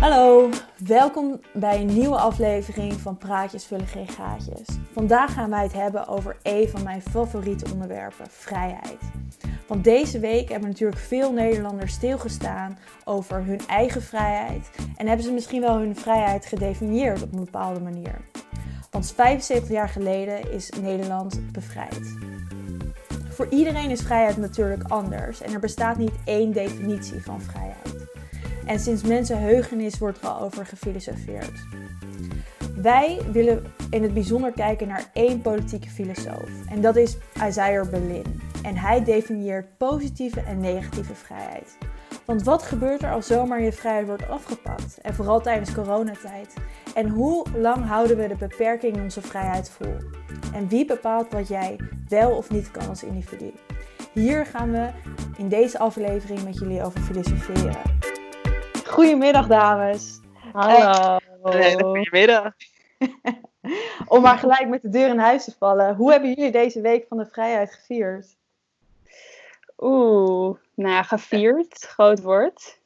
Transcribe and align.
Hallo, 0.00 0.50
welkom 0.86 1.40
bij 1.52 1.80
een 1.80 1.94
nieuwe 1.94 2.16
aflevering 2.16 2.92
van 2.92 3.18
Praatjes 3.18 3.64
vullen 3.64 3.86
geen 3.86 4.08
gaatjes. 4.08 4.66
Vandaag 4.92 5.32
gaan 5.32 5.50
wij 5.50 5.62
het 5.62 5.72
hebben 5.72 6.06
over 6.06 6.36
een 6.42 6.68
van 6.68 6.82
mijn 6.82 7.02
favoriete 7.02 7.72
onderwerpen, 7.72 8.26
vrijheid. 8.30 8.98
Want 9.66 9.84
deze 9.84 10.18
week 10.18 10.48
hebben 10.48 10.68
natuurlijk 10.68 11.00
veel 11.00 11.32
Nederlanders 11.32 11.92
stilgestaan 11.92 12.78
over 13.04 13.44
hun 13.44 13.60
eigen 13.66 14.02
vrijheid 14.02 14.70
en 14.96 15.06
hebben 15.06 15.24
ze 15.24 15.32
misschien 15.32 15.60
wel 15.60 15.78
hun 15.78 15.96
vrijheid 15.96 16.46
gedefinieerd 16.46 17.22
op 17.22 17.32
een 17.32 17.44
bepaalde 17.44 17.80
manier. 17.80 18.20
Want 18.90 19.12
75 19.12 19.70
jaar 19.70 19.88
geleden 19.88 20.52
is 20.52 20.70
Nederland 20.80 21.52
bevrijd. 21.52 22.16
Voor 23.28 23.48
iedereen 23.50 23.90
is 23.90 24.00
vrijheid 24.00 24.36
natuurlijk 24.36 24.82
anders 24.88 25.42
en 25.42 25.52
er 25.52 25.60
bestaat 25.60 25.96
niet 25.96 26.14
één 26.24 26.52
definitie 26.52 27.22
van 27.22 27.40
vrijheid. 27.40 27.97
En 28.68 28.78
sinds 28.78 29.02
mensenheugenis 29.02 29.98
wordt 29.98 30.22
er 30.22 30.28
al 30.28 30.40
over 30.40 30.66
gefilosofeerd. 30.66 31.66
Wij 32.74 33.20
willen 33.32 33.64
in 33.90 34.02
het 34.02 34.14
bijzonder 34.14 34.52
kijken 34.52 34.88
naar 34.88 35.10
één 35.12 35.40
politieke 35.40 35.88
filosoof. 35.88 36.50
En 36.68 36.80
dat 36.80 36.96
is 36.96 37.16
Isaiah 37.46 37.90
Berlin. 37.90 38.40
En 38.62 38.76
hij 38.76 39.04
definieert 39.04 39.76
positieve 39.76 40.40
en 40.40 40.60
negatieve 40.60 41.14
vrijheid. 41.14 41.78
Want 42.24 42.42
wat 42.42 42.62
gebeurt 42.62 43.02
er 43.02 43.12
als 43.12 43.26
zomaar 43.26 43.62
je 43.62 43.72
vrijheid 43.72 44.06
wordt 44.06 44.28
afgepakt? 44.28 44.98
En 45.00 45.14
vooral 45.14 45.40
tijdens 45.40 45.74
coronatijd. 45.74 46.54
En 46.94 47.08
hoe 47.08 47.46
lang 47.56 47.86
houden 47.86 48.16
we 48.16 48.28
de 48.28 48.36
beperking 48.36 48.96
in 48.96 49.02
onze 49.02 49.22
vrijheid 49.22 49.70
vol? 49.70 49.96
En 50.54 50.68
wie 50.68 50.84
bepaalt 50.84 51.32
wat 51.32 51.48
jij 51.48 51.76
wel 52.08 52.30
of 52.36 52.50
niet 52.50 52.70
kan 52.70 52.88
als 52.88 53.02
individu? 53.02 53.52
Hier 54.12 54.46
gaan 54.46 54.70
we 54.70 54.88
in 55.36 55.48
deze 55.48 55.78
aflevering 55.78 56.44
met 56.44 56.58
jullie 56.58 56.82
over 56.82 57.00
filosoferen. 57.00 57.76
Goedemiddag, 58.88 59.46
dames. 59.46 60.20
Hallo. 60.52 61.18
Een 61.42 61.62
hele 61.62 61.84
goede 61.84 62.08
middag. 62.10 62.52
Om 64.14 64.22
maar 64.22 64.38
gelijk 64.38 64.68
met 64.68 64.82
de 64.82 64.88
deur 64.88 65.08
in 65.08 65.18
huis 65.18 65.44
te 65.44 65.54
vallen. 65.58 65.94
Hoe 65.94 66.10
hebben 66.10 66.32
jullie 66.34 66.50
deze 66.50 66.80
week 66.80 67.06
van 67.08 67.18
de 67.18 67.26
vrijheid 67.26 67.72
gevierd? 67.72 68.36
Oeh, 69.78 70.56
nou 70.74 70.92
ja, 70.92 71.02
gevierd, 71.02 71.78
groot 71.78 72.22
woord. 72.22 72.78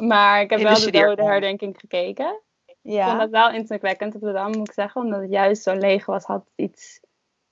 Maar 0.00 0.40
ik 0.40 0.50
heb 0.50 0.60
wel 0.60 0.80
de 0.80 0.90
dode 0.90 1.24
herdenking 1.24 1.76
gekeken. 1.78 2.40
Ik 2.82 3.02
vond 3.02 3.18
dat 3.18 3.30
wel 3.30 3.50
indrukwekkend 3.50 4.14
op 4.14 4.20
de 4.20 4.32
Dam, 4.32 4.56
moet 4.56 4.68
ik 4.68 4.74
zeggen. 4.74 5.02
Omdat 5.02 5.20
het 5.20 5.30
juist 5.30 5.62
zo 5.62 5.74
leeg 5.74 6.06
was, 6.06 6.24
had 6.24 6.44
iets, 6.54 7.00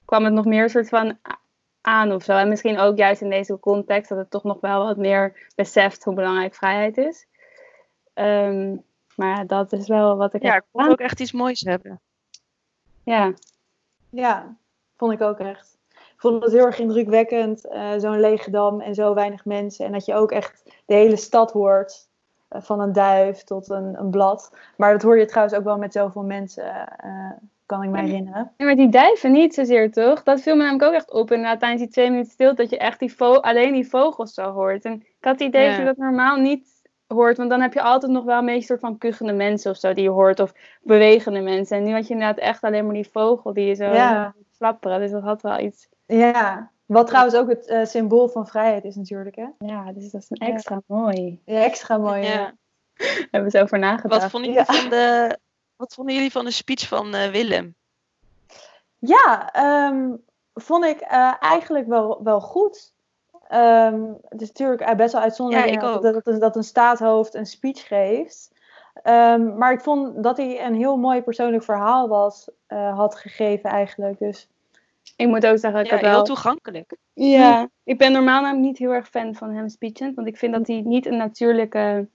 kwam 0.05 0.25
het 0.25 0.33
nog 0.33 0.45
meer 0.45 0.71
soort 0.71 0.89
van 0.89 1.19
aan 1.81 2.13
of 2.13 2.23
zo. 2.23 2.37
En 2.37 2.49
misschien 2.49 2.79
ook 2.79 2.97
juist 2.97 3.21
in 3.21 3.31
deze 3.31 3.59
context, 3.61 4.09
dat 4.09 4.19
het 4.19 4.31
toch 4.31 4.45
nog 4.45 4.61
wel 4.61 4.85
wat 4.85 4.97
meer 4.97 5.49
beseft 5.55 6.05
hoe 6.05 6.15
belangrijk 6.15 6.55
vrijheid 6.55 6.97
is. 6.97 7.27
Ehm, 8.15 8.77
maar 9.17 9.47
dat 9.47 9.73
is 9.73 9.89
wel 9.89 10.17
wat 10.17 10.35
ik 10.35 10.43
Ja, 10.43 10.53
heb 10.53 10.63
ik 10.63 10.69
vond 10.73 10.89
ook 10.91 11.01
echt 11.01 11.21
iets 11.21 11.33
moois 11.33 11.61
hebben. 11.61 12.01
Ja, 13.05 13.33
Ja, 14.11 14.57
vond 14.97 15.13
ik 15.13 15.21
ook 15.21 15.39
echt. 15.39 15.77
Ik 15.91 16.21
vond 16.31 16.43
het 16.43 16.53
heel 16.53 16.67
erg 16.67 16.79
indrukwekkend, 16.79 17.69
eh, 17.69 17.91
zo'n 17.99 18.21
lege 18.21 18.51
dam 18.51 18.81
en 18.81 18.95
zo 18.95 19.15
weinig 19.15 19.45
mensen. 19.45 19.87
En 19.87 19.93
dat 19.93 20.05
je 20.05 20.15
ook 20.15 20.31
echt 20.33 20.63
de 20.87 20.95
hele 20.95 21.17
stad 21.17 21.53
hoort, 21.53 22.09
eh, 22.49 22.61
van 22.63 22.81
een 22.81 22.93
duif 22.93 23.43
tot 23.43 23.71
een, 23.71 23.99
een 23.99 24.11
blad. 24.11 24.57
Maar 24.77 24.93
dat 24.93 25.03
hoor 25.03 25.19
je 25.19 25.27
trouwens 25.27 25.57
ook 25.57 25.65
wel 25.65 25.79
met 25.79 25.93
zoveel 25.93 26.23
mensen, 26.23 26.89
eh, 26.99 27.31
kan 27.67 27.83
ik 27.83 27.91
me 27.91 28.01
herinneren. 28.01 28.53
Ja, 28.57 28.65
maar 28.65 28.77
die 28.77 28.89
duiven 28.89 29.33
niet 29.33 29.55
zozeer, 29.55 29.93
toch? 29.93 30.23
Dat 30.23 30.41
viel 30.41 30.57
me 30.57 30.63
namelijk 30.63 30.85
ook 30.89 30.95
echt 30.95 31.13
op. 31.13 31.31
Inderdaad, 31.31 31.61
tijdens 31.61 31.83
die 31.83 31.91
twee 31.91 32.11
minuten 32.11 32.33
stilte, 32.33 32.55
dat 32.55 32.71
je 32.71 32.79
echt 32.79 32.99
die 32.99 33.15
vo- 33.15 33.35
alleen 33.41 33.73
die 33.73 33.89
vogels 33.89 34.35
zo 34.35 34.51
hoort. 34.53 34.85
En 34.85 34.93
ik 34.93 35.15
had 35.21 35.33
het 35.39 35.49
idee 35.49 35.67
dat 35.69 35.77
je 35.77 35.85
dat 35.85 35.97
normaal 35.97 36.37
niet 36.37 36.74
hoort, 37.15 37.37
want 37.37 37.51
dan 37.51 37.61
heb 37.61 37.73
je 37.73 37.83
altijd 37.83 38.13
nog 38.13 38.25
wel 38.25 38.39
een 38.39 38.47
beetje 38.47 38.67
soort 38.67 38.81
van 38.81 38.99
kuchende 38.99 39.33
mensen 39.33 39.71
of 39.71 39.77
zo 39.77 39.93
die 39.93 40.03
je 40.03 40.11
hoort, 40.11 40.41
of 40.41 40.53
bewegende 40.83 41.41
mensen. 41.41 41.77
En 41.77 41.83
nu 41.85 41.93
had 41.93 42.07
je 42.07 42.13
inderdaad 42.13 42.39
echt 42.39 42.63
alleen 42.63 42.85
maar 42.85 42.95
die 42.95 43.09
vogel 43.13 43.53
die 43.53 43.67
je 43.67 43.75
zo 43.75 43.85
Ja. 43.85 44.35
flapperen. 44.57 45.01
Dus 45.01 45.11
dat 45.11 45.23
had 45.23 45.43
wel 45.43 45.59
iets. 45.59 45.89
Ja, 46.07 46.71
wat 46.87 47.07
trouwens 47.07 47.37
ook 47.37 47.49
het 47.49 47.67
eh, 47.67 47.85
symbool 47.85 48.29
van 48.29 48.47
vrijheid 48.47 48.85
is 48.85 48.97
natuurlijk, 48.97 49.37
hè? 49.37 49.47
Ja, 49.59 49.93
dus 49.93 50.11
dat 50.11 50.23
is 50.23 50.31
een 50.31 50.47
Ja. 50.47 50.53
extra 50.53 50.81
mooi. 50.87 51.41
Ja, 51.45 51.63
extra 51.63 51.99
mooi. 51.99 52.23
Ja. 52.23 52.33
ja. 52.33 52.55
Hebben 53.31 53.31
we 53.31 53.39
eens 53.41 53.57
over 53.57 53.79
nagedacht. 53.79 54.23
Wat 54.23 54.31
vonden, 54.31 54.51
jullie 54.53 54.67
Ja. 54.67 54.75
van 54.81 54.91
de, 54.91 55.39
wat 55.77 55.95
vonden 55.95 56.15
jullie 56.15 56.33
van 56.33 56.45
de 56.45 56.51
speech 56.51 56.89
van 56.89 57.15
eh, 57.15 57.31
Willem? 57.31 57.75
Ja, 58.99 59.53
ehm, 59.53 60.11
vond 60.55 60.85
ik 60.85 61.01
eh, 61.01 61.33
eigenlijk 61.41 61.87
wel, 61.87 62.21
wel 62.23 62.41
goed. 62.41 62.94
Ehm, 63.49 64.03
het 64.29 64.41
is 64.43 64.49
natuurlijk 64.49 64.81
eh, 64.81 64.95
best 64.95 65.13
wel 65.13 65.23
uitzonderlijk 65.23 65.69
Ja, 65.69 65.75
ik 65.75 65.81
dat, 65.81 65.97
ook. 65.97 66.03
dat, 66.03 66.25
dat, 66.25 66.41
dat 66.41 66.57
een 66.57 66.65
staatshoofd 66.65 67.35
een 67.35 67.47
speech 67.47 67.87
geeft. 67.87 68.53
Ehm, 69.03 69.57
maar 69.59 69.73
ik 69.73 69.81
vond 69.81 70.23
dat 70.23 70.37
hij 70.37 70.67
een 70.67 70.75
heel 70.75 70.97
mooi 70.97 71.23
persoonlijk 71.23 71.63
verhaal 71.65 72.09
was, 72.09 72.49
eh, 72.67 72.97
had 72.97 73.15
gegeven 73.15 73.71
eigenlijk. 73.71 74.19
Dus 74.19 74.49
Ik 75.17 75.27
moet 75.29 75.47
ook 75.47 75.59
zeggen, 75.59 75.81
ik 75.81 75.87
Ja, 75.87 75.93
heb 75.93 76.01
wel... 76.05 76.13
heel 76.15 76.23
toegankelijk. 76.23 76.97
Ja, 77.13 77.69
ik 77.85 77.99
ben 77.99 78.13
normaal 78.13 78.41
namelijk 78.43 78.67
niet 78.67 78.79
heel 78.79 78.93
erg 78.93 79.09
fan 79.09 79.35
van 79.35 79.51
hem 79.51 79.69
speechen. 79.69 80.13
Want 80.15 80.27
ik 80.27 80.37
vind 80.37 80.53
dat 80.55 80.67
hij 80.67 80.81
niet 80.85 81.07
een 81.07 81.17
natuurlijke 81.17 82.09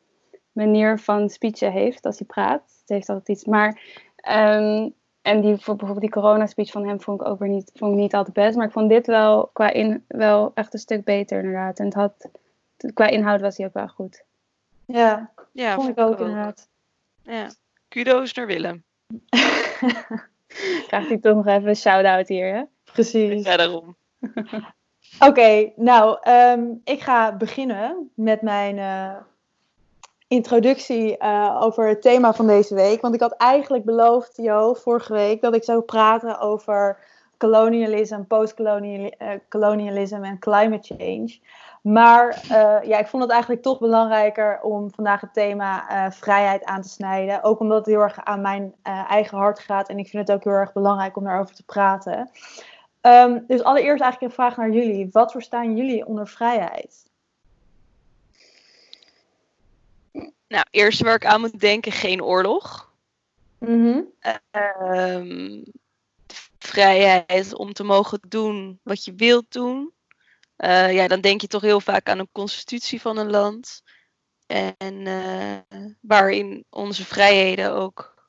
manier 0.51 1.00
van 1.00 1.29
speechen 1.29 1.72
heeft 1.72 2.06
als 2.06 2.18
hij 2.18 2.28
praat. 2.28 2.62
Het 2.79 2.89
heeft 2.89 3.09
altijd 3.09 3.28
iets. 3.38 3.45
Maar, 3.45 3.81
ehm, 4.16 4.89
en 5.22 5.41
die, 5.41 5.57
voor 5.57 5.75
bijvoorbeeld 5.75 6.12
die 6.13 6.22
corona 6.22 6.46
speech 6.46 6.72
van 6.72 6.88
hem 6.88 7.02
vond 7.02 7.22
ik 7.22 7.28
ook 7.28 7.40
weer 7.40 7.50
niet, 7.50 7.72
vond 7.74 7.94
ik 7.94 8.00
niet 8.00 8.13
altijd 8.13 8.35
best. 8.35 8.57
Maar 8.57 8.66
ik 8.66 8.72
vond 8.72 8.90
dit 8.90 9.07
wel 9.07 9.50
qua 9.53 9.72
in, 9.72 10.06
wel 10.07 10.52
echt 10.53 10.74
een 10.74 10.80
stuk 10.80 11.03
beter 11.03 11.38
inderdaad. 11.38 11.80
En 11.80 11.85
het 11.85 11.94
had, 11.94 12.30
qua 12.94 13.07
inhoud 13.07 13.41
was 13.41 13.57
hij 13.57 13.66
ook 13.66 13.74
wel 13.74 13.88
goed. 13.88 14.24
ja, 14.85 15.31
Ja, 15.52 15.75
vond 15.75 15.90
ik 15.90 16.00
ook 16.00 16.19
inderdaad. 16.19 16.69
Ja. 17.22 17.50
Kudo's 17.88 18.34
naar 18.34 18.47
Willem. 18.47 18.84
Krijgt 20.88 21.07
hij 21.07 21.18
toch 21.18 21.36
nog 21.36 21.47
even 21.47 21.68
een 21.68 21.75
shout-out 21.75 22.28
hier, 22.28 22.53
hè? 22.56 22.63
Precies. 22.94 23.46
Ja, 23.46 23.57
daarom. 23.57 23.96
Oké, 25.19 25.72
nou, 25.75 26.18
ehm, 26.22 26.63
ik 26.84 27.01
ga 27.01 27.36
beginnen 27.36 28.12
met 28.16 28.41
mijn 28.41 28.78
eh, 28.78 29.16
introductie 30.29 31.17
eh, 31.17 31.57
over 31.62 31.88
het 31.88 32.01
thema 32.01 32.34
van 32.34 32.47
deze 32.47 32.75
week. 32.75 33.01
Want 33.01 33.13
ik 33.13 33.22
had 33.22 33.38
eigenlijk 33.38 33.85
beloofd, 33.85 34.38
Jo, 34.38 34.73
vorige 34.73 35.13
week, 35.13 35.41
dat 35.41 35.56
ik 35.56 35.63
zou 35.63 35.81
praten 35.81 36.40
over 36.40 36.97
kolonialisme, 37.38 38.23
postkolonialisme 38.23 40.28
en 40.28 40.39
climate 40.39 40.95
change. 40.95 41.39
Maar 41.81 42.41
eh, 42.50 42.89
ja, 42.89 42.97
ik 42.97 43.07
vond 43.07 43.23
het 43.23 43.31
eigenlijk 43.31 43.62
toch 43.62 43.79
belangrijker 43.79 44.62
om 44.62 44.94
vandaag 44.94 45.22
het 45.22 45.34
thema 45.34 45.89
eh, 45.89 46.12
vrijheid 46.12 46.66
aan 46.66 46.81
te 46.81 46.89
snijden. 46.89 47.44
Ook 47.44 47.59
omdat 47.59 47.78
het 47.78 47.85
heel 47.85 48.01
erg 48.01 48.19
aan 48.23 48.41
mijn 48.41 48.75
eh, 48.81 49.12
eigen 49.12 49.38
hart 49.38 49.59
gaat. 49.59 49.89
En 49.89 49.97
ik 49.97 50.07
vind 50.07 50.28
het 50.28 50.38
ook 50.38 50.44
heel 50.44 50.53
erg 50.53 50.73
belangrijk 50.73 51.18
om 51.18 51.23
daarover 51.23 51.56
te 51.56 51.66
praten. 51.66 52.29
Ehm, 53.01 53.39
dus 53.47 53.63
allereerst 53.63 54.01
eigenlijk 54.01 54.22
een 54.22 54.44
vraag 54.44 54.57
naar 54.57 54.69
jullie. 54.69 55.09
Wat 55.12 55.31
verstaan 55.31 55.75
jullie 55.75 56.06
onder 56.06 56.28
vrijheid? 56.28 57.09
Nou, 60.50 60.66
eerst 60.70 61.02
waar 61.02 61.16
ik 61.16 61.26
aan 61.26 61.42
moet 61.42 61.60
denken, 61.60 61.92
geen 61.92 62.24
oorlog. 62.24 62.92
Mhm. 63.58 64.02
Ehm, 64.52 65.64
vrijheid 66.60 67.54
om 67.54 67.74
te 67.74 67.84
mogen 67.84 68.20
doen 68.28 68.80
wat 68.84 69.06
je 69.06 69.14
wilt 69.14 69.52
doen. 69.52 69.94
Eh, 70.56 70.94
ja, 70.94 71.08
dan 71.08 71.22
denk 71.22 71.42
je 71.42 71.48
toch 71.48 71.62
heel 71.62 71.82
vaak 71.82 72.10
aan 72.10 72.20
een 72.20 72.30
constitutie 72.32 73.02
van 73.02 73.18
een 73.18 73.30
land. 73.30 73.84
En 74.48 75.08
eh, 75.08 75.58
waarin 76.02 76.66
onze 76.70 77.06
vrijheden 77.06 77.74
ook 77.74 78.28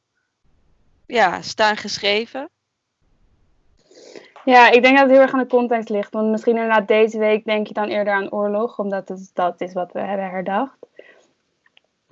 ja, 1.06 1.42
staan 1.42 1.76
geschreven. 1.76 2.50
Ja, 4.44 4.70
ik 4.70 4.82
denk 4.82 4.94
dat 4.94 5.04
het 5.04 5.10
heel 5.10 5.20
erg 5.20 5.32
aan 5.32 5.38
de 5.38 5.46
context 5.46 5.88
ligt. 5.88 6.12
Want 6.12 6.30
misschien 6.30 6.56
inderdaad 6.56 6.88
deze 6.88 7.18
week 7.18 7.44
denk 7.44 7.66
je 7.66 7.74
dan 7.74 7.88
eerder 7.88 8.12
aan 8.12 8.32
oorlog, 8.32 8.78
omdat 8.78 9.08
het, 9.08 9.30
dat 9.34 9.60
is 9.60 9.72
wat 9.72 9.92
we 9.92 10.00
hebben 10.00 10.30
herdacht. 10.30 10.78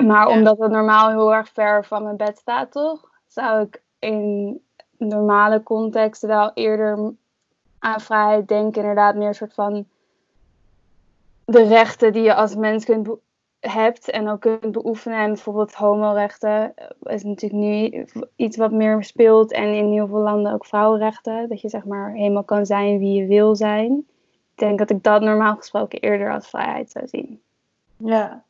Maar 0.06 0.28
Ja. 0.28 0.34
omdat 0.36 0.58
het 0.58 0.70
normaal 0.70 1.08
heel 1.08 1.34
erg 1.34 1.48
ver 1.48 1.84
van 1.84 2.02
mijn 2.02 2.16
bed 2.16 2.38
staat, 2.38 2.72
toch? 2.72 3.10
Zou 3.26 3.62
ik 3.62 3.82
in 3.98 4.60
normale 4.96 5.62
contexten 5.62 6.28
wel 6.28 6.50
eerder 6.54 7.14
aan 7.78 8.00
vrijheid 8.00 8.48
denken. 8.48 8.80
Inderdaad, 8.80 9.14
meer 9.14 9.28
een 9.28 9.34
soort 9.34 9.54
van 9.54 9.86
de 11.44 11.62
rechten 11.64 12.12
die 12.12 12.22
je 12.22 12.34
als 12.34 12.56
mens 12.56 12.84
kunt 12.84 13.08
hebt 13.60 14.10
en 14.10 14.28
ook 14.28 14.40
kunt 14.40 14.72
beoefenen. 14.72 15.18
En 15.18 15.26
bijvoorbeeld 15.26 15.74
homorechten 15.74 16.74
is 17.02 17.24
natuurlijk 17.24 17.62
nu 17.62 18.06
iets 18.36 18.56
wat 18.56 18.72
meer 18.72 19.04
speelt. 19.04 19.52
En 19.52 19.74
in 19.74 19.92
heel 19.92 20.06
veel 20.06 20.18
landen 20.18 20.52
ook 20.52 20.66
vrouwenrechten. 20.66 21.48
Dat 21.48 21.60
je 21.60 21.68
zeg 21.68 21.84
maar 21.84 22.12
helemaal 22.12 22.44
kan 22.44 22.66
zijn 22.66 22.98
wie 22.98 23.20
je 23.20 23.26
wil 23.26 23.56
zijn. 23.56 24.06
Ik 24.54 24.64
denk 24.64 24.78
dat 24.78 24.90
ik 24.90 25.02
dat 25.02 25.22
normaal 25.22 25.56
gesproken 25.56 26.00
eerder 26.00 26.32
als 26.32 26.48
vrijheid 26.48 26.90
zou 26.90 27.08
zien. 27.08 27.40
Ja. 27.96 28.44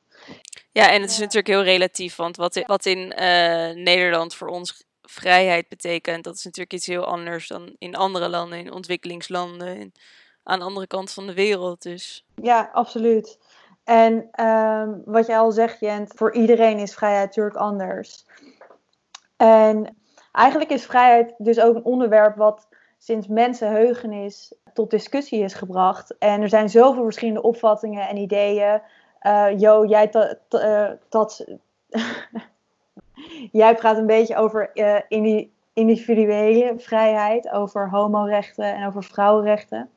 Ja, 0.79 0.91
en 0.91 1.01
het 1.01 1.11
is 1.11 1.19
natuurlijk 1.19 1.47
heel 1.47 1.63
relatief. 1.63 2.17
Want 2.17 2.37
wat 2.37 2.57
in, 2.57 2.65
wat 2.67 2.87
in 2.87 3.13
eh, 3.13 3.75
Nederland 3.75 4.35
voor 4.35 4.49
ons 4.49 4.85
vrijheid 5.03 5.69
betekent, 5.69 6.25
dat 6.25 6.35
is 6.35 6.45
natuurlijk 6.45 6.73
iets 6.73 6.87
heel 6.87 7.05
anders 7.05 7.49
dan 7.49 7.75
in 7.79 7.97
andere 7.97 8.29
landen, 8.29 8.59
in 8.59 8.73
ontwikkelingslanden, 8.73 9.77
in, 9.77 9.93
aan 10.43 10.59
de 10.59 10.65
andere 10.65 10.87
kant 10.87 11.13
van 11.13 11.27
de 11.27 11.35
wereld. 11.35 11.83
Dus 11.83 12.25
ja, 12.43 12.71
absoluut. 12.73 13.39
En 13.85 14.29
ehm, 14.31 14.91
wat 15.05 15.27
jij 15.27 15.39
al 15.39 15.53
zegt, 15.53 15.81
Jent, 15.81 16.13
voor 16.17 16.35
iedereen 16.35 16.79
is 16.79 16.95
vrijheid 16.95 17.27
natuurlijk 17.27 17.57
anders. 17.57 18.27
En 19.37 19.97
eigenlijk 20.33 20.71
is 20.71 20.87
vrijheid 20.87 21.35
dus 21.39 21.61
ook 21.61 21.77
een 21.77 21.85
onderwerp 21.85 22.37
wat 22.37 22.69
sinds 22.99 23.27
mensenheugenis 23.27 24.55
tot 24.73 24.91
discussie 24.91 25.43
is 25.43 25.55
gebracht. 25.55 26.19
En 26.19 26.43
er 26.43 26.49
zijn 26.49 26.69
zoveel 26.69 27.03
verschillende 27.03 27.43
opvattingen 27.43 28.09
en 28.09 28.17
ideeën. 28.17 28.81
Uh, 29.23 29.59
jo, 29.59 29.87
jij, 29.87 30.11
dat, 31.09 31.45
jij 33.53 33.75
praat 33.75 33.97
een 33.97 34.07
beetje 34.07 34.37
over 34.37 34.71
uh, 34.75 35.45
individuele 35.73 36.75
vrijheid, 36.77 37.51
over 37.51 37.91
homorechten 37.91 38.75
en 38.75 38.87
over 38.87 39.05
vrouwenrechten. 39.05 39.91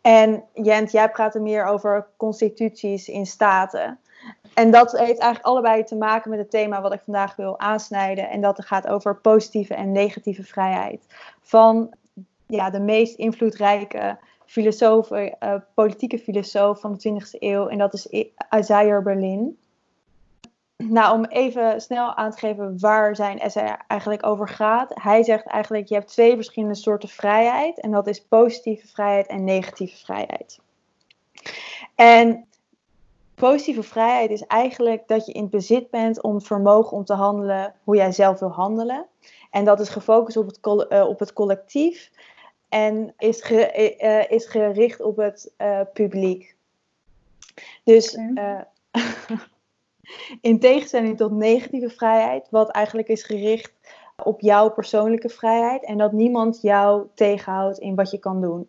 En 0.00 0.44
Jent, 0.52 0.92
jij 0.92 1.10
praat 1.10 1.34
er 1.34 1.42
meer 1.42 1.64
over 1.64 2.06
constituties 2.16 3.08
in 3.08 3.26
staten. 3.26 3.98
En 4.54 4.70
dat 4.70 4.90
heeft 4.90 5.18
eigenlijk 5.18 5.44
allebei 5.44 5.84
te 5.84 5.96
maken 5.96 6.30
met 6.30 6.38
het 6.38 6.50
thema 6.50 6.80
wat 6.80 6.92
ik 6.92 7.00
vandaag 7.04 7.36
wil 7.36 7.58
aansnijden. 7.58 8.30
En 8.30 8.40
dat 8.40 8.64
gaat 8.64 8.86
over 8.86 9.16
positieve 9.16 9.74
en 9.74 9.92
negatieve 9.92 10.42
vrijheid. 10.42 11.06
Van 11.40 11.94
ja, 12.46 12.70
de 12.70 12.80
meest 12.80 13.14
invloedrijke 13.18 14.18
filosoof, 14.48 15.10
uh, 15.10 15.54
politieke 15.74 16.18
filosoof 16.18 16.80
van 16.80 16.92
de 16.92 17.22
20e 17.22 17.38
eeuw. 17.38 17.66
En 17.66 17.78
dat 17.78 17.94
is 17.94 18.06
Isaiah 18.56 19.02
Berlin. 19.02 19.58
Nou, 20.76 21.18
om 21.18 21.24
even 21.24 21.80
snel 21.80 22.14
aan 22.14 22.30
te 22.30 22.38
geven 22.38 22.80
waar 22.80 23.16
zijn 23.16 23.38
essay 23.38 23.76
eigenlijk 23.86 24.26
over 24.26 24.48
gaat. 24.48 24.90
Hij 24.94 25.22
zegt 25.22 25.46
eigenlijk, 25.46 25.88
je 25.88 25.94
hebt 25.94 26.08
twee 26.08 26.34
verschillende 26.34 26.74
soorten 26.74 27.08
vrijheid. 27.08 27.80
En 27.80 27.90
dat 27.90 28.06
is 28.06 28.24
positieve 28.24 28.86
vrijheid 28.86 29.26
en 29.26 29.44
negatieve 29.44 29.96
vrijheid. 29.96 30.60
En 31.94 32.46
positieve 33.34 33.82
vrijheid 33.82 34.30
is 34.30 34.46
eigenlijk 34.46 35.08
dat 35.08 35.26
je 35.26 35.32
in 35.32 35.48
bezit 35.48 35.90
bent 35.90 36.22
om 36.22 36.40
vermogen 36.40 36.96
om 36.96 37.04
te 37.04 37.14
handelen 37.14 37.74
hoe 37.84 37.96
jij 37.96 38.12
zelf 38.12 38.38
wil 38.38 38.52
handelen. 38.52 39.06
En 39.50 39.64
dat 39.64 39.80
is 39.80 39.88
gefocust 39.88 40.36
op 40.36 40.46
het, 40.46 40.58
uh, 40.92 41.08
op 41.08 41.18
het 41.18 41.32
collectief 41.32 42.10
en 42.68 43.14
is, 43.18 43.50
uh, 43.50 44.30
is 44.30 44.46
gericht 44.46 45.00
op 45.00 45.16
het 45.16 45.52
uh, 45.58 45.80
publiek. 45.92 46.56
Dus 47.84 48.14
in 50.40 50.60
tegenstelling 50.60 51.16
tot 51.16 51.32
negatieve 51.32 51.90
vrijheid, 51.90 52.46
wat 52.50 52.70
eigenlijk 52.70 53.08
is 53.08 53.22
gericht 53.22 53.72
op 54.24 54.40
jouw 54.40 54.70
persoonlijke 54.70 55.28
vrijheid 55.28 55.84
en 55.84 55.98
dat 55.98 56.12
niemand 56.12 56.58
jou 56.62 57.06
tegenhoudt 57.14 57.78
in 57.78 57.94
wat 57.94 58.10
je 58.10 58.18
kan 58.18 58.40
doen. 58.40 58.68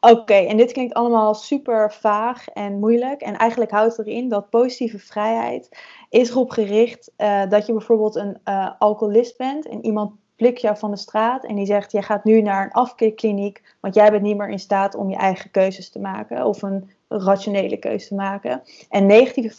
Oké, 0.00 0.34
en 0.34 0.56
dit 0.56 0.72
klinkt 0.72 0.94
allemaal 0.94 1.34
super 1.34 1.92
vaag 1.92 2.48
en 2.48 2.78
moeilijk. 2.78 3.20
En 3.20 3.36
eigenlijk 3.36 3.70
houdt 3.70 3.98
erin 3.98 4.28
dat 4.28 4.50
positieve 4.50 4.98
vrijheid 4.98 5.78
is 6.08 6.30
erop 6.30 6.50
gericht 6.50 7.12
uh, 7.18 7.48
dat 7.48 7.66
je 7.66 7.72
bijvoorbeeld 7.72 8.14
een 8.14 8.38
uh, 8.44 8.70
alcoholist 8.78 9.36
bent 9.36 9.66
en 9.66 9.84
iemand 9.84 10.12
plikt 10.36 10.60
jou 10.60 10.76
van 10.76 10.90
de 10.90 10.96
straat 10.96 11.44
en 11.44 11.54
die 11.54 11.66
zegt: 11.66 11.92
Jij 11.92 12.02
gaat 12.02 12.24
nu 12.24 12.40
naar 12.40 12.64
een 12.64 12.72
afkeerkliniek, 12.72 13.62
want 13.80 13.94
jij 13.94 14.10
bent 14.10 14.22
niet 14.22 14.36
meer 14.36 14.48
in 14.48 14.58
staat 14.58 14.94
om 14.94 15.10
je 15.10 15.16
eigen 15.16 15.50
keuzes 15.50 15.90
te 15.90 15.98
maken 15.98 16.46
of 16.46 16.62
een 16.62 16.90
rationele 17.08 17.76
keuze 17.76 18.08
te 18.08 18.14
maken. 18.14 18.62
En 18.88 19.06
negatieve 19.06 19.54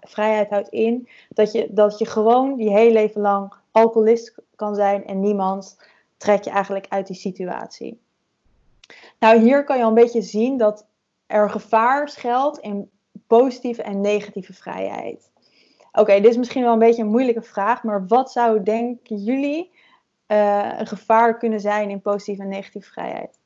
vrijheid, 0.00 0.50
houdt 0.50 0.68
in 0.68 1.08
dat 1.28 1.52
je, 1.52 1.66
dat 1.70 1.98
je 1.98 2.06
gewoon 2.06 2.58
je 2.58 2.70
hele 2.70 2.92
leven 2.92 3.20
lang 3.20 3.52
alcoholist 3.70 4.34
kan 4.56 4.74
zijn 4.74 5.06
en 5.06 5.20
niemand 5.20 5.78
trekt 6.16 6.44
je 6.44 6.50
eigenlijk 6.50 6.86
uit 6.88 7.06
die 7.06 7.16
situatie. 7.16 8.00
Nou, 9.18 9.40
hier 9.40 9.64
kan 9.64 9.76
je 9.76 9.82
al 9.82 9.88
een 9.88 9.94
beetje 9.94 10.22
zien 10.22 10.56
dat 10.56 10.86
er 11.26 11.50
gevaar 11.50 12.08
schuilt 12.08 12.58
in 12.58 12.90
positieve 13.26 13.82
en 13.82 14.00
negatieve 14.00 14.52
vrijheid. 14.52 15.30
Oké, 15.92 16.20
dit 16.20 16.30
is 16.30 16.36
misschien 16.36 16.62
wel 16.62 16.72
een 16.72 16.78
beetje 16.78 17.02
een 17.02 17.08
moeilijke 17.08 17.42
vraag, 17.42 17.82
maar 17.82 18.06
wat 18.06 18.32
zou, 18.32 18.62
denken 18.62 19.16
jullie, 19.16 19.70
uh, 20.28 20.72
een 20.78 20.86
gevaar 20.86 21.38
kunnen 21.38 21.60
zijn 21.60 21.90
in 21.90 22.00
positieve 22.00 22.42
en 22.42 22.48
negatieve 22.48 22.90
vrijheid? 22.90 23.38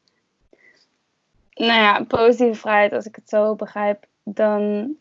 Nou 1.55 1.81
ja, 1.81 2.05
positieve 2.05 2.61
vrijheid, 2.61 2.93
als 2.93 3.07
ik 3.07 3.17
het 3.17 3.29
zo 3.29 3.55
begrijp, 3.55 4.07
dan 4.23 4.95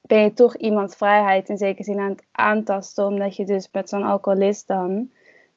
ben 0.00 0.22
je 0.22 0.32
toch 0.34 0.56
iemands 0.56 0.96
vrijheid 0.96 1.48
in 1.48 1.56
zekere 1.56 1.84
zin 1.84 1.98
aan 1.98 2.10
het 2.10 2.26
aantasten, 2.32 3.06
omdat 3.06 3.36
je 3.36 3.44
dus 3.44 3.68
met 3.72 3.88
zo'n 3.88 4.02
alcoholist 4.02 4.66
dan 4.66 5.10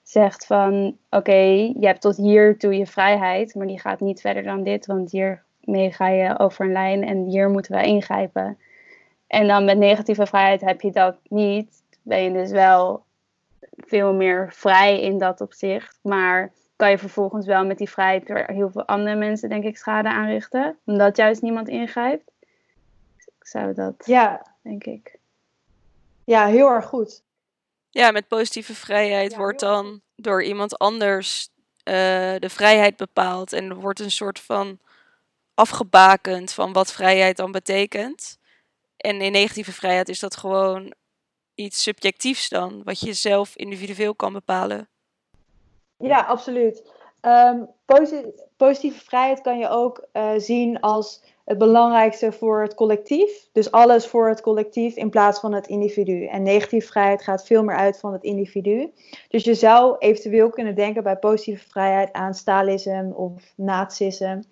zegt 0.04 0.46
van 0.46 0.98
oké, 1.10 1.42
je 1.80 1.86
hebt 1.86 2.02
tot 2.02 2.18
hier 2.18 2.58
toe 2.58 2.78
je 2.78 2.88
vrijheid, 2.88 3.56
maar 3.56 3.68
die 3.68 3.80
gaat 3.80 4.00
niet 4.00 4.22
verder 4.22 4.44
dan 4.44 4.64
dit, 4.64 4.86
want 4.86 5.12
hiermee 5.12 5.92
ga 5.92 6.08
je 6.08 6.40
over 6.40 6.66
een 6.66 6.72
lijn 6.72 7.04
en 7.04 7.26
hier 7.26 7.50
moeten 7.50 7.76
we 7.76 7.84
ingrijpen. 7.84 8.58
En 9.28 9.48
dan 9.48 9.66
met 9.66 9.78
negatieve 9.78 10.26
vrijheid 10.26 10.62
heb 10.62 10.82
je 10.82 10.92
dat 10.92 11.18
niet, 11.30 11.84
ben 12.02 12.24
je 12.24 12.32
dus 12.32 12.52
wel 12.52 13.04
veel 13.78 14.14
meer 14.14 14.54
vrij 14.54 15.02
in 15.02 15.18
dat 15.18 15.42
opzicht, 15.42 16.00
maar 16.02 16.52
kan 16.76 16.90
je 16.90 16.98
vervolgens 16.98 17.46
wel 17.46 17.66
met 17.66 17.78
die 17.78 17.90
vrijheid 17.90 18.28
weer 18.28 18.46
heel 18.46 18.70
veel 18.70 18.86
andere 18.86 19.16
mensen, 19.16 19.50
denk 19.50 19.64
ik, 19.64 19.78
schade 19.78 20.10
aanrichten, 20.10 20.78
omdat 20.86 21.18
juist 21.18 21.42
niemand 21.42 21.68
ingrijpt. 21.68 22.32
Ik 23.18 23.48
zou 23.48 23.74
dat, 23.74 24.04
ja, 24.06 24.46
denk 24.62 24.84
ik. 24.84 25.20
Ja, 26.24 26.46
heel 26.46 26.68
erg 26.68 26.86
goed. 26.86 27.24
Ja, 27.90 28.12
met 28.12 28.28
positieve 28.28 28.76
vrijheid 28.76 29.36
wordt 29.36 29.60
dan 29.60 30.02
door 30.16 30.44
iemand 30.44 30.78
anders 30.78 31.50
uh, 31.84 31.94
de 32.40 32.50
vrijheid 32.50 32.96
bepaald. 32.96 33.54
En 33.54 33.70
er 33.70 33.76
wordt 33.76 34.00
een 34.00 34.12
soort 34.12 34.40
van 34.40 34.80
afgebakend 35.54 36.54
van 36.54 36.74
wat 36.74 36.92
vrijheid 36.92 37.38
dan 37.38 37.52
betekent. 37.52 38.38
En 38.98 39.22
in 39.22 39.32
negatieve 39.32 39.72
vrijheid 39.72 40.10
is 40.10 40.20
dat 40.20 40.38
gewoon 40.38 40.94
iets 41.56 41.84
subjectiefs 41.84 42.50
dan, 42.50 42.82
wat 42.84 43.00
je 43.00 43.14
zelf 43.14 43.56
individueel 43.56 44.16
kan 44.16 44.34
bepalen. 44.34 44.88
Ja, 45.98 46.20
absoluut. 46.20 46.92
Um, 47.22 47.70
positieve 48.58 49.06
vrijheid 49.06 49.42
kan 49.42 49.58
je 49.58 49.70
ook 49.70 50.08
uh, 50.14 50.32
zien 50.38 50.80
als 50.80 51.24
het 51.46 51.58
belangrijkste 51.58 52.32
voor 52.32 52.62
het 52.62 52.74
collectief. 52.74 53.50
Dus 53.52 53.72
alles 53.72 54.08
voor 54.08 54.28
het 54.30 54.42
collectief 54.42 54.96
in 54.96 55.10
plaats 55.10 55.40
van 55.40 55.54
het 55.54 55.68
individu. 55.68 56.26
En 56.26 56.44
negatieve 56.44 56.88
vrijheid 56.88 57.24
gaat 57.24 57.46
veel 57.46 57.64
meer 57.64 57.76
uit 57.76 58.00
van 58.00 58.14
het 58.14 58.24
individu. 58.24 58.92
Dus 59.28 59.44
je 59.44 59.54
zou 59.54 59.96
eventueel 60.00 60.50
kunnen 60.50 60.76
denken 60.76 61.04
bij 61.04 61.18
positieve 61.18 61.70
vrijheid 61.70 62.14
aan 62.14 62.34
Stalinisme 62.34 63.14
of 63.16 63.54
nazisme. 63.56 64.44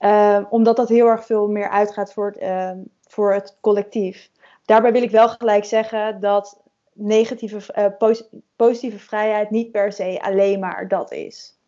Uh, 0.00 0.44
omdat 0.50 0.76
dat 0.76 0.88
heel 0.88 1.06
erg 1.06 1.26
veel 1.26 1.48
meer 1.48 1.68
uitgaat 1.68 2.12
voor 2.12 2.36
uh, 2.40 2.70
voor 3.08 3.32
het 3.32 3.56
collectief. 3.60 4.30
Daarbij 4.68 4.92
wil 4.92 5.02
ik 5.02 5.10
wel 5.10 5.28
gelijk 5.28 5.64
zeggen 5.64 6.20
dat 6.20 6.60
negatieve, 6.92 7.74
uh, 8.00 8.10
positieve 8.56 8.98
vrijheid 8.98 9.50
niet 9.50 9.70
per 9.70 9.92
se 9.92 10.18
alleen 10.22 10.60
maar 10.60 10.88
dat 10.88 11.12
is. 11.12 11.58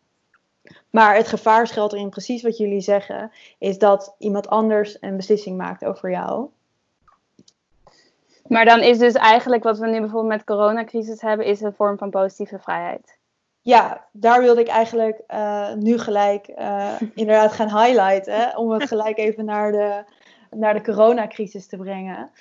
Maar 0.89 1.15
het 1.15 1.27
gevaar 1.27 1.67
schuilt 1.67 1.93
erin 1.93 2.09
precies 2.09 2.41
wat 2.41 2.57
jullie 2.57 2.81
zeggen, 2.81 3.31
is 3.57 3.77
dat 3.77 4.15
iemand 4.17 4.47
anders 4.47 4.97
een 4.99 5.15
beslissing 5.15 5.57
maakt 5.57 5.85
over 5.85 6.11
jou. 6.11 6.49
Maar 8.47 8.65
dan 8.65 8.79
is 8.81 8.97
dus 8.97 9.13
eigenlijk 9.13 9.63
wat 9.63 9.77
we 9.77 9.87
nu 9.87 9.99
bijvoorbeeld 9.99 10.33
met 10.33 10.43
coronacrisis 10.43 11.21
hebben, 11.21 11.45
is 11.45 11.61
een 11.61 11.73
vorm 11.73 11.97
van 11.97 12.09
positieve 12.09 12.59
vrijheid. 12.59 13.17
Ja, 13.61 14.05
daar 14.11 14.41
wilde 14.41 14.61
ik 14.61 14.67
eigenlijk 14.67 15.21
uh, 15.27 15.73
nu 15.73 15.97
gelijk 15.97 16.47
uh, 16.47 16.93
inderdaad 17.13 17.51
gaan 17.51 17.83
highlighten, 17.83 18.57
om 18.57 18.71
het 18.71 18.87
gelijk 18.87 19.17
even 19.17 19.45
naar 19.45 19.71
de, 19.71 20.03
naar 20.49 20.73
de 20.73 20.81
coronacrisis 20.81 21.67
te 21.67 21.77
brengen. 21.77 22.31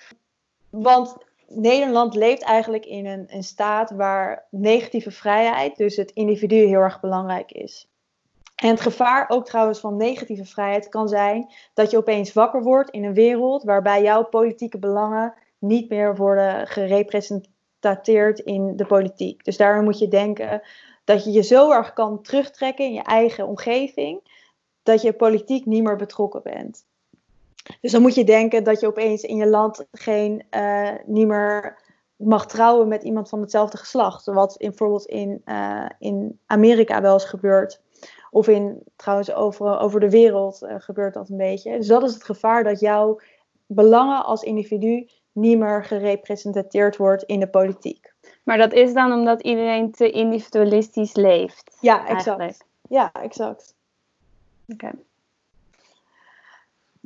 Want 0.71 1.17
Nederland 1.49 2.15
leeft 2.15 2.43
eigenlijk 2.43 2.87
in 2.87 3.07
een, 3.07 3.25
een 3.29 3.45
staat 3.45 3.91
waar 3.91 4.47
negatieve 4.51 5.11
vrijheid, 5.11 5.77
dus 5.77 5.97
het 5.97 6.11
individu, 6.11 6.57
heel 6.57 6.81
erg 6.81 7.01
belangrijk 7.01 7.53
is. 7.53 7.89
En 8.55 8.69
het 8.69 8.81
gevaar 8.81 9.25
ook 9.29 9.47
trouwens 9.47 9.81
van 9.81 9.97
negatieve 9.97 10.45
vrijheid 10.45 10.89
kan 10.89 11.09
zijn 11.09 11.53
dat 11.75 11.91
je 11.91 11.97
opeens 11.97 12.33
wakker 12.33 12.63
wordt 12.63 12.91
in 12.91 13.05
een 13.05 13.15
wereld 13.15 13.63
waarbij 13.63 14.03
jouw 14.03 14.25
politieke 14.25 14.79
belangen 14.79 15.35
niet 15.59 15.89
meer 15.89 16.17
worden 16.17 16.67
gerepresenteerd 16.67 18.39
in 18.39 18.77
de 18.77 18.87
politiek. 18.87 19.45
Dus 19.45 19.57
daarom 19.57 19.85
moet 19.85 19.99
je 19.99 20.09
denken 20.09 20.63
dat 21.05 21.25
je 21.25 21.31
je 21.31 21.43
zo 21.43 21.73
erg 21.73 21.93
kan 21.93 22.23
terugtrekken 22.23 22.85
in 22.85 22.93
je 22.93 23.03
eigen 23.03 23.47
omgeving 23.47 24.21
dat 24.83 25.03
je 25.03 25.13
politiek 25.13 25.67
niet 25.67 25.83
meer 25.83 25.97
betrokken 25.97 26.43
bent. 26.43 26.85
Dus 27.81 27.93
dan 27.93 28.03
moet 28.03 28.15
je 28.15 28.25
denken 28.25 28.65
dat 28.65 28.81
je 28.81 28.87
opeens 28.87 29.23
in 29.23 29.37
je 29.37 29.47
land 29.47 29.87
geen, 29.93 30.45
uh, 30.51 30.91
niet 31.07 31.27
meer 31.27 31.79
mag 32.17 32.47
trouwen 32.47 32.89
met 32.89 33.03
iemand 33.03 33.29
van 33.29 33.41
hetzelfde 33.41 33.77
geslacht. 33.77 34.25
Wat 34.25 34.57
in, 34.57 34.69
bijvoorbeeld 34.69 35.07
in, 35.07 35.43
uh, 35.45 35.87
in 35.99 36.39
Amerika 36.47 37.01
wel 37.01 37.13
eens 37.13 37.25
gebeurt. 37.25 37.81
Of 38.31 38.49
in, 38.49 38.83
trouwens 38.97 39.33
over, 39.33 39.79
over 39.79 40.01
de 40.01 40.11
wereld 40.11 40.63
uh, 40.63 40.75
gebeurt 40.79 41.15
dat 41.15 41.29
een 41.29 41.37
beetje. 41.37 41.77
Dus 41.77 41.87
dat 41.87 42.03
is 42.03 42.15
het 42.15 42.25
gevaar 42.25 42.65
dat 42.65 42.81
jouw 42.81 43.21
belangen 43.67 44.25
als 44.25 44.43
individu 44.43 45.09
niet 45.33 45.59
meer 45.59 45.85
gerepresenteerd 45.85 46.97
wordt 46.97 47.23
in 47.23 47.41
de 47.41 47.49
politiek. 47.49 48.13
Maar 48.43 48.59
dat 48.59 48.73
is 48.73 48.93
dan 48.93 49.13
omdat 49.13 49.43
iedereen 49.43 49.91
te 49.91 50.11
individualistisch 50.11 51.15
leeft? 51.15 51.77
Ja, 51.81 52.07
exact. 52.07 52.65
Ja, 52.89 53.13
exact. 53.13 53.75
Oké. 54.69 54.91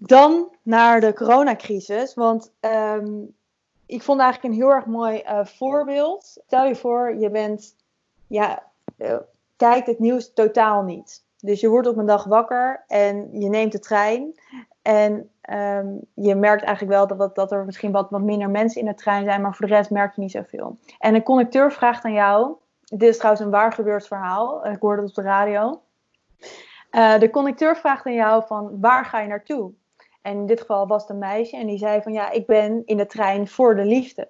Dan 0.06 0.49
naar 0.62 1.00
de 1.00 1.12
coronacrisis. 1.12 2.14
Want 2.14 2.52
ehm, 2.61 3.23
ik 3.87 4.02
vond 4.02 4.20
eigenlijk 4.20 4.54
een 4.54 4.61
heel 4.61 4.70
erg 4.70 4.87
mooi 4.87 5.23
uh, 5.26 5.44
voorbeeld. 5.44 6.25
Stel 6.46 6.66
je 6.66 6.76
voor, 6.76 7.16
je 7.16 7.30
bent, 7.30 7.76
ja, 8.26 8.62
uh, 8.99 9.16
kijkt 9.56 9.87
het 9.87 9.99
nieuws 9.99 10.32
totaal 10.32 10.82
niet. 10.82 11.25
Dus 11.38 11.61
je 11.61 11.68
wordt 11.68 11.88
op 11.88 11.96
een 11.96 12.06
dag 12.06 12.25
wakker 12.25 12.84
en 12.87 13.40
je 13.40 13.49
neemt 13.49 13.73
de 13.73 13.78
trein. 13.78 14.40
En 14.82 15.30
um, 15.50 16.00
je 16.14 16.34
merkt 16.34 16.62
eigenlijk 16.62 16.96
wel 16.96 17.18
dat, 17.18 17.34
dat 17.34 17.52
er 17.52 17.64
misschien 17.64 17.92
wat, 17.92 18.11
wat 18.11 18.20
minder 18.20 18.50
mensen 18.50 18.80
in 18.80 18.87
de 18.87 18.94
trein 18.94 19.25
zijn, 19.25 19.40
maar 19.40 19.54
voor 19.54 19.66
de 19.66 19.75
rest 19.75 19.90
merk 19.90 20.14
je 20.14 20.20
niet 20.20 20.30
zoveel. 20.30 20.78
En 20.99 21.14
een 21.14 21.23
conducteur 21.23 21.73
vraagt 21.73 22.04
aan 22.04 22.12
jou, 22.12 22.54
dit 22.80 23.02
is 23.02 23.16
trouwens 23.16 23.44
een 23.44 23.50
waar 23.50 23.73
gebeurd 23.73 24.06
verhaal, 24.06 24.66
ik 24.66 24.80
hoorde 24.80 25.00
het 25.00 25.11
op 25.11 25.16
de 25.16 25.23
radio. 25.23 25.80
Uh, 26.90 27.18
de 27.18 27.30
conducteur 27.30 27.76
vraagt 27.76 28.06
aan 28.06 28.14
jou 28.14 28.44
van 28.46 28.80
waar 28.80 29.04
ga 29.04 29.20
je 29.20 29.28
naartoe? 29.28 29.73
En 30.25 30.37
in 30.37 30.47
dit 30.47 30.61
geval 30.61 30.87
was 30.87 31.02
het 31.02 31.11
een 31.11 31.19
meisje 31.19 31.57
en 31.57 31.66
die 31.66 31.78
zei 31.78 32.02
van 32.02 32.12
ja, 32.12 32.31
ik 32.31 32.47
ben 32.47 32.83
in 32.85 32.97
de 32.97 33.07
trein 33.07 33.49
voor 33.49 33.76
de 33.76 33.85
liefde. 33.85 34.28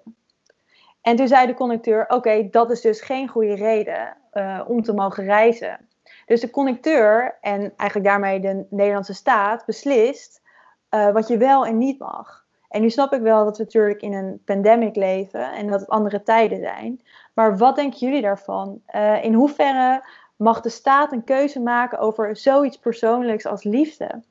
En 1.01 1.15
toen 1.15 1.27
zei 1.27 1.47
de 1.47 1.53
conducteur, 1.53 2.05
oké, 2.07 2.49
dat 2.49 2.71
is 2.71 2.81
dus 2.81 3.01
geen 3.01 3.27
goede 3.27 3.55
reden 3.55 4.17
uh, 4.33 4.61
om 4.67 4.81
te 4.81 4.93
mogen 4.93 5.23
reizen. 5.23 5.89
Dus 6.25 6.41
de 6.41 6.49
conducteur 6.49 7.37
en 7.41 7.73
eigenlijk 7.75 8.09
daarmee 8.09 8.39
de 8.39 8.65
Nederlandse 8.69 9.13
staat 9.13 9.65
beslist 9.65 10.41
uh, 10.89 11.11
wat 11.11 11.27
je 11.27 11.37
wel 11.37 11.65
en 11.65 11.77
niet 11.77 11.99
mag. 11.99 12.45
En 12.69 12.81
nu 12.81 12.89
snap 12.89 13.13
ik 13.13 13.21
wel 13.21 13.45
dat 13.45 13.57
we 13.57 13.63
natuurlijk 13.63 14.01
in 14.01 14.13
een 14.13 14.41
pandemic 14.45 14.95
leven 14.95 15.51
en 15.51 15.67
dat 15.67 15.79
het 15.79 15.89
andere 15.89 16.23
tijden 16.23 16.59
zijn. 16.59 17.01
Maar 17.33 17.57
wat 17.57 17.75
denken 17.75 17.99
jullie 17.99 18.21
daarvan? 18.21 18.81
Uh, 18.95 19.23
in 19.23 19.33
hoeverre 19.33 20.03
mag 20.35 20.61
de 20.61 20.69
staat 20.69 21.11
een 21.11 21.23
keuze 21.23 21.59
maken 21.59 21.99
over 21.99 22.35
zoiets 22.35 22.77
persoonlijks 22.77 23.45
als 23.45 23.63
liefde? 23.63 24.21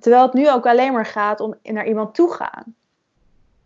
Terwijl 0.00 0.22
het 0.22 0.32
nu 0.32 0.50
ook 0.50 0.66
alleen 0.66 0.92
maar 0.92 1.06
gaat 1.06 1.40
om 1.40 1.54
naar 1.62 1.86
iemand 1.86 2.14
toe 2.14 2.32
gaan. 2.32 2.74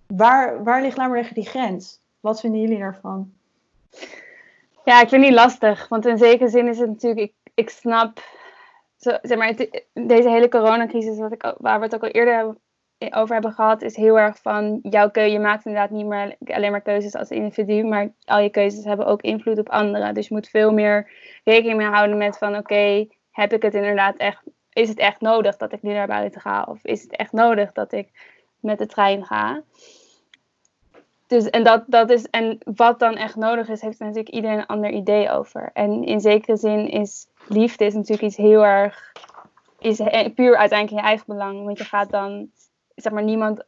Waar, 0.07 0.65
waar 0.65 0.83
ligt 0.83 0.97
laat 0.97 1.09
maar 1.09 1.31
die 1.35 1.47
grens? 1.47 2.01
Wat 2.21 2.41
vinden 2.41 2.61
jullie 2.61 2.79
daarvan? 2.79 3.33
Ja, 4.85 5.01
ik 5.01 5.09
vind 5.09 5.23
die 5.23 5.33
lastig. 5.33 5.89
Want 5.89 6.07
in 6.07 6.19
zekere 6.19 6.49
zin 6.49 6.69
is 6.69 6.79
het 6.79 6.89
natuurlijk, 6.89 7.21
ik, 7.21 7.53
ik 7.55 7.71
snap, 7.71 8.23
zo, 8.97 9.19
zeg 9.23 9.39
maar, 9.39 9.55
deze 9.93 10.29
hele 10.29 10.49
coronacrisis, 10.49 11.19
wat 11.19 11.33
ik, 11.33 11.55
waar 11.59 11.79
we 11.79 11.85
het 11.85 11.95
ook 11.95 12.03
al 12.03 12.09
eerder 12.09 12.57
over 13.11 13.33
hebben 13.33 13.53
gehad, 13.53 13.83
is 13.83 13.97
heel 13.97 14.19
erg 14.19 14.39
van 14.39 14.79
jouw 14.83 15.11
keuze. 15.11 15.33
Je 15.33 15.39
maakt 15.39 15.65
inderdaad 15.65 15.91
niet 15.91 16.07
meer 16.07 16.37
alleen 16.47 16.71
maar 16.71 16.81
keuzes 16.81 17.15
als 17.15 17.31
individu, 17.31 17.85
maar 17.85 18.13
al 18.25 18.39
je 18.39 18.51
keuzes 18.51 18.85
hebben 18.85 19.07
ook 19.07 19.23
invloed 19.23 19.59
op 19.59 19.69
anderen. 19.69 20.15
Dus 20.15 20.29
je 20.29 20.35
moet 20.35 20.49
veel 20.49 20.73
meer 20.73 21.11
rekening 21.45 21.77
mee 21.77 21.87
houden 21.87 22.17
met 22.17 22.39
van 22.39 22.57
oké, 22.57 23.07
heb 23.31 23.53
ik 23.53 23.63
het 23.63 23.75
inderdaad 23.75 24.17
echt, 24.17 24.43
is 24.75 24.89
het 24.89 24.99
echt 24.99 25.21
nodig 25.21 25.57
dat 25.57 25.73
ik 25.73 25.83
nu 25.83 25.93
naar 25.93 26.07
buiten 26.07 26.41
ga? 26.41 26.67
Of 26.69 26.85
is 26.85 27.03
het 27.03 27.17
echt 27.17 27.33
nodig 27.33 27.73
dat 27.73 27.93
ik 27.93 28.09
met 28.61 28.79
de 28.79 28.87
trein 28.87 29.25
ga? 29.25 29.63
Dus, 31.27 31.51
en, 31.51 31.65
dat, 31.65 31.85
dat 31.87 32.11
is, 32.11 32.27
en 32.31 32.59
wat 32.65 32.99
dan 32.99 33.17
echt 33.17 33.37
nodig 33.37 33.69
is, 33.69 33.81
heeft 33.81 33.99
natuurlijk 33.99 34.29
iedereen 34.29 34.59
een 34.59 34.67
ander 34.67 34.91
idee 34.91 35.31
over. 35.31 35.71
En 35.73 36.05
in 36.05 36.21
zekere 36.21 36.57
zin 36.57 36.89
is 36.89 37.27
liefde 37.49 37.85
is 37.85 37.95
natuurlijk 37.95 38.23
iets 38.23 38.37
heel 38.37 38.65
erg, 38.65 39.13
is 39.79 39.97
puur 40.35 40.57
uiteindelijk 40.57 40.91
in 40.91 40.97
je 40.97 41.03
eigen 41.03 41.27
belang. 41.27 41.65
Want 41.65 41.79
je 41.79 41.85
gaat 41.85 42.11
dan, 42.11 42.51
zeg 42.95 43.13
maar, 43.13 43.23
niemand, 43.23 43.65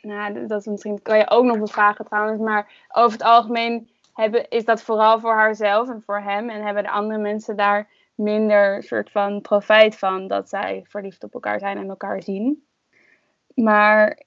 nou, 0.00 0.46
dat 0.46 0.66
misschien 0.66 1.02
kan 1.02 1.18
je 1.18 1.30
ook 1.30 1.44
nog 1.44 1.58
bevragen 1.58 2.04
trouwens, 2.04 2.40
maar 2.40 2.72
over 2.92 3.12
het 3.12 3.26
algemeen 3.26 3.90
hebben, 4.14 4.48
is 4.48 4.64
dat 4.64 4.82
vooral 4.82 5.20
voor 5.20 5.34
haarzelf 5.34 5.88
en 5.88 6.02
voor 6.06 6.20
hem. 6.20 6.50
En 6.50 6.62
hebben 6.62 6.82
de 6.82 6.90
andere 6.90 7.20
mensen 7.20 7.56
daar 7.56 7.88
minder 8.14 8.82
soort 8.82 9.10
van 9.10 9.40
profijt 9.40 9.98
van 9.98 10.26
dat 10.26 10.48
zij 10.48 10.84
verliefd 10.88 11.24
op 11.24 11.34
elkaar 11.34 11.58
zijn 11.58 11.78
en 11.78 11.88
elkaar 11.88 12.22
zien. 12.22 12.66
Maar 13.54 14.22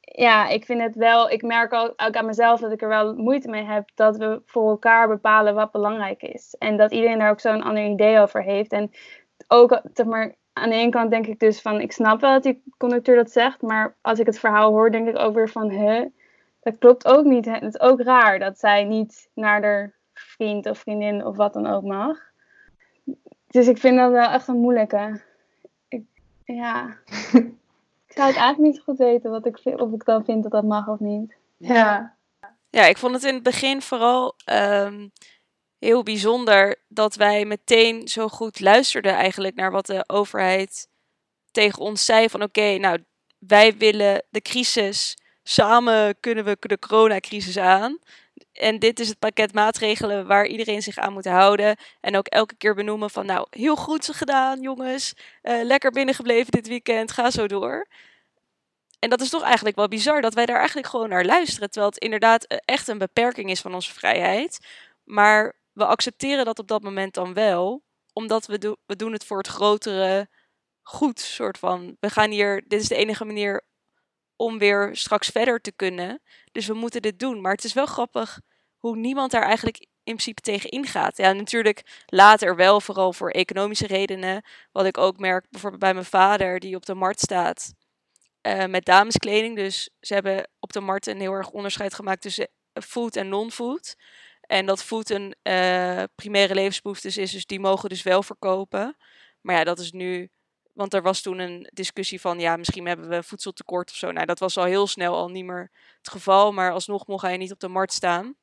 ja, 0.00 0.48
ik 0.48 0.64
vind 0.64 0.80
het 0.80 0.94
wel, 0.94 1.30
ik 1.30 1.42
merk 1.42 1.72
ook, 1.72 1.92
aan 1.96 2.26
mezelf 2.26 2.60
dat 2.60 2.72
ik 2.72 2.82
er 2.82 2.88
wel 2.88 3.14
moeite 3.14 3.48
mee 3.48 3.64
heb 3.64 3.90
dat 3.94 4.16
we 4.16 4.42
voor 4.46 4.70
elkaar 4.70 5.08
bepalen 5.08 5.54
wat 5.54 5.72
belangrijk 5.72 6.22
is. 6.22 6.54
En 6.58 6.76
dat 6.76 6.92
iedereen 6.92 7.18
daar 7.18 7.30
ook 7.30 7.40
zo'n 7.40 7.62
ander 7.62 7.84
idee 7.84 8.20
over 8.20 8.42
heeft. 8.42 8.72
En 8.72 8.90
ook, 9.48 9.80
zeg 9.92 10.06
maar, 10.06 10.34
aan 10.52 10.70
de 10.70 10.76
ene 10.76 10.90
kant 10.90 11.10
denk 11.10 11.26
ik 11.26 11.38
dus 11.38 11.60
van, 11.60 11.80
ik 11.80 11.92
snap 11.92 12.20
wel 12.20 12.32
dat 12.32 12.42
die 12.42 12.62
conducteur 12.76 13.16
dat 13.16 13.30
zegt, 13.30 13.62
maar 13.62 13.96
als 14.00 14.18
ik 14.18 14.26
het 14.26 14.38
verhaal 14.38 14.70
hoor, 14.70 14.90
denk 14.90 15.08
ik 15.08 15.18
ook 15.18 15.34
weer 15.34 15.48
van, 15.48 15.70
hè, 15.70 16.06
dat 16.60 16.78
klopt 16.78 17.06
ook 17.06 17.24
niet. 17.24 17.44
Het 17.44 17.62
is 17.62 17.80
ook 17.80 18.00
raar 18.00 18.38
dat 18.38 18.58
zij 18.58 18.84
niet 18.84 19.30
naar 19.34 19.62
haar 19.62 19.94
vriend 20.12 20.66
of 20.66 20.78
vriendin 20.78 21.26
of 21.26 21.36
wat 21.36 21.52
dan 21.52 21.66
ook 21.66 21.82
mag. 21.82 22.31
Dus 23.52 23.68
ik 23.68 23.78
vind 23.78 23.96
dat 23.96 24.10
wel 24.10 24.30
echt 24.30 24.48
een 24.48 24.60
moeilijke. 24.60 25.22
Ik, 25.88 26.02
ja. 26.44 26.96
Ik 28.06 28.18
zou 28.18 28.30
het 28.30 28.40
eigenlijk 28.40 28.72
niet 28.72 28.82
goed 28.82 28.98
weten 28.98 29.30
wat 29.30 29.46
ik, 29.46 29.60
of 29.64 29.92
ik 29.92 30.04
dan 30.04 30.24
vind 30.24 30.42
dat 30.42 30.52
dat 30.52 30.64
mag 30.64 30.88
of 30.88 30.98
niet. 30.98 31.36
Ja. 31.56 32.16
Ja, 32.70 32.84
ik 32.84 32.98
vond 32.98 33.14
het 33.14 33.24
in 33.24 33.34
het 33.34 33.42
begin 33.42 33.82
vooral 33.82 34.34
um, 34.52 35.12
heel 35.78 36.02
bijzonder 36.02 36.76
dat 36.88 37.14
wij 37.14 37.44
meteen 37.44 38.08
zo 38.08 38.28
goed 38.28 38.60
luisterden 38.60 39.12
eigenlijk 39.12 39.54
naar 39.54 39.70
wat 39.70 39.86
de 39.86 40.04
overheid 40.06 40.88
tegen 41.50 41.78
ons 41.78 42.04
zei 42.04 42.28
van 42.28 42.42
oké, 42.42 42.78
nou 42.78 43.04
wij 43.38 43.76
willen 43.76 44.24
de 44.30 44.40
crisis, 44.40 45.16
samen 45.42 46.20
kunnen 46.20 46.44
we 46.44 46.56
de 46.60 46.78
coronacrisis 46.78 47.56
aan. 47.56 47.98
En 48.52 48.78
dit 48.78 49.00
is 49.00 49.08
het 49.08 49.18
pakket 49.18 49.54
maatregelen 49.54 50.26
waar 50.26 50.46
iedereen 50.46 50.82
zich 50.82 50.98
aan 50.98 51.12
moet 51.12 51.24
houden. 51.24 51.76
En 52.00 52.16
ook 52.16 52.26
elke 52.26 52.56
keer 52.56 52.74
benoemen 52.74 53.10
van, 53.10 53.26
nou, 53.26 53.46
heel 53.50 53.76
goed 53.76 54.08
gedaan, 54.12 54.60
jongens. 54.60 55.14
Uh, 55.42 55.62
lekker 55.62 55.90
binnengebleven 55.90 56.52
dit 56.52 56.68
weekend, 56.68 57.12
ga 57.12 57.30
zo 57.30 57.46
door. 57.46 57.86
En 58.98 59.10
dat 59.10 59.20
is 59.20 59.28
toch 59.28 59.42
eigenlijk 59.42 59.76
wel 59.76 59.88
bizar 59.88 60.20
dat 60.20 60.34
wij 60.34 60.46
daar 60.46 60.56
eigenlijk 60.56 60.86
gewoon 60.86 61.08
naar 61.08 61.24
luisteren. 61.24 61.70
Terwijl 61.70 61.92
het 61.92 62.02
inderdaad 62.02 62.44
eh, 62.44 62.58
echt 62.64 62.88
een 62.88 62.98
beperking 62.98 63.50
is 63.50 63.60
van 63.60 63.74
onze 63.74 63.92
vrijheid. 63.92 64.58
Maar 65.04 65.56
we 65.72 65.84
accepteren 65.84 66.44
dat 66.44 66.58
op 66.58 66.68
dat 66.68 66.82
moment 66.82 67.14
dan 67.14 67.34
wel. 67.34 67.82
Omdat 68.12 68.46
we, 68.46 68.76
we 68.86 68.96
doen 68.96 69.12
het 69.12 69.24
voor 69.24 69.38
het 69.38 69.46
grotere 69.46 70.28
goed. 70.82 71.20
Soort 71.20 71.58
van, 71.58 71.96
we 72.00 72.10
gaan 72.10 72.30
hier, 72.30 72.64
dit 72.66 72.80
is 72.80 72.88
de 72.88 72.96
enige 72.96 73.24
manier 73.24 73.62
om 74.42 74.58
weer 74.58 74.96
straks 74.96 75.28
verder 75.28 75.60
te 75.60 75.72
kunnen. 75.72 76.20
Dus 76.52 76.66
we 76.66 76.74
moeten 76.74 77.02
dit 77.02 77.18
doen. 77.18 77.40
Maar 77.40 77.52
het 77.52 77.64
is 77.64 77.72
wel 77.72 77.86
grappig 77.86 78.40
hoe 78.76 78.96
niemand 78.96 79.30
daar 79.30 79.42
eigenlijk 79.42 79.78
in 79.80 79.88
principe 80.16 80.40
tegen 80.40 80.70
ingaat. 80.70 81.16
Ja, 81.16 81.32
natuurlijk 81.32 82.04
later 82.06 82.56
wel, 82.56 82.80
vooral 82.80 83.12
voor 83.12 83.30
economische 83.30 83.86
redenen. 83.86 84.44
Wat 84.72 84.86
ik 84.86 84.98
ook 84.98 85.18
merk 85.18 85.46
bijvoorbeeld 85.50 85.82
bij 85.82 85.94
mijn 85.94 86.04
vader, 86.04 86.60
die 86.60 86.76
op 86.76 86.86
de 86.86 86.94
markt 86.94 87.20
staat 87.20 87.74
uh, 88.42 88.64
met 88.64 88.84
dameskleding. 88.84 89.56
Dus 89.56 89.90
ze 90.00 90.14
hebben 90.14 90.48
op 90.60 90.72
de 90.72 90.80
markt 90.80 91.06
een 91.06 91.20
heel 91.20 91.32
erg 91.32 91.50
onderscheid 91.50 91.94
gemaakt 91.94 92.22
tussen 92.22 92.48
food 92.72 93.16
en 93.16 93.28
non-food. 93.28 93.96
En 94.40 94.66
dat 94.66 94.84
food 94.84 95.10
een 95.10 95.34
uh, 95.42 96.02
primaire 96.14 96.54
levensbehoeftes 96.54 97.16
is, 97.16 97.32
dus 97.32 97.46
die 97.46 97.60
mogen 97.60 97.88
dus 97.88 98.02
wel 98.02 98.22
verkopen. 98.22 98.96
Maar 99.40 99.56
ja, 99.56 99.64
dat 99.64 99.78
is 99.78 99.92
nu 99.92 100.30
want 100.72 100.94
er 100.94 101.02
was 101.02 101.20
toen 101.20 101.38
een 101.38 101.70
discussie 101.72 102.20
van, 102.20 102.38
ja, 102.40 102.56
misschien 102.56 102.86
hebben 102.86 103.08
we 103.08 103.22
voedseltekort 103.22 103.90
of 103.90 103.96
zo. 103.96 104.10
Nou, 104.10 104.26
dat 104.26 104.38
was 104.38 104.56
al 104.56 104.64
heel 104.64 104.86
snel 104.86 105.14
al 105.14 105.28
niet 105.28 105.44
meer 105.44 105.70
het 105.98 106.10
geval, 106.10 106.52
maar 106.52 106.72
alsnog 106.72 107.06
mocht 107.06 107.22
hij 107.22 107.36
niet 107.36 107.52
op 107.52 107.60
de 107.60 107.68
markt 107.68 107.92
staan. 107.92 108.36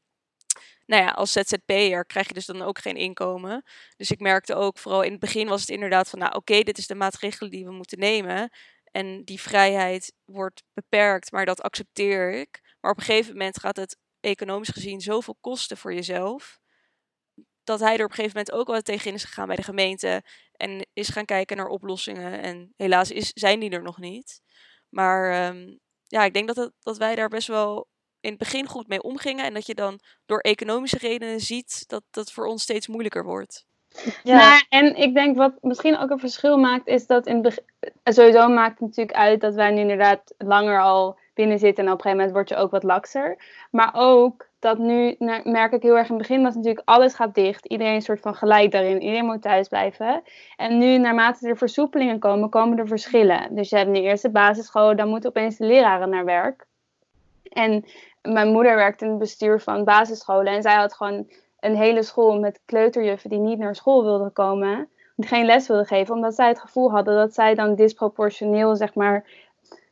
Nou 0.86 1.04
ja, 1.04 1.10
als 1.10 1.32
ZZP'er 1.32 2.06
krijg 2.06 2.28
je 2.28 2.34
dus 2.34 2.46
dan 2.46 2.62
ook 2.62 2.80
geen 2.80 2.96
inkomen. 2.96 3.64
Dus 3.98 4.12
ik 4.12 4.20
merkte 4.20 4.56
ook, 4.56 4.78
vooral 4.78 5.02
in 5.02 5.12
het 5.12 5.20
begin 5.20 5.48
was 5.48 5.62
het 5.62 5.70
inderdaad 5.70 6.10
van, 6.10 6.20
nou 6.20 6.36
oké, 6.36 6.62
dit 6.62 6.78
is 6.78 6.88
de 6.88 6.96
maatregelen 6.96 7.52
die 7.52 7.66
we 7.66 7.72
moeten 7.72 8.00
nemen. 8.00 8.50
En 8.92 9.24
die 9.24 9.42
vrijheid 9.42 10.14
wordt 10.26 10.64
beperkt, 10.74 11.32
maar 11.32 11.46
dat 11.46 11.62
accepteer 11.62 12.32
ik. 12.32 12.60
Maar 12.80 12.92
op 12.92 12.98
een 12.98 13.04
gegeven 13.04 13.32
moment 13.32 13.60
gaat 13.60 13.76
het 13.76 13.98
economisch 14.20 14.70
gezien 14.70 15.02
zoveel 15.02 15.38
kosten 15.42 15.78
voor 15.78 15.94
jezelf. 15.94 16.59
Dat 17.70 17.80
hij 17.80 17.98
er 17.98 18.04
op 18.04 18.10
een 18.10 18.16
gegeven 18.16 18.38
moment 18.38 18.56
ook 18.56 18.68
wel 18.68 18.82
tegen 18.82 19.14
is 19.14 19.24
gegaan 19.24 19.48
bij 19.48 19.56
de 19.56 19.64
gemeente. 19.64 20.24
En 20.56 20.86
is 20.94 21.10
gaan 21.10 21.26
kijken 21.26 21.58
naar 21.58 21.68
oplossingen. 21.68 22.42
En 22.42 22.74
helaas 22.76 23.12
is, 23.12 23.32
zijn 23.34 23.60
die 23.60 23.70
er 23.70 23.84
nog 23.84 23.98
niet. 23.98 24.42
Maar 24.90 25.48
um, 25.48 25.80
ja, 26.04 26.24
ik 26.24 26.34
denk 26.34 26.48
dat, 26.48 26.56
het, 26.56 26.72
dat 26.80 26.98
wij 26.98 27.16
daar 27.16 27.28
best 27.30 27.48
wel 27.48 27.88
in 28.20 28.30
het 28.30 28.40
begin 28.40 28.68
goed 28.68 28.88
mee 28.88 29.02
omgingen. 29.02 29.46
En 29.46 29.54
dat 29.54 29.66
je 29.66 29.76
dan 29.76 30.00
door 30.26 30.40
economische 30.40 30.98
redenen 30.98 31.40
ziet 31.40 31.84
dat 31.88 32.04
dat 32.12 32.32
voor 32.32 32.46
ons 32.46 32.62
steeds 32.62 32.88
moeilijker 32.88 33.24
wordt. 33.24 33.66
Ja. 34.24 34.38
Nou, 34.38 34.64
en 34.70 34.96
ik 34.96 35.14
denk 35.14 35.38
wat 35.38 35.54
misschien 35.62 35.98
ook 35.98 36.10
een 36.10 36.20
verschil 36.20 36.58
maakt, 36.58 36.88
is 36.88 37.06
dat 37.06 37.28
in 37.28 37.46
het 37.46 37.64
sowieso 38.16 38.48
maakt 38.48 38.80
het 38.80 38.88
natuurlijk 38.88 39.18
uit 39.18 39.42
dat 39.42 39.56
wij 39.56 39.72
nu 39.72 39.80
inderdaad 39.80 40.34
langer 40.38 40.82
al 40.82 41.20
binnen 41.34 41.60
zitten 41.60 41.86
en 41.86 41.92
op 41.92 41.98
een 41.98 42.02
gegeven 42.02 42.18
moment 42.18 42.36
word 42.36 42.50
je 42.50 42.56
ook 42.56 42.72
wat 42.72 42.84
lakser. 42.84 43.44
Maar 43.72 43.92
ook 43.94 44.49
dat 44.60 44.78
nu, 44.78 45.16
merk 45.44 45.72
ik 45.72 45.82
heel 45.82 45.98
erg 45.98 46.10
in 46.10 46.18
het 46.18 46.28
begin, 46.28 46.44
was 46.44 46.56
natuurlijk 46.56 46.88
alles 46.90 47.14
gaat 47.14 47.36
dicht. 47.36 47.66
Iedereen 47.66 47.94
een 47.94 48.02
soort 48.02 48.20
van 48.20 48.36
gelijk 48.36 48.72
daarin. 48.72 49.02
Iedereen 49.02 49.26
moet 49.26 49.42
thuis 49.42 49.68
blijven. 49.68 50.24
En 50.56 50.78
nu, 50.78 50.98
naarmate 50.98 51.48
er 51.48 51.58
versoepelingen 51.58 52.20
komen, 52.20 52.50
komen 52.50 52.78
er 52.78 52.88
verschillen. 52.88 53.56
Dus 53.56 53.70
je 53.70 53.76
hebt 53.76 53.90
nu 53.90 54.00
eerst 54.00 54.22
de 54.22 54.30
basisschool, 54.30 54.96
dan 54.96 55.08
moeten 55.08 55.30
opeens 55.30 55.58
de 55.58 55.66
leraren 55.66 56.10
naar 56.10 56.26
werk. 56.26 56.68
En 57.44 57.86
mijn 58.22 58.52
moeder 58.52 58.76
werkt 58.76 59.02
in 59.02 59.10
het 59.10 59.18
bestuur 59.18 59.62
van 59.62 59.84
basisscholen 59.84 60.54
en 60.54 60.62
zij 60.62 60.76
had 60.76 60.94
gewoon 60.94 61.28
een 61.60 61.76
hele 61.76 62.04
school 62.04 62.40
met 62.40 62.62
kleuterjuffen 62.66 63.30
die 63.30 63.40
niet 63.40 63.60
naar 63.60 63.76
school 63.76 64.04
wilden 64.04 64.34
komen. 64.34 64.90
geen 65.18 65.46
les 65.46 65.68
wilden 65.68 65.86
geven, 65.86 66.16
omdat 66.16 66.36
zij 66.36 66.48
het 66.48 66.60
gevoel 66.60 66.92
hadden 66.92 67.16
dat 67.16 67.34
zij 67.34 67.56
dan 67.56 67.76
disproportioneel, 67.76 68.76
zeg 68.76 68.94
maar, 68.94 69.26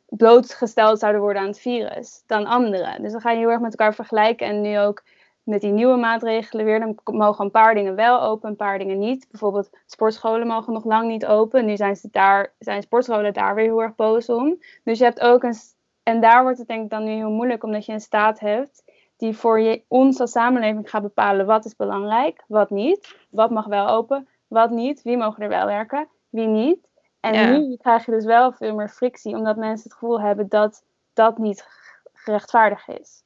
blootgesteld 0.09 0.99
zouden 0.99 1.21
worden 1.21 1.41
aan 1.41 1.47
het 1.47 1.59
virus 1.59 2.23
dan 2.25 2.45
anderen. 2.45 3.01
Dus 3.01 3.11
dan 3.11 3.21
ga 3.21 3.31
je 3.31 3.37
heel 3.37 3.49
erg 3.49 3.59
met 3.59 3.71
elkaar 3.71 3.93
vergelijken 3.93 4.47
en 4.47 4.61
nu 4.61 4.79
ook 4.79 5.03
met 5.43 5.61
die 5.61 5.71
nieuwe 5.71 5.97
maatregelen 5.97 6.65
weer, 6.65 6.79
dan 6.79 6.97
mogen 7.03 7.45
een 7.45 7.51
paar 7.51 7.73
dingen 7.73 7.95
wel 7.95 8.21
open, 8.21 8.49
een 8.49 8.55
paar 8.55 8.77
dingen 8.77 8.99
niet. 8.99 9.27
Bijvoorbeeld 9.31 9.69
sportscholen 9.85 10.47
mogen 10.47 10.73
nog 10.73 10.85
lang 10.85 11.07
niet 11.07 11.25
open. 11.25 11.65
Nu 11.65 11.75
zijn, 11.75 11.95
ze 11.95 12.07
daar, 12.11 12.53
zijn 12.59 12.81
sportscholen 12.81 13.33
daar 13.33 13.55
weer 13.55 13.65
heel 13.65 13.81
erg 13.81 13.95
boos 13.95 14.29
om. 14.29 14.57
Dus 14.83 14.97
je 14.97 15.03
hebt 15.03 15.21
ook 15.21 15.43
een... 15.43 15.55
En 16.03 16.21
daar 16.21 16.43
wordt 16.43 16.57
het 16.57 16.67
denk 16.67 16.83
ik 16.83 16.89
dan 16.89 17.03
nu 17.03 17.11
heel 17.11 17.29
moeilijk, 17.29 17.63
omdat 17.63 17.85
je 17.85 17.91
een 17.91 17.99
staat 17.99 18.39
hebt 18.39 18.83
die 19.17 19.37
voor 19.37 19.59
je, 19.59 19.81
ons 19.87 20.19
als 20.19 20.31
samenleving 20.31 20.89
gaat 20.89 21.01
bepalen 21.01 21.45
wat 21.45 21.65
is 21.65 21.75
belangrijk, 21.75 22.43
wat 22.47 22.69
niet. 22.69 23.15
Wat 23.29 23.49
mag 23.49 23.65
wel 23.65 23.87
open, 23.87 24.27
wat 24.47 24.69
niet. 24.69 25.01
Wie 25.01 25.17
mogen 25.17 25.43
er 25.43 25.49
wel 25.49 25.65
werken, 25.65 26.07
wie 26.29 26.47
niet. 26.47 26.87
En 27.33 27.69
nu 27.69 27.77
krijg 27.77 28.05
je 28.05 28.11
dus 28.11 28.25
wel 28.25 28.51
veel 28.51 28.75
meer 28.75 28.89
frictie, 28.89 29.35
omdat 29.35 29.57
mensen 29.57 29.89
het 29.89 29.97
gevoel 29.97 30.21
hebben 30.21 30.47
dat 30.47 30.83
dat 31.13 31.37
niet 31.37 31.65
gerechtvaardigd 32.13 32.87
is. 32.87 33.23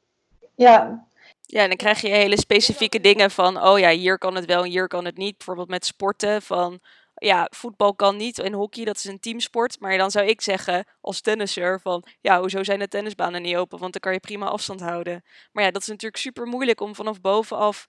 Ja, 0.55 1.05
ja, 1.51 1.67
dan 1.67 1.77
krijg 1.77 2.01
je 2.01 2.07
hele 2.07 2.37
specifieke 2.37 2.99
dingen 2.99 3.31
van, 3.31 3.63
oh 3.63 3.79
ja, 3.79 3.89
hier 3.89 4.17
kan 4.17 4.35
het 4.35 4.45
wel 4.45 4.63
en 4.63 4.69
hier 4.69 4.87
kan 4.87 5.05
het 5.05 5.17
niet. 5.17 5.37
Bijvoorbeeld 5.37 5.69
met 5.69 5.85
sporten 5.85 6.41
van, 6.41 6.79
ja, 7.15 7.47
voetbal 7.49 7.95
kan 7.95 8.17
niet 8.17 8.39
en 8.39 8.53
hockey, 8.53 8.85
dat 8.85 8.95
is 8.95 9.03
een 9.03 9.19
teamsport. 9.19 9.79
Maar 9.79 9.97
dan 9.97 10.11
zou 10.11 10.27
ik 10.27 10.41
zeggen, 10.41 10.85
als 11.01 11.21
tennisser, 11.21 11.79
van, 11.79 12.03
ja, 12.21 12.39
hoezo 12.39 12.63
zijn 12.63 12.79
de 12.79 12.87
tennisbanen 12.87 13.41
niet 13.41 13.55
open? 13.55 13.79
Want 13.79 13.91
dan 13.91 14.01
kan 14.01 14.13
je 14.13 14.19
prima 14.19 14.45
afstand 14.45 14.79
houden. 14.79 15.23
Maar 15.51 15.63
ja, 15.63 15.71
dat 15.71 15.81
is 15.81 15.87
natuurlijk 15.87 16.21
super 16.21 16.45
moeilijk 16.45 16.81
om 16.81 16.95
vanaf 16.95 17.21
bovenaf 17.21 17.87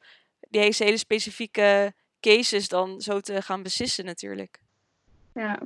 deze 0.49 0.85
hele 0.85 0.97
specifieke 0.97 1.95
cases 2.21 2.69
dan 2.69 3.01
zo 3.01 3.21
te 3.21 3.43
gaan 3.43 3.63
beslissen 3.63 4.05
natuurlijk. 4.05 4.61
Ja, 5.35 5.59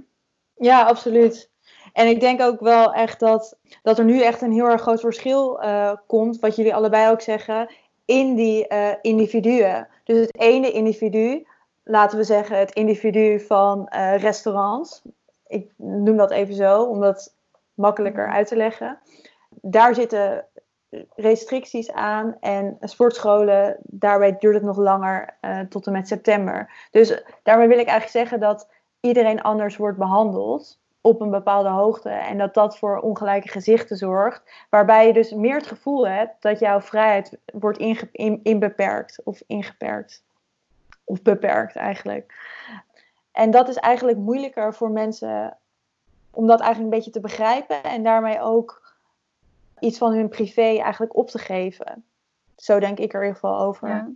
ja 0.56 0.82
absoluut. 0.82 1.50
En 1.92 2.06
ik 2.08 2.20
denk 2.20 2.40
ook 2.40 2.60
wel 2.60 2.92
echt 2.92 3.20
dat, 3.20 3.56
dat 3.82 3.98
er 3.98 4.04
nu 4.04 4.22
echt 4.22 4.40
een 4.40 4.52
heel 4.52 4.68
erg 4.68 4.80
groot 4.80 5.00
verschil 5.00 5.62
uh, 5.62 5.92
komt, 6.06 6.40
wat 6.40 6.56
jullie 6.56 6.74
allebei 6.74 7.10
ook 7.10 7.20
zeggen, 7.20 7.70
in 8.04 8.34
die 8.34 8.66
uh, 8.68 8.90
individuen. 9.02 9.88
Dus 10.04 10.18
het 10.18 10.38
ene 10.38 10.70
individu, 10.70 11.46
laten 11.84 12.18
we 12.18 12.24
zeggen 12.24 12.58
het 12.58 12.72
individu 12.72 13.40
van 13.40 13.92
uh, 13.94 14.18
restaurants, 14.18 15.02
ik 15.46 15.72
noem 15.76 16.16
dat 16.16 16.30
even 16.30 16.54
zo, 16.54 16.82
om 16.82 17.00
dat 17.00 17.34
makkelijker 17.74 18.28
uit 18.28 18.46
te 18.46 18.56
leggen. 18.56 18.98
Daar 19.50 19.94
zitten 19.94 20.44
restricties 21.14 21.92
aan 21.92 22.36
en 22.40 22.76
sportscholen, 22.80 23.76
daarbij 23.82 24.36
duurt 24.38 24.54
het 24.54 24.62
nog 24.62 24.76
langer 24.76 25.36
tot 25.68 25.86
en 25.86 25.92
met 25.92 26.08
september. 26.08 26.70
Dus 26.90 27.22
daarmee 27.42 27.68
wil 27.68 27.78
ik 27.78 27.88
eigenlijk 27.88 28.18
zeggen 28.26 28.40
dat 28.40 28.68
iedereen 29.00 29.42
anders 29.42 29.76
wordt 29.76 29.98
behandeld 29.98 30.78
op 31.00 31.20
een 31.20 31.30
bepaalde 31.30 31.68
hoogte. 31.68 32.08
En 32.08 32.38
dat 32.38 32.54
dat 32.54 32.78
voor 32.78 32.98
ongelijke 32.98 33.48
gezichten 33.48 33.96
zorgt. 33.96 34.42
Waarbij 34.70 35.06
je 35.06 35.12
dus 35.12 35.32
meer 35.32 35.56
het 35.56 35.66
gevoel 35.66 36.08
hebt 36.08 36.42
dat 36.42 36.58
jouw 36.58 36.80
vrijheid 36.80 37.38
wordt 37.52 37.78
inge 37.78 38.08
in, 38.12 38.40
inbeperkt. 38.42 39.20
Of 39.24 39.42
ingeperkt. 39.46 40.24
Of 41.04 41.22
beperkt 41.22 41.76
eigenlijk. 41.76 42.34
En 43.32 43.50
dat 43.50 43.68
is 43.68 43.76
eigenlijk 43.76 44.18
moeilijker 44.18 44.74
voor 44.74 44.90
mensen 44.90 45.58
om 46.30 46.46
dat 46.46 46.60
eigenlijk 46.60 46.92
een 46.92 46.98
beetje 46.98 47.20
te 47.20 47.26
begrijpen. 47.26 47.82
En 47.82 48.02
daarmee 48.02 48.40
ook 48.40 48.94
iets 49.78 49.98
van 49.98 50.12
hun 50.12 50.28
privé 50.28 50.78
eigenlijk 50.80 51.16
op 51.16 51.30
te 51.30 51.38
geven. 51.38 52.04
Zo 52.56 52.80
denk 52.80 52.98
ik 52.98 53.12
er 53.12 53.20
in 53.20 53.26
ieder 53.26 53.40
geval 53.40 53.60
over. 53.60 53.88
Ja. 53.88 54.10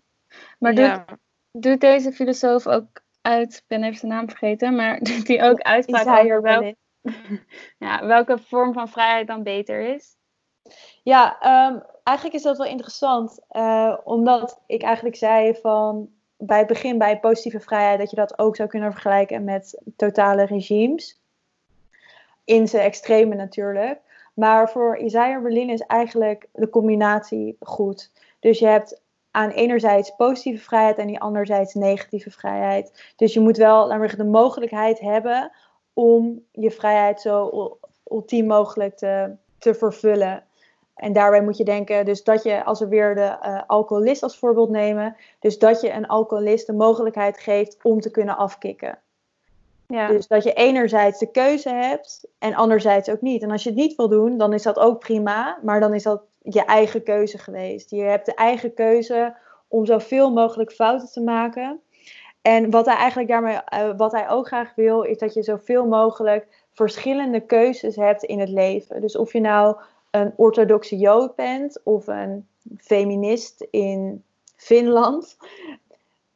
Maar 0.58 0.74
doet, 0.74 1.04
doet 1.50 1.80
deze 1.80 2.12
filosoof 2.12 2.66
ook 2.66 3.00
uit, 3.22 3.54
ik 3.54 3.64
ben 3.66 3.82
even 3.82 3.98
zijn 3.98 4.12
naam 4.12 4.28
vergeten, 4.28 4.74
maar 4.74 4.98
die 5.24 5.42
ook 5.42 5.60
uitspraak 5.60 6.24
over 6.24 6.42
wel, 6.42 6.74
ja, 7.86 8.06
welke 8.06 8.38
vorm 8.38 8.72
van 8.72 8.88
vrijheid 8.88 9.26
dan 9.26 9.42
beter 9.42 9.80
is? 9.80 10.16
Ja, 11.02 11.36
um, 11.68 11.82
eigenlijk 12.02 12.36
is 12.36 12.42
dat 12.42 12.56
wel 12.56 12.66
interessant, 12.66 13.40
uh, 13.50 13.96
omdat 14.04 14.62
ik 14.66 14.82
eigenlijk 14.82 15.16
zei 15.16 15.54
van 15.54 16.10
bij 16.36 16.58
het 16.58 16.66
begin 16.66 16.98
bij 16.98 17.20
positieve 17.20 17.60
vrijheid 17.60 17.98
dat 17.98 18.10
je 18.10 18.16
dat 18.16 18.38
ook 18.38 18.56
zou 18.56 18.68
kunnen 18.68 18.92
vergelijken 18.92 19.44
met 19.44 19.82
totale 19.96 20.44
regimes. 20.44 21.20
In 22.44 22.68
zijn 22.68 22.82
extreme 22.82 23.34
natuurlijk. 23.34 24.00
Maar 24.34 24.70
voor 24.70 24.96
Isaiah 24.96 25.42
Berlin 25.42 25.70
is 25.70 25.80
eigenlijk 25.80 26.48
de 26.52 26.70
combinatie 26.70 27.56
goed. 27.60 28.12
Dus 28.40 28.58
je 28.58 28.66
hebt 28.66 29.00
aan 29.30 29.50
enerzijds 29.50 30.14
positieve 30.16 30.64
vrijheid 30.64 30.96
en 30.98 31.06
die 31.06 31.20
anderzijds 31.20 31.74
negatieve 31.74 32.30
vrijheid. 32.30 33.12
Dus 33.16 33.34
je 33.34 33.40
moet 33.40 33.56
wel 33.56 33.88
we 33.88 34.16
de 34.16 34.24
mogelijkheid 34.24 35.00
hebben 35.00 35.52
om 35.92 36.44
je 36.52 36.70
vrijheid 36.70 37.20
zo 37.20 37.78
ultiem 38.04 38.46
mogelijk 38.46 38.96
te, 38.96 39.36
te 39.58 39.74
vervullen. 39.74 40.44
En 40.94 41.12
daarbij 41.12 41.42
moet 41.42 41.56
je 41.56 41.64
denken, 41.64 42.04
dus 42.04 42.24
dat 42.24 42.42
je, 42.42 42.64
als 42.64 42.80
we 42.80 42.88
weer 42.88 43.14
de 43.14 43.38
uh, 43.42 43.62
alcoholist 43.66 44.22
als 44.22 44.38
voorbeeld 44.38 44.70
nemen, 44.70 45.16
dus 45.38 45.58
dat 45.58 45.80
je 45.80 45.92
een 45.92 46.06
alcoholist 46.06 46.66
de 46.66 46.72
mogelijkheid 46.72 47.38
geeft 47.38 47.76
om 47.82 48.00
te 48.00 48.10
kunnen 48.10 48.36
afkicken. 48.36 48.98
Ja. 49.90 50.08
Dus 50.08 50.26
dat 50.26 50.44
je 50.44 50.52
enerzijds 50.52 51.18
de 51.18 51.30
keuze 51.30 51.68
hebt 51.68 52.28
en 52.38 52.54
anderzijds 52.54 53.08
ook 53.08 53.20
niet. 53.20 53.42
En 53.42 53.50
als 53.50 53.62
je 53.62 53.68
het 53.68 53.78
niet 53.78 53.96
wil 53.96 54.08
doen, 54.08 54.38
dan 54.38 54.52
is 54.52 54.62
dat 54.62 54.78
ook 54.78 54.98
prima, 54.98 55.58
maar 55.62 55.80
dan 55.80 55.94
is 55.94 56.02
dat 56.02 56.22
je 56.42 56.64
eigen 56.64 57.02
keuze 57.02 57.38
geweest. 57.38 57.90
Je 57.90 58.02
hebt 58.02 58.26
de 58.26 58.34
eigen 58.34 58.74
keuze 58.74 59.36
om 59.68 59.86
zoveel 59.86 60.32
mogelijk 60.32 60.72
fouten 60.72 61.08
te 61.12 61.20
maken. 61.20 61.80
En 62.42 62.70
wat 62.70 62.86
hij 62.86 62.96
eigenlijk 62.96 63.28
daarmee, 63.28 63.58
uh, 63.74 63.96
wat 63.96 64.12
hij 64.12 64.28
ook 64.28 64.46
graag 64.46 64.74
wil, 64.74 65.02
is 65.02 65.18
dat 65.18 65.34
je 65.34 65.42
zoveel 65.42 65.86
mogelijk 65.86 66.46
verschillende 66.72 67.40
keuzes 67.40 67.96
hebt 67.96 68.22
in 68.22 68.40
het 68.40 68.48
leven. 68.48 69.00
Dus 69.00 69.16
of 69.16 69.32
je 69.32 69.40
nou 69.40 69.76
een 70.10 70.32
orthodoxe 70.36 70.96
Jood 70.96 71.34
bent 71.34 71.80
of 71.84 72.06
een 72.06 72.48
feminist 72.78 73.66
in 73.70 74.24
Finland. 74.56 75.36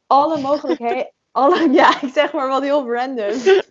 Alle 0.07 0.41
mogelijkheden. 0.41 1.09
alle, 1.35 1.69
ja, 1.81 2.01
ik 2.01 2.13
zeg 2.13 2.33
maar 2.33 2.47
wat 2.47 2.61
heel 2.61 2.91
random. 2.93 3.33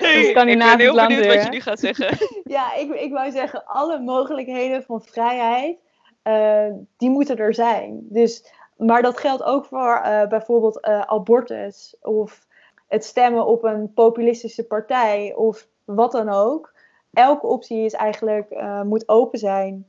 Nee, 0.00 0.28
ik 0.28 0.34
ben 0.34 0.78
heel 0.78 0.94
benieuwd 0.94 1.26
wat 1.26 1.42
je 1.42 1.48
nu 1.50 1.60
gaat 1.60 1.78
zeggen. 1.78 2.18
ja, 2.56 2.74
ik, 2.74 2.90
ik 2.90 3.12
wou 3.12 3.30
zeggen, 3.30 3.66
alle 3.66 4.00
mogelijkheden 4.00 4.82
van 4.82 5.02
vrijheid, 5.02 5.78
uh, 6.24 6.66
die 6.96 7.10
moeten 7.10 7.36
er 7.36 7.54
zijn. 7.54 8.06
Dus 8.08 8.52
maar 8.76 9.02
dat 9.02 9.18
geldt 9.18 9.42
ook 9.42 9.66
voor 9.66 10.02
uh, 10.04 10.26
bijvoorbeeld 10.26 10.86
uh, 10.86 11.00
abortus 11.00 11.96
of 12.00 12.46
het 12.88 13.04
stemmen 13.04 13.46
op 13.46 13.64
een 13.64 13.92
populistische 13.94 14.64
partij 14.64 15.34
of 15.34 15.66
wat 15.84 16.12
dan 16.12 16.28
ook. 16.28 16.74
Elke 17.12 17.46
optie 17.46 17.84
is 17.84 17.92
eigenlijk, 17.92 18.50
uh, 18.50 18.82
moet 18.82 19.08
open 19.08 19.38
zijn. 19.38 19.86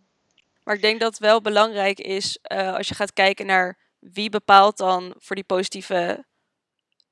Maar 0.64 0.76
ik 0.76 0.82
denk 0.82 1.00
dat 1.00 1.10
het 1.10 1.20
wel 1.20 1.42
belangrijk 1.42 2.00
is 2.00 2.40
als 2.48 2.88
je 2.88 2.96
gaat 2.96 3.14
kijken 3.14 3.46
naar 3.46 3.85
wie 4.14 4.30
bepaalt 4.30 4.78
dan 4.78 5.14
voor 5.18 5.36
die 5.36 5.46
positieve, 5.46 6.26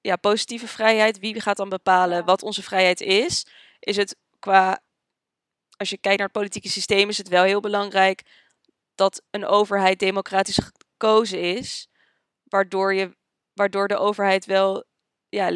ja, 0.02 0.16
positieve 0.16 0.68
vrijheid, 0.68 1.20
wie 1.20 1.42
gaat 1.42 1.58
dan 1.58 1.70
bepalen 1.70 2.26
wat 2.26 2.44
onze 2.44 2.64
vrijheid 2.64 3.02
is. 3.02 3.46
Is 3.80 3.98
het 3.98 4.16
qua, 4.40 4.84
als 5.78 5.90
je 5.90 5.98
kijkt 5.98 6.18
naar 6.18 6.28
het 6.28 6.38
politieke 6.38 6.70
systeem, 6.70 7.10
is 7.10 7.18
het 7.18 7.28
wel 7.28 7.44
heel 7.44 7.60
belangrijk 7.60 8.22
dat 8.96 9.22
een 9.30 9.46
overheid 9.46 10.00
democratisch 10.00 10.60
gekozen 10.60 11.42
is, 11.42 11.88
waardoor, 12.44 12.94
je, 12.94 13.18
waardoor 13.54 13.88
de 13.88 13.98
overheid 13.98 14.46
wel 14.46 14.84
ja, 15.30 15.50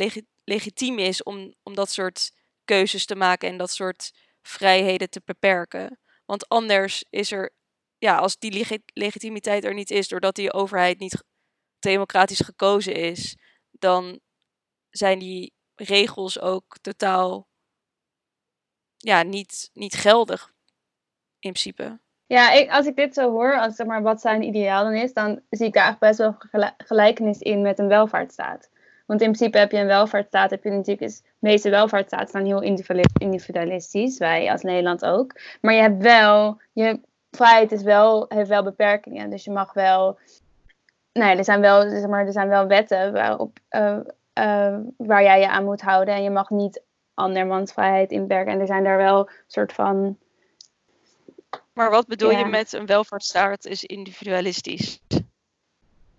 legitiem 0.44 1.00
is 1.00 1.24
om, 1.24 1.54
om 1.64 1.76
dat 1.76 1.92
soort 1.92 2.32
keuzes 2.66 3.06
te 3.06 3.16
maken 3.16 3.50
en 3.50 3.58
dat 3.58 3.72
soort 3.72 4.12
vrijheden 4.42 5.10
te 5.10 5.22
beperken. 5.26 6.00
Want 6.26 6.50
anders 6.50 7.04
is 7.10 7.32
er, 7.32 7.54
ja, 7.98 8.18
als 8.18 8.38
die 8.38 8.82
legitimiteit 8.94 9.64
er 9.64 9.74
niet 9.74 9.92
is, 9.92 10.08
doordat 10.08 10.36
die 10.36 10.54
overheid 10.54 11.00
niet 11.00 11.24
democratisch 11.80 12.40
gekozen 12.40 12.96
is, 12.96 13.38
dan 13.72 14.20
zijn 14.90 15.20
die 15.20 15.54
regels 15.76 16.40
ook 16.40 16.78
totaal 16.82 17.48
ja, 18.98 19.24
niet, 19.24 19.70
niet 19.74 19.96
geldig 19.96 20.54
in 21.40 21.52
principe. 21.52 22.00
Ja, 22.26 22.66
als 22.66 22.86
ik 22.86 22.96
dit 22.96 23.14
zo 23.14 23.32
hoor, 23.32 23.60
als 23.60 23.76
zeg 23.76 23.88
maar 23.88 24.02
wat 24.02 24.22
zijn 24.22 24.44
ideaal 24.44 24.84
dan 24.84 24.94
is, 24.94 25.14
dan 25.14 25.42
zie 25.50 25.68
ik 25.68 25.74
daar 25.74 25.84
eigenlijk 25.84 26.18
best 26.18 26.18
wel 26.18 26.66
gelijkenis 26.78 27.40
in 27.40 27.62
met 27.62 27.80
een 27.80 27.88
welvaartsstaat. 27.88 28.70
Want 29.06 29.22
in 29.22 29.32
principe 29.32 29.58
heb 29.58 29.72
je 29.72 29.78
een 29.78 29.88
welvaartsstaat, 29.88 30.50
heb 30.50 30.64
je 30.64 30.70
natuurlijk, 30.70 31.12
de 31.12 31.22
meeste 31.40 31.70
welvaartsstaten 31.70 32.28
staan 32.28 32.46
heel 32.46 32.62
individualistisch, 33.18 34.18
wij 34.18 34.52
als 34.52 34.62
Nederland 34.62 35.06
ook. 35.06 35.40
Maar 35.62 35.74
je 35.74 35.82
hebt 35.82 36.02
wel, 36.02 36.62
je 36.74 37.00
vrijheid 37.38 37.72
is 37.72 37.84
wel, 37.84 38.26
heeft 38.30 38.50
wel 38.50 38.64
beperkingen. 38.64 39.30
Dus 39.30 39.44
je 39.44 39.52
mag 39.52 39.74
wel, 39.74 40.20
nee, 41.14 41.36
er 41.36 41.44
zijn 41.44 41.62
wel, 41.62 41.90
zeg 41.90 42.08
maar, 42.08 42.26
er 42.26 42.32
zijn 42.32 42.50
wel 42.50 42.68
wetten 42.68 43.14
waarop, 43.14 43.58
uh, 43.70 43.98
uh, 44.40 44.78
waar 44.98 45.24
jij 45.24 45.40
je 45.40 45.50
aan 45.50 45.66
moet 45.66 45.82
houden. 45.82 46.14
En 46.14 46.24
je 46.24 46.30
mag 46.30 46.50
niet 46.50 46.82
andermans 47.14 47.74
vrijheid 47.74 48.12
inperken. 48.12 48.54
En 48.54 48.60
er 48.60 48.68
zijn 48.68 48.84
daar 48.84 48.98
wel 48.98 49.30
soort 49.48 49.74
van 49.74 50.18
maar 51.78 51.90
wat 51.90 52.08
bedoel 52.08 52.32
je 52.32 52.46
met 52.46 52.74
een 52.74 52.86
welvaartsstaat 52.86 53.66
is 53.66 53.84
individualistisch? 53.84 55.00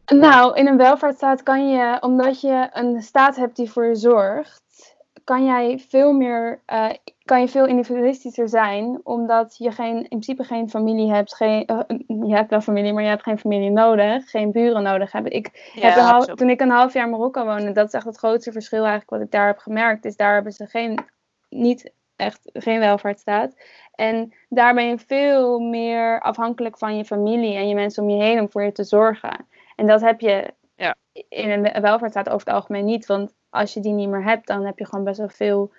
Nou, 0.07 0.57
in 0.57 0.66
een 0.66 0.76
welvaartsstaat 0.76 1.42
kan 1.42 1.68
je, 1.68 1.98
omdat 2.00 2.40
je 2.40 2.68
een 2.72 3.02
staat 3.02 3.37
hebt 3.37 3.57
die 3.57 3.70
voor 3.70 3.87
je 3.87 3.94
zorgt, 3.94 4.62
kan 5.28 5.44
jij 5.44 5.78
veel 5.78 6.12
meer, 6.12 6.62
uh, 6.72 6.90
kan 7.24 7.40
je 7.40 7.48
veel 7.48 7.66
individualistischer 7.66 8.48
zijn, 8.48 9.00
omdat 9.02 9.56
je 9.56 9.72
geen, 9.72 9.96
in 9.96 10.08
principe 10.08 10.44
geen 10.44 10.70
familie 10.70 11.12
hebt, 11.12 11.34
geen, 11.34 11.70
uh, 11.70 12.28
je 12.28 12.34
hebt 12.34 12.50
wel 12.50 12.60
familie, 12.60 12.92
maar 12.92 13.02
je 13.02 13.08
hebt 13.08 13.22
geen 13.22 13.38
familie 13.38 13.70
nodig, 13.70 14.30
geen 14.30 14.52
buren 14.52 14.82
nodig 14.82 15.12
hebben. 15.12 15.32
Ik 15.32 15.72
heb 15.72 15.96
een 15.96 16.02
half, 16.02 16.24
toen 16.24 16.50
ik 16.50 16.60
een 16.60 16.70
half 16.70 16.92
jaar 16.92 17.04
in 17.04 17.10
Marokko 17.10 17.44
woonde, 17.44 17.72
dat 17.72 17.86
is 17.86 17.92
echt 17.92 18.04
het 18.04 18.16
grootste 18.16 18.52
verschil 18.52 18.78
eigenlijk 18.78 19.10
wat 19.10 19.20
ik 19.20 19.30
daar 19.30 19.46
heb 19.46 19.58
gemerkt, 19.58 20.04
is 20.04 20.16
daar 20.16 20.34
hebben 20.34 20.52
ze 20.52 20.66
geen, 20.66 21.04
niet 21.48 21.92
echt 22.16 22.50
geen 22.52 22.78
welvaartsstaat. 22.78 23.54
En 23.94 24.32
daar 24.48 24.74
ben 24.74 24.88
je 24.88 24.98
veel 24.98 25.58
meer 25.58 26.20
afhankelijk 26.20 26.78
van 26.78 26.96
je 26.96 27.04
familie 27.04 27.56
en 27.56 27.68
je 27.68 27.74
mensen 27.74 28.02
om 28.02 28.10
je 28.10 28.22
heen 28.22 28.40
om 28.40 28.50
voor 28.50 28.62
je 28.62 28.72
te 28.72 28.84
zorgen. 28.84 29.46
En 29.76 29.86
dat 29.86 30.00
heb 30.00 30.20
je 30.20 30.52
ja. 30.76 30.94
in 31.28 31.50
een 31.50 31.80
welvaartsstaat 31.80 32.28
over 32.28 32.46
het 32.46 32.54
algemeen 32.54 32.84
niet. 32.84 33.06
Want 33.06 33.36
als 33.50 33.74
je 33.74 33.80
die 33.80 33.92
niet 33.92 34.08
meer 34.08 34.24
hebt, 34.24 34.46
dan 34.46 34.64
heb 34.64 34.78
je 34.78 34.87
gewoon 34.87 35.04
best 35.04 35.18
wel 35.18 35.28
veel 35.28 35.72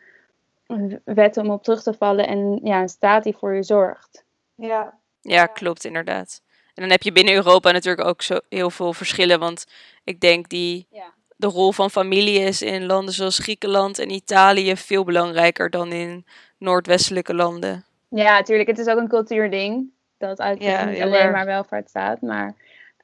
wetten 1.03 1.43
om 1.43 1.49
op 1.49 1.63
terug 1.63 1.83
te 1.83 1.93
vallen. 1.93 2.27
En 2.27 2.59
ja, 2.63 2.81
een 2.81 2.89
staat 2.89 3.23
die 3.23 3.35
voor 3.35 3.55
je 3.55 3.63
zorgt. 3.63 4.23
Ja, 4.55 4.97
ja 5.21 5.45
klopt 5.45 5.85
inderdaad. 5.85 6.41
En 6.73 6.81
dan 6.81 6.91
heb 6.91 7.01
je 7.01 7.11
binnen 7.11 7.33
Europa 7.33 7.71
natuurlijk 7.71 8.07
ook 8.07 8.21
zo 8.21 8.39
heel 8.49 8.69
veel 8.69 8.93
verschillen. 8.93 9.39
Want 9.39 9.65
ik 10.03 10.19
denk 10.19 10.49
die 10.49 10.87
ja. 10.91 11.13
de 11.35 11.47
rol 11.47 11.71
van 11.71 11.89
familie 11.89 12.39
is 12.39 12.61
in 12.61 12.85
landen 12.85 13.13
zoals 13.13 13.37
Griekenland 13.37 13.99
en 13.99 14.09
Italië 14.09 14.77
veel 14.77 15.03
belangrijker 15.03 15.69
dan 15.69 15.91
in 15.91 16.25
noordwestelijke 16.57 17.35
landen. 17.35 17.85
Ja, 18.09 18.37
natuurlijk. 18.37 18.69
Het 18.69 18.79
is 18.79 18.87
ook 18.87 18.97
een 18.97 19.07
cultuurding. 19.07 19.91
Dat 20.17 20.39
eigenlijk 20.39 20.77
ja, 20.77 20.85
niet 20.85 21.01
alleen 21.01 21.31
maar 21.31 21.45
welvaart 21.45 21.89
staat. 21.89 22.21
Maar 22.21 22.55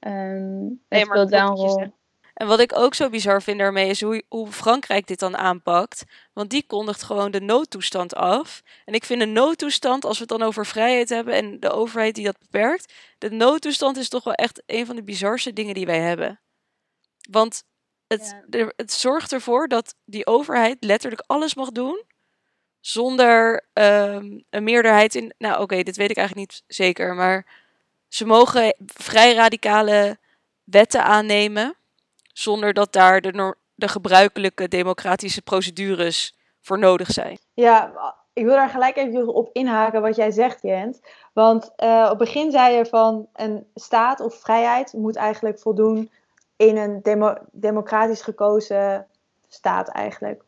Um, 0.08 0.82
het 0.90 1.06
speelt 1.06 1.30
wel 1.30 1.50
een 1.50 1.56
rol. 1.56 1.94
En 2.36 2.48
wat 2.48 2.60
ik 2.60 2.78
ook 2.78 2.94
zo 2.94 3.10
bizar 3.10 3.42
vind 3.42 3.60
daarmee 3.60 3.90
is 3.90 4.02
hoe, 4.02 4.24
hoe 4.28 4.52
Frankrijk 4.52 5.08
dit 5.08 5.20
dan 5.20 5.38
aanpakt. 5.38 6.04
Want 6.34 6.50
die 6.50 6.66
kondigt 6.68 7.04
gewoon 7.04 7.32
de 7.32 7.42
noodtoestand 7.42 8.16
af. 8.16 8.62
En 8.86 8.94
ik 8.94 9.06
vind 9.06 9.20
de 9.20 9.26
noodtoestand, 9.26 10.06
als 10.06 10.18
we 10.18 10.24
het 10.28 10.40
dan 10.40 10.48
over 10.48 10.66
vrijheid 10.66 11.10
hebben 11.10 11.34
en 11.34 11.60
de 11.60 11.72
overheid 11.72 12.16
die 12.16 12.26
dat 12.26 12.40
beperkt. 12.40 12.94
De 13.18 13.30
noodtoestand 13.30 13.98
is 13.98 14.10
toch 14.10 14.24
wel 14.24 14.34
echt 14.34 14.64
een 14.66 14.86
van 14.86 14.96
de 14.96 15.04
bizarste 15.04 15.54
dingen 15.54 15.74
die 15.74 15.86
wij 15.86 16.00
hebben. 16.00 16.40
Want 17.30 17.64
het, 18.08 18.36
het 18.76 18.94
zorgt 18.94 19.34
ervoor 19.34 19.68
dat 19.68 19.96
die 20.06 20.26
overheid 20.26 20.84
letterlijk 20.84 21.24
alles 21.28 21.56
mag 21.56 21.72
doen. 21.72 22.04
Zonder 22.80 23.66
um, 23.74 24.44
een 24.50 24.64
meerderheid 24.64 25.16
in. 25.16 25.34
Nou, 25.38 25.62
oké, 25.62 25.84
dit 25.84 25.96
weet 25.96 26.10
ik 26.10 26.18
eigenlijk 26.18 26.52
niet 26.52 26.64
zeker. 26.68 27.16
Maar 27.16 27.46
ze 28.08 28.26
mogen 28.26 28.76
vrij 28.86 29.34
radicale 29.34 30.18
wetten 30.64 31.04
aannemen, 31.04 31.76
zonder 32.38 32.74
dat 32.74 32.94
daar 32.94 33.22
de, 33.22 33.56
de 33.76 33.88
gebruikelijke 33.88 34.68
democratische 34.68 35.42
procedures 35.42 36.38
voor 36.62 36.80
nodig 36.80 37.12
zijn. 37.12 37.38
Ja, 37.54 37.94
ik 38.34 38.46
wil 38.46 38.54
daar 38.54 38.70
gelijk 38.70 38.96
even 38.96 39.34
op 39.34 39.50
inhaken 39.54 40.02
wat 40.02 40.16
jij 40.16 40.32
zegt, 40.32 40.62
Jent. 40.62 41.02
Want 41.34 41.72
uh, 41.78 42.02
op 42.04 42.10
het 42.10 42.18
begin 42.18 42.52
zei 42.52 42.76
je 42.76 42.86
van 42.86 43.28
een 43.34 43.68
staat 43.76 44.20
of 44.20 44.36
vrijheid 44.36 44.94
moet 44.94 45.16
eigenlijk 45.16 45.60
voldoen 45.60 46.12
in 46.56 46.78
een 46.78 47.02
democratisch 47.52 48.22
gekozen 48.22 49.08
staat 49.48 49.88
eigenlijk. 49.88 50.44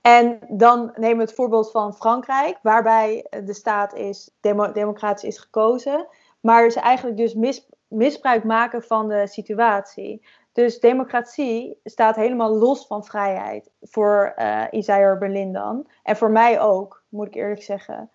En 0.00 0.38
dan 0.48 0.92
nemen 0.96 1.16
we 1.16 1.22
het 1.22 1.34
voorbeeld 1.34 1.70
van 1.70 1.94
Frankrijk, 1.94 2.58
waarbij 2.62 3.26
de 3.44 3.54
staat 3.54 3.94
is 3.94 4.30
democratisch 4.72 5.24
is 5.24 5.38
gekozen 5.38 6.06
maar 6.40 6.70
ze 6.70 6.80
eigenlijk 6.80 7.16
dus 7.16 7.34
mis, 7.34 7.66
misbruik 7.88 8.44
maken 8.44 8.82
van 8.82 9.08
de 9.08 9.26
situatie. 9.26 10.26
Dus 10.52 10.80
democratie 10.80 11.80
staat 11.84 12.16
helemaal 12.16 12.54
los 12.56 12.86
van 12.86 13.04
vrijheid 13.04 13.70
voor 13.80 14.34
uh, 14.36 14.64
Isaiah 14.70 15.18
Berlin 15.18 15.52
dan. 15.52 15.86
En 16.02 16.16
voor 16.16 16.30
mij 16.30 16.60
ook, 16.60 17.02
moet 17.08 17.26
ik 17.26 17.34
eerlijk 17.34 17.62
zeggen. 17.62 18.10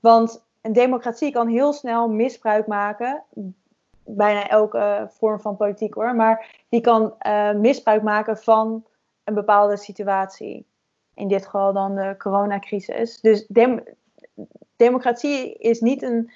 Want 0.00 0.44
een 0.60 0.72
democratie 0.72 1.32
kan 1.32 1.48
heel 1.48 1.72
snel 1.72 2.08
misbruik 2.08 2.66
maken. 2.66 3.22
Bijna 4.04 4.48
elke 4.48 5.08
vorm 5.10 5.40
van 5.40 5.56
politiek 5.56 5.94
hoor. 5.94 6.14
Maar 6.14 6.64
die 6.68 6.80
kan 6.80 7.14
uh, 7.26 7.52
misbruik 7.52 8.02
maken 8.02 8.36
van 8.36 8.84
een 9.24 9.34
bepaalde 9.34 9.76
situatie. 9.76 10.66
In 11.14 11.28
dit 11.28 11.44
geval 11.44 11.72
dan 11.72 11.94
de 11.94 12.14
coronacrisis. 12.18 13.20
Dus 13.20 13.46
dem 13.46 13.82
democratie 14.76 15.54
is 15.54 15.80
niet 15.80 16.02
een 16.02 16.30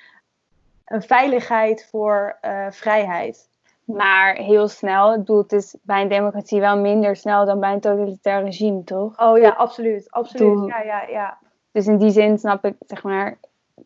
een 0.84 1.02
veiligheid 1.02 1.86
voor 1.90 2.38
uh, 2.42 2.66
vrijheid. 2.70 3.48
Maar 3.84 4.34
heel 4.34 4.68
snel, 4.68 5.12
ik 5.12 5.18
bedoel, 5.18 5.42
het 5.42 5.52
is 5.52 5.76
bij 5.82 6.02
een 6.02 6.08
democratie 6.08 6.60
wel 6.60 6.78
minder 6.78 7.16
snel 7.16 7.44
dan 7.44 7.60
bij 7.60 7.72
een 7.72 7.80
totalitair 7.80 8.42
regime, 8.42 8.84
toch? 8.84 9.20
Oh 9.20 9.38
ja, 9.38 9.48
absoluut. 9.50 10.10
absoluut. 10.10 10.68
Ja, 10.68 10.82
ja, 10.82 11.02
ja. 11.08 11.38
Dus 11.72 11.86
in 11.86 11.98
die 11.98 12.10
zin 12.10 12.38
snap 12.38 12.64
ik, 12.64 12.74
zeg 12.86 13.02
maar, 13.02 13.38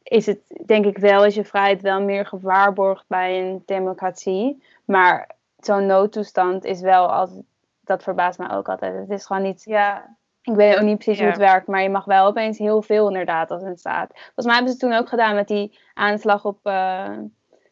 is 0.03 0.27
het 0.27 0.41
denk 0.67 0.85
ik 0.85 0.99
wel, 0.99 1.25
is 1.25 1.35
je 1.35 1.45
vrijheid 1.45 1.81
wel 1.81 2.03
meer 2.03 2.27
gewaarborgd 2.27 3.05
bij 3.07 3.41
een 3.41 3.63
democratie. 3.67 4.63
Maar 4.85 5.31
zo'n 5.59 5.87
noodtoestand 5.87 6.65
is 6.65 6.81
wel 6.81 7.13
altijd, 7.13 7.43
dat 7.81 8.03
verbaast 8.03 8.39
mij 8.39 8.51
ook 8.51 8.69
altijd. 8.69 8.95
Het 8.95 9.11
is 9.11 9.27
gewoon 9.27 9.43
niet, 9.43 9.65
ja, 9.65 10.17
ik 10.43 10.55
weet 10.55 10.77
ook 10.77 10.83
niet 10.83 10.99
precies 10.99 11.21
hoe 11.21 11.29
het 11.29 11.39
werkt, 11.39 11.67
maar 11.67 11.83
je 11.83 11.91
mag 11.91 12.05
wel 12.05 12.27
opeens 12.27 12.59
heel 12.59 12.83
veel 12.83 13.09
inderdaad 13.09 13.51
als 13.51 13.63
een 13.63 13.79
staat. 13.79 14.11
Volgens 14.13 14.47
mij 14.47 14.55
hebben 14.55 14.73
ze 14.73 14.79
toen 14.79 14.93
ook 14.93 15.09
gedaan 15.09 15.35
met 15.35 15.49
die 15.49 15.79
aanslag 15.95 16.45
op 16.45 16.59
uh, 16.63 17.19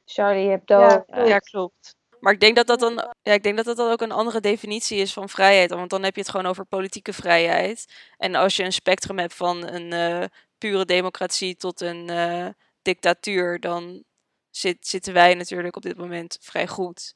Charlie 0.04 0.50
Hebdo. 0.50 0.80
Ja, 0.80 1.04
ja, 1.06 1.38
klopt. 1.38 1.95
Maar 2.20 2.32
ik 2.32 2.40
denk 2.40 2.56
dat 2.56 2.66
dat, 2.66 2.80
dan, 2.80 3.14
ja, 3.22 3.32
ik 3.32 3.42
denk 3.42 3.56
dat 3.56 3.64
dat 3.64 3.76
dan 3.76 3.90
ook 3.90 4.00
een 4.00 4.12
andere 4.12 4.40
definitie 4.40 4.98
is 4.98 5.12
van 5.12 5.28
vrijheid. 5.28 5.70
Want 5.70 5.90
dan 5.90 6.02
heb 6.02 6.14
je 6.14 6.20
het 6.20 6.30
gewoon 6.30 6.46
over 6.46 6.64
politieke 6.64 7.12
vrijheid. 7.12 7.94
En 8.16 8.34
als 8.34 8.56
je 8.56 8.62
een 8.62 8.72
spectrum 8.72 9.18
hebt 9.18 9.34
van 9.34 9.66
een 9.66 9.92
uh, 9.92 10.28
pure 10.58 10.84
democratie 10.84 11.56
tot 11.56 11.80
een 11.80 12.10
uh, 12.10 12.48
dictatuur, 12.82 13.60
dan 13.60 14.04
zit, 14.50 14.86
zitten 14.86 15.12
wij 15.12 15.34
natuurlijk 15.34 15.76
op 15.76 15.82
dit 15.82 15.96
moment 15.96 16.38
vrij 16.40 16.66
goed. 16.66 17.14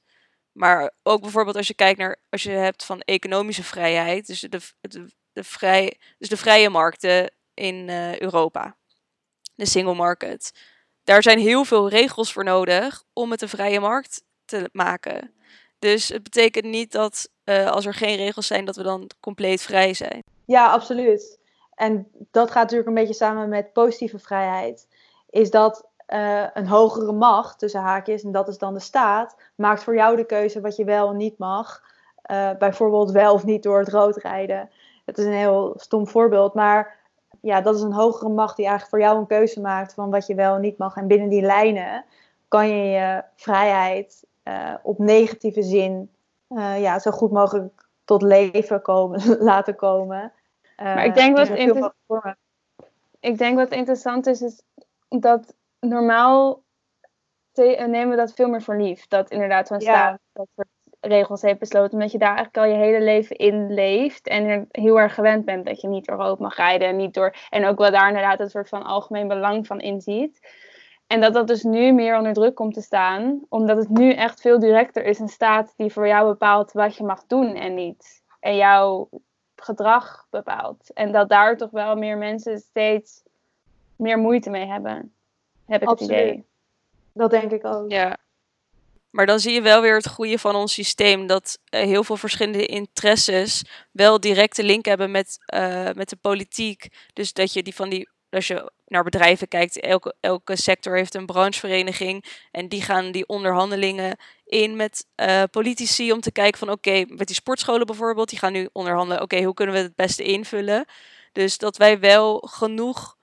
Maar 0.52 0.92
ook 1.02 1.20
bijvoorbeeld 1.20 1.56
als 1.56 1.66
je 1.66 1.74
kijkt 1.74 1.98
naar, 1.98 2.16
als 2.28 2.42
je 2.42 2.50
hebt 2.50 2.84
van 2.84 3.00
economische 3.00 3.64
vrijheid, 3.64 4.26
dus 4.26 4.40
de, 4.40 4.60
de, 5.32 5.44
vrij, 5.44 5.98
dus 6.18 6.28
de 6.28 6.36
vrije 6.36 6.68
markten 6.68 7.32
in 7.54 7.88
uh, 7.88 8.18
Europa. 8.18 8.76
De 9.54 9.66
single 9.66 9.94
market. 9.94 10.52
Daar 11.04 11.22
zijn 11.22 11.38
heel 11.38 11.64
veel 11.64 11.88
regels 11.88 12.32
voor 12.32 12.44
nodig 12.44 13.04
om 13.12 13.30
het 13.30 13.42
een 13.42 13.48
vrije 13.48 13.80
markt 13.80 14.22
te 14.50 14.68
maken. 14.72 15.32
Dus 15.78 16.08
het 16.08 16.22
betekent 16.22 16.64
niet 16.64 16.92
dat 16.92 17.30
uh, 17.44 17.70
als 17.70 17.86
er 17.86 17.94
geen 17.94 18.16
regels 18.16 18.46
zijn, 18.46 18.64
dat 18.64 18.76
we 18.76 18.82
dan 18.82 19.10
compleet 19.20 19.62
vrij 19.62 19.94
zijn. 19.94 20.22
Ja, 20.44 20.70
absoluut. 20.70 21.38
En 21.74 22.08
dat 22.30 22.50
gaat 22.50 22.62
natuurlijk 22.62 22.88
een 22.88 22.94
beetje 22.94 23.14
samen 23.14 23.48
met 23.48 23.72
positieve 23.72 24.18
vrijheid. 24.18 24.88
Is 25.30 25.50
dat 25.50 25.88
uh, 26.08 26.46
een 26.54 26.66
hogere 26.66 27.12
macht, 27.12 27.58
tussen 27.58 27.80
haakjes, 27.80 28.22
en 28.22 28.32
dat 28.32 28.48
is 28.48 28.58
dan 28.58 28.74
de 28.74 28.80
staat, 28.80 29.36
maakt 29.54 29.82
voor 29.82 29.94
jou 29.94 30.16
de 30.16 30.26
keuze 30.26 30.60
wat 30.60 30.76
je 30.76 30.84
wel 30.84 31.08
en 31.08 31.16
niet 31.16 31.38
mag. 31.38 31.82
Uh, 32.30 32.50
bijvoorbeeld 32.58 33.10
wel 33.10 33.34
of 33.34 33.44
niet 33.44 33.62
door 33.62 33.78
het 33.78 33.88
rood 33.88 34.16
rijden. 34.16 34.70
Het 35.04 35.18
is 35.18 35.24
een 35.24 35.32
heel 35.32 35.72
stom 35.76 36.08
voorbeeld, 36.08 36.54
maar 36.54 36.98
ja, 37.40 37.60
dat 37.60 37.74
is 37.74 37.80
een 37.80 37.92
hogere 37.92 38.30
macht 38.30 38.56
die 38.56 38.66
eigenlijk 38.66 38.96
voor 38.96 39.08
jou 39.08 39.20
een 39.20 39.38
keuze 39.38 39.60
maakt 39.60 39.94
van 39.94 40.10
wat 40.10 40.26
je 40.26 40.34
wel 40.34 40.54
en 40.54 40.60
niet 40.60 40.78
mag. 40.78 40.96
En 40.96 41.06
binnen 41.06 41.28
die 41.28 41.42
lijnen 41.42 42.04
kan 42.48 42.68
je 42.68 42.84
je 42.84 43.22
vrijheid 43.36 44.24
uh, 44.50 44.74
op 44.82 44.98
negatieve 44.98 45.62
zin 45.62 46.10
uh, 46.48 46.80
ja, 46.80 46.98
zo 46.98 47.10
goed 47.10 47.30
mogelijk 47.30 47.88
tot 48.04 48.22
leven 48.22 48.82
komen, 48.82 49.38
laten 49.52 49.76
komen. 49.76 50.32
Uh, 50.76 50.84
maar 50.84 51.04
ik 51.04 51.14
denk, 51.14 51.36
wat 51.36 51.48
ik 53.20 53.38
denk 53.38 53.56
wat 53.56 53.70
interessant 53.70 54.26
is, 54.26 54.42
is 54.42 54.62
dat 55.08 55.54
normaal 55.80 56.62
nemen 57.68 58.08
we 58.08 58.16
dat 58.16 58.34
veel 58.34 58.48
meer 58.48 58.62
voor 58.62 58.76
lief. 58.76 59.06
Dat 59.06 59.30
inderdaad 59.30 59.66
zo'n 59.66 59.80
ja. 59.80 59.84
staat 59.84 60.18
dat 60.32 60.46
soort 60.54 60.68
regels 61.00 61.42
heeft 61.42 61.58
besloten. 61.58 61.92
Omdat 61.92 62.12
je 62.12 62.18
daar 62.18 62.36
eigenlijk 62.36 62.56
al 62.56 62.64
je 62.64 62.84
hele 62.84 63.00
leven 63.00 63.36
in 63.36 63.74
leeft. 63.74 64.28
En 64.28 64.44
er 64.44 64.66
heel 64.70 65.00
erg 65.00 65.14
gewend 65.14 65.44
bent 65.44 65.66
dat 65.66 65.80
je 65.80 65.88
niet 65.88 66.06
door 66.06 66.16
rood 66.16 66.38
mag 66.38 66.56
rijden. 66.56 66.96
Niet 66.96 67.14
door, 67.14 67.34
en 67.50 67.66
ook 67.66 67.78
wel 67.78 67.90
daar 67.90 68.08
inderdaad 68.08 68.40
een 68.40 68.50
soort 68.50 68.68
van 68.68 68.82
algemeen 68.82 69.28
belang 69.28 69.66
van 69.66 69.80
inziet. 69.80 70.38
En 71.10 71.20
dat 71.20 71.34
dat 71.34 71.46
dus 71.46 71.62
nu 71.62 71.92
meer 71.92 72.16
onder 72.16 72.32
druk 72.32 72.54
komt 72.54 72.74
te 72.74 72.80
staan. 72.80 73.40
Omdat 73.48 73.76
het 73.76 73.88
nu 73.88 74.12
echt 74.12 74.40
veel 74.40 74.58
directer 74.58 75.04
is. 75.04 75.18
Een 75.18 75.28
staat 75.28 75.74
die 75.76 75.92
voor 75.92 76.06
jou 76.06 76.28
bepaalt 76.28 76.72
wat 76.72 76.96
je 76.96 77.04
mag 77.04 77.26
doen 77.26 77.54
en 77.54 77.74
niet. 77.74 78.22
En 78.40 78.56
jouw 78.56 79.08
gedrag 79.56 80.26
bepaalt. 80.30 80.92
En 80.92 81.12
dat 81.12 81.28
daar 81.28 81.56
toch 81.56 81.70
wel 81.70 81.96
meer 81.96 82.18
mensen 82.18 82.58
steeds 82.58 83.22
meer 83.96 84.18
moeite 84.18 84.50
mee 84.50 84.66
hebben. 84.66 85.14
Heb 85.66 85.82
ik 85.82 85.88
Absoluut. 85.88 86.16
het 86.16 86.28
idee. 86.28 86.44
Dat 87.12 87.30
denk 87.30 87.50
ik 87.50 87.64
ook. 87.64 87.90
Ja. 87.90 88.16
Maar 89.10 89.26
dan 89.26 89.40
zie 89.40 89.52
je 89.52 89.62
wel 89.62 89.80
weer 89.80 89.96
het 89.96 90.08
goede 90.08 90.38
van 90.38 90.54
ons 90.54 90.72
systeem. 90.72 91.26
Dat 91.26 91.58
uh, 91.70 91.80
heel 91.80 92.04
veel 92.04 92.16
verschillende 92.16 92.66
interesses 92.66 93.64
wel 93.92 94.20
directe 94.20 94.62
link 94.62 94.84
hebben 94.84 95.10
met, 95.10 95.38
uh, 95.54 95.90
met 95.92 96.08
de 96.08 96.18
politiek. 96.20 96.88
Dus 97.12 97.32
dat 97.32 97.52
je 97.52 97.62
die 97.62 97.74
van 97.74 97.88
die. 97.88 98.08
Als 98.30 98.46
je 98.46 98.72
naar 98.90 99.04
bedrijven 99.04 99.48
kijkt, 99.48 99.80
elke, 99.80 100.14
elke 100.20 100.56
sector 100.56 100.96
heeft 100.96 101.14
een 101.14 101.26
branchevereniging. 101.26 102.24
En 102.50 102.68
die 102.68 102.82
gaan 102.82 103.12
die 103.12 103.26
onderhandelingen 103.26 104.16
in 104.44 104.76
met 104.76 105.06
uh, 105.16 105.42
politici 105.50 106.12
om 106.12 106.20
te 106.20 106.32
kijken 106.32 106.58
van 106.58 106.70
oké, 106.70 107.04
met 107.08 107.26
die 107.26 107.36
sportscholen 107.36 107.86
bijvoorbeeld, 107.86 108.28
die 108.28 108.38
gaan 108.38 108.52
nu 108.52 108.68
onderhandelen, 108.72 109.22
oké, 109.22 109.42
hoe 109.42 109.54
kunnen 109.54 109.74
we 109.74 109.80
het 109.80 109.94
beste 109.94 110.22
invullen? 110.22 110.84
Dus 111.32 111.58
dat 111.58 111.76
wij 111.76 112.00
wel 112.00 112.38
genoeg 112.38 113.16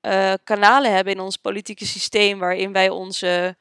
uh, 0.00 0.32
kanalen 0.44 0.94
hebben 0.94 1.12
in 1.12 1.20
ons 1.20 1.36
politieke 1.36 1.86
systeem 1.86 2.38
waarin 2.38 2.72
wij 2.72 2.88
onze 2.88 3.56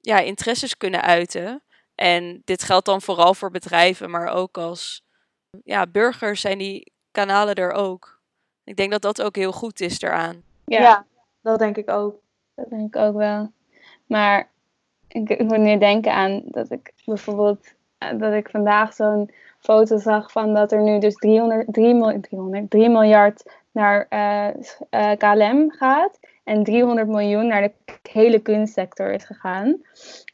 ja, 0.00 0.18
interesses 0.18 0.76
kunnen 0.76 1.02
uiten. 1.02 1.62
En 1.94 2.42
dit 2.44 2.62
geldt 2.62 2.86
dan 2.86 3.02
vooral 3.02 3.34
voor 3.34 3.50
bedrijven, 3.50 4.10
maar 4.10 4.28
ook 4.28 4.58
als 4.58 5.02
ja, 5.64 5.86
burgers 5.86 6.40
zijn 6.40 6.58
die 6.58 6.92
kanalen 7.10 7.54
er 7.54 7.72
ook. 7.72 8.20
Ik 8.64 8.76
denk 8.76 8.90
dat 8.90 9.02
dat 9.02 9.22
ook 9.22 9.36
heel 9.36 9.52
goed 9.52 9.80
is 9.80 10.00
eraan. 10.00 10.49
Ja, 10.70 10.80
ja 10.80 11.06
dat 11.42 11.58
denk 11.58 11.76
ik 11.76 11.90
ook. 11.90 12.20
Dat 12.54 12.70
denk 12.70 12.94
ik 12.94 13.02
ook 13.02 13.16
wel. 13.16 13.52
Maar 14.06 14.50
ik, 15.08 15.28
ik 15.28 15.42
moet 15.42 15.58
nu 15.58 15.78
denken 15.78 16.12
aan 16.12 16.42
dat 16.44 16.70
ik 16.70 16.92
bijvoorbeeld 17.04 17.74
eh, 17.98 18.18
dat 18.18 18.32
ik 18.32 18.50
vandaag 18.50 18.94
zo'n 18.94 19.30
foto 19.58 19.98
zag 19.98 20.32
van 20.32 20.54
dat 20.54 20.72
er 20.72 20.82
nu 20.82 20.98
dus 20.98 21.14
300, 21.14 21.72
3, 21.72 22.20
300, 22.20 22.70
3 22.70 22.88
miljard 22.88 23.42
naar 23.70 24.06
uh, 24.10 24.48
uh, 24.90 25.16
KLM 25.16 25.70
gaat 25.70 26.18
en 26.44 26.64
300 26.64 27.08
miljoen 27.08 27.46
naar 27.46 27.62
de 27.62 27.72
hele 28.10 28.38
kunstsector 28.38 29.12
is 29.12 29.24
gegaan. 29.24 29.82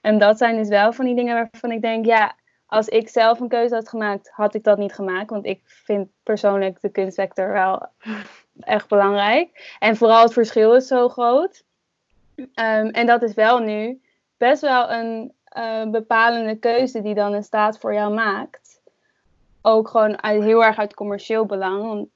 En 0.00 0.18
dat 0.18 0.38
zijn 0.38 0.56
dus 0.56 0.68
wel 0.68 0.92
van 0.92 1.04
die 1.04 1.14
dingen 1.14 1.34
waarvan 1.34 1.72
ik 1.72 1.82
denk, 1.82 2.06
ja, 2.06 2.34
als 2.66 2.88
ik 2.88 3.08
zelf 3.08 3.40
een 3.40 3.48
keuze 3.48 3.74
had 3.74 3.88
gemaakt, 3.88 4.30
had 4.30 4.54
ik 4.54 4.64
dat 4.64 4.78
niet 4.78 4.92
gemaakt. 4.92 5.30
Want 5.30 5.46
ik 5.46 5.60
vind 5.64 6.08
persoonlijk 6.22 6.80
de 6.80 6.88
kunstsector 6.88 7.52
wel 7.52 7.86
echt 8.60 8.88
belangrijk. 8.88 9.76
En 9.78 9.96
vooral 9.96 10.22
het 10.22 10.32
verschil 10.32 10.74
is 10.74 10.86
zo 10.86 11.08
groot. 11.08 11.64
Um, 12.36 12.46
en 12.90 13.06
dat 13.06 13.22
is 13.22 13.34
wel 13.34 13.58
nu 13.58 14.00
best 14.36 14.60
wel 14.60 14.90
een 14.90 15.32
uh, 15.56 15.90
bepalende 15.90 16.56
keuze 16.56 17.02
die 17.02 17.14
dan 17.14 17.32
een 17.32 17.44
staat 17.44 17.78
voor 17.78 17.94
jou 17.94 18.14
maakt. 18.14 18.80
Ook 19.62 19.88
gewoon 19.88 20.22
uit, 20.22 20.42
heel 20.42 20.64
erg 20.64 20.78
uit 20.78 20.94
commercieel 20.94 21.46
belang. 21.46 22.08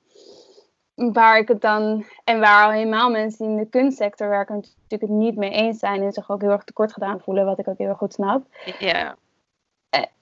Waar 0.95 1.39
ik 1.39 1.49
het 1.49 1.61
dan, 1.61 2.05
en 2.25 2.41
waar 2.41 2.65
al 2.65 2.71
helemaal 2.71 3.11
mensen 3.11 3.47
die 3.47 3.57
in 3.57 3.63
de 3.63 3.69
kunstsector 3.69 4.29
werken 4.29 4.55
natuurlijk 4.55 5.01
het 5.01 5.11
niet 5.11 5.37
mee 5.37 5.51
eens 5.51 5.79
zijn 5.79 6.03
en 6.03 6.13
zich 6.13 6.31
ook 6.31 6.41
heel 6.41 6.51
erg 6.51 6.65
tekort 6.65 6.93
gedaan 6.93 7.21
voelen, 7.21 7.45
wat 7.45 7.59
ik 7.59 7.69
ook 7.69 7.79
heel 7.79 7.89
erg 7.89 7.99
goed 7.99 8.13
snap. 8.13 8.43
Ja. 8.79 9.17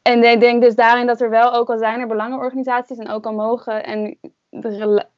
En 0.02 0.24
ik 0.24 0.40
denk 0.40 0.62
dus 0.62 0.74
daarin 0.74 1.06
dat 1.06 1.20
er 1.20 1.30
wel, 1.30 1.54
ook 1.54 1.70
al 1.70 1.78
zijn 1.78 2.00
er 2.00 2.06
belangenorganisaties 2.06 2.98
en 2.98 3.08
ook 3.08 3.26
al 3.26 3.32
mogen 3.32 3.84
en 3.84 4.18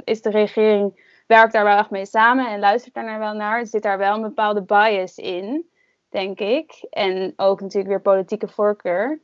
is 0.04 0.22
de 0.22 0.30
regering 0.30 1.08
werkt 1.26 1.52
daar 1.52 1.64
wel 1.64 1.78
echt 1.78 1.90
mee 1.90 2.06
samen 2.06 2.48
en 2.48 2.58
luistert 2.58 2.94
daar 2.94 3.18
wel 3.18 3.34
naar, 3.34 3.66
zit 3.66 3.82
daar 3.82 3.98
wel 3.98 4.14
een 4.14 4.22
bepaalde 4.22 4.62
bias 4.62 5.16
in 5.16 5.70
denk 6.10 6.40
ik. 6.40 6.86
En 6.90 7.32
ook 7.36 7.60
natuurlijk 7.60 7.88
weer 7.88 8.00
politieke 8.00 8.48
voorkeur. 8.48 9.20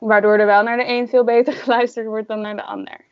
Waardoor 0.00 0.38
er 0.38 0.46
wel 0.46 0.62
naar 0.62 0.76
de 0.76 0.88
een 0.88 1.08
veel 1.08 1.24
beter 1.24 1.52
geluisterd 1.62 2.06
wordt 2.06 2.28
dan 2.28 2.40
naar 2.40 2.56
de 2.56 2.64
ander. 2.64 3.04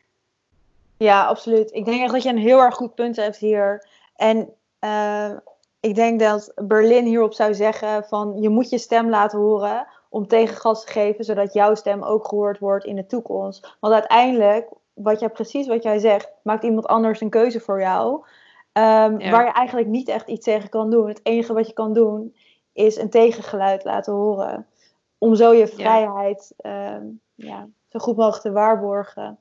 Ja, 0.97 1.25
absoluut. 1.25 1.73
Ik 1.73 1.85
denk 1.85 2.01
echt 2.01 2.13
dat 2.13 2.23
je 2.23 2.29
een 2.29 2.37
heel 2.37 2.59
erg 2.59 2.75
goed 2.75 2.95
punt 2.95 3.15
hebt 3.15 3.37
hier. 3.37 3.87
En 4.15 4.53
uh, 4.79 5.31
ik 5.79 5.95
denk 5.95 6.19
dat 6.19 6.51
Berlin 6.55 7.05
hierop 7.05 7.33
zou 7.33 7.53
zeggen 7.53 8.03
van 8.03 8.41
je 8.41 8.49
moet 8.49 8.69
je 8.69 8.77
stem 8.77 9.09
laten 9.09 9.39
horen 9.39 9.87
om 10.17 10.27
tegengas 10.27 10.85
te 10.85 10.91
geven, 10.91 11.25
zodat 11.25 11.53
jouw 11.53 11.75
stem 11.75 12.03
ook 12.03 12.27
gehoord 12.27 12.59
wordt 12.59 12.85
in 12.85 12.95
de 12.95 13.05
toekomst. 13.05 13.75
Want 13.79 13.93
uiteindelijk, 13.93 14.69
wat 14.93 15.19
jij 15.19 15.29
precies 15.29 15.67
wat 15.67 15.83
jij 15.83 15.99
zegt, 15.99 16.29
maakt 16.43 16.63
iemand 16.63 16.85
anders 16.85 17.21
een 17.21 17.29
keuze 17.29 17.59
voor 17.59 17.81
jou. 17.81 18.13
Um, 18.13 19.19
Waar 19.31 19.45
je 19.45 19.51
eigenlijk 19.51 19.87
niet 19.87 20.07
echt 20.07 20.27
iets 20.27 20.45
tegen 20.45 20.69
kan 20.69 20.89
doen. 20.89 21.07
Het 21.07 21.19
enige 21.23 21.53
wat 21.53 21.67
je 21.67 21.73
kan 21.73 21.93
doen 21.93 22.35
is 22.73 22.97
een 22.97 23.09
tegengeluid 23.09 23.83
laten 23.83 24.13
horen. 24.13 24.67
Om 25.17 25.35
zo 25.35 25.53
je 25.53 25.67
vrijheid 25.67 26.53
ja. 26.57 26.95
Ehm, 26.95 27.05
ja, 27.35 27.67
zo 27.87 27.99
goed 27.99 28.15
mogelijk 28.15 28.43
te 28.43 28.51
waarborgen. 28.51 29.39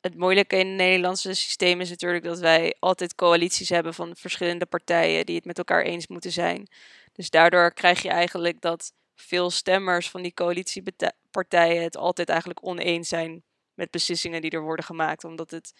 Het 0.00 0.16
moeilijke 0.16 0.56
in 0.56 0.66
het 0.66 0.76
Nederlandse 0.76 1.34
systeem 1.34 1.80
is 1.80 1.90
natuurlijk 1.90 2.24
dat 2.24 2.38
wij 2.38 2.76
altijd 2.78 3.14
coalities 3.14 3.68
hebben 3.68 3.94
van 3.94 4.16
verschillende 4.16 4.66
partijen 4.66 5.26
die 5.26 5.36
het 5.36 5.44
met 5.44 5.58
elkaar 5.58 5.82
eens 5.82 6.06
moeten 6.06 6.32
zijn. 6.32 6.68
Dus 7.12 7.30
daardoor 7.30 7.72
krijg 7.72 8.02
je 8.02 8.08
eigenlijk 8.08 8.60
dat 8.60 8.92
veel 9.16 9.50
stemmers 9.50 10.10
van 10.10 10.22
die 10.22 10.34
coalitiepartijen 10.34 11.82
het 11.82 11.96
altijd 11.96 12.28
eigenlijk 12.28 12.66
oneens 12.66 13.08
zijn 13.08 13.42
met 13.74 13.90
beslissingen 13.90 14.40
die 14.40 14.50
er 14.50 14.62
worden 14.62 14.84
gemaakt, 14.84 15.24
omdat 15.24 15.50
het 15.50 15.72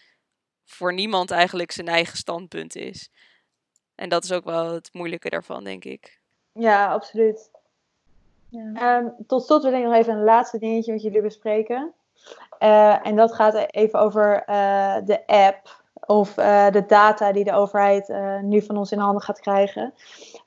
voor 0.65 0.93
niemand 0.93 1.31
eigenlijk 1.31 1.71
zijn 1.71 1.87
eigen 1.87 2.17
standpunt 2.17 2.75
is. 2.75 3.09
En 3.95 4.09
dat 4.09 4.23
is 4.23 4.31
ook 4.31 4.43
wel 4.43 4.73
het 4.73 4.89
moeilijke 4.93 5.29
daarvan, 5.29 5.63
denk 5.63 5.85
ik. 5.85 6.19
Ja, 6.51 6.91
absoluut. 6.91 7.51
Ja. 8.49 8.97
Um, 8.97 9.13
tot 9.27 9.45
slot 9.45 9.63
wil 9.63 9.73
ik 9.73 9.83
nog 9.83 9.93
even 9.93 10.13
een 10.13 10.23
laatste 10.23 10.59
dingetje 10.59 10.91
met 10.91 11.01
jullie 11.01 11.21
bespreken. 11.21 11.93
Uh, 12.59 13.07
en 13.07 13.15
dat 13.15 13.33
gaat 13.33 13.67
even 13.71 13.99
over 13.99 14.43
uh, 14.49 14.95
de 15.05 15.27
app 15.27 15.83
of 16.05 16.37
uh, 16.37 16.69
de 16.69 16.85
data 16.85 17.31
die 17.31 17.43
de 17.43 17.53
overheid 17.53 18.07
nu 18.41 18.61
van 18.61 18.77
ons 18.77 18.91
in 18.91 18.99
handen 18.99 19.21
gaat 19.21 19.39
krijgen. 19.39 19.93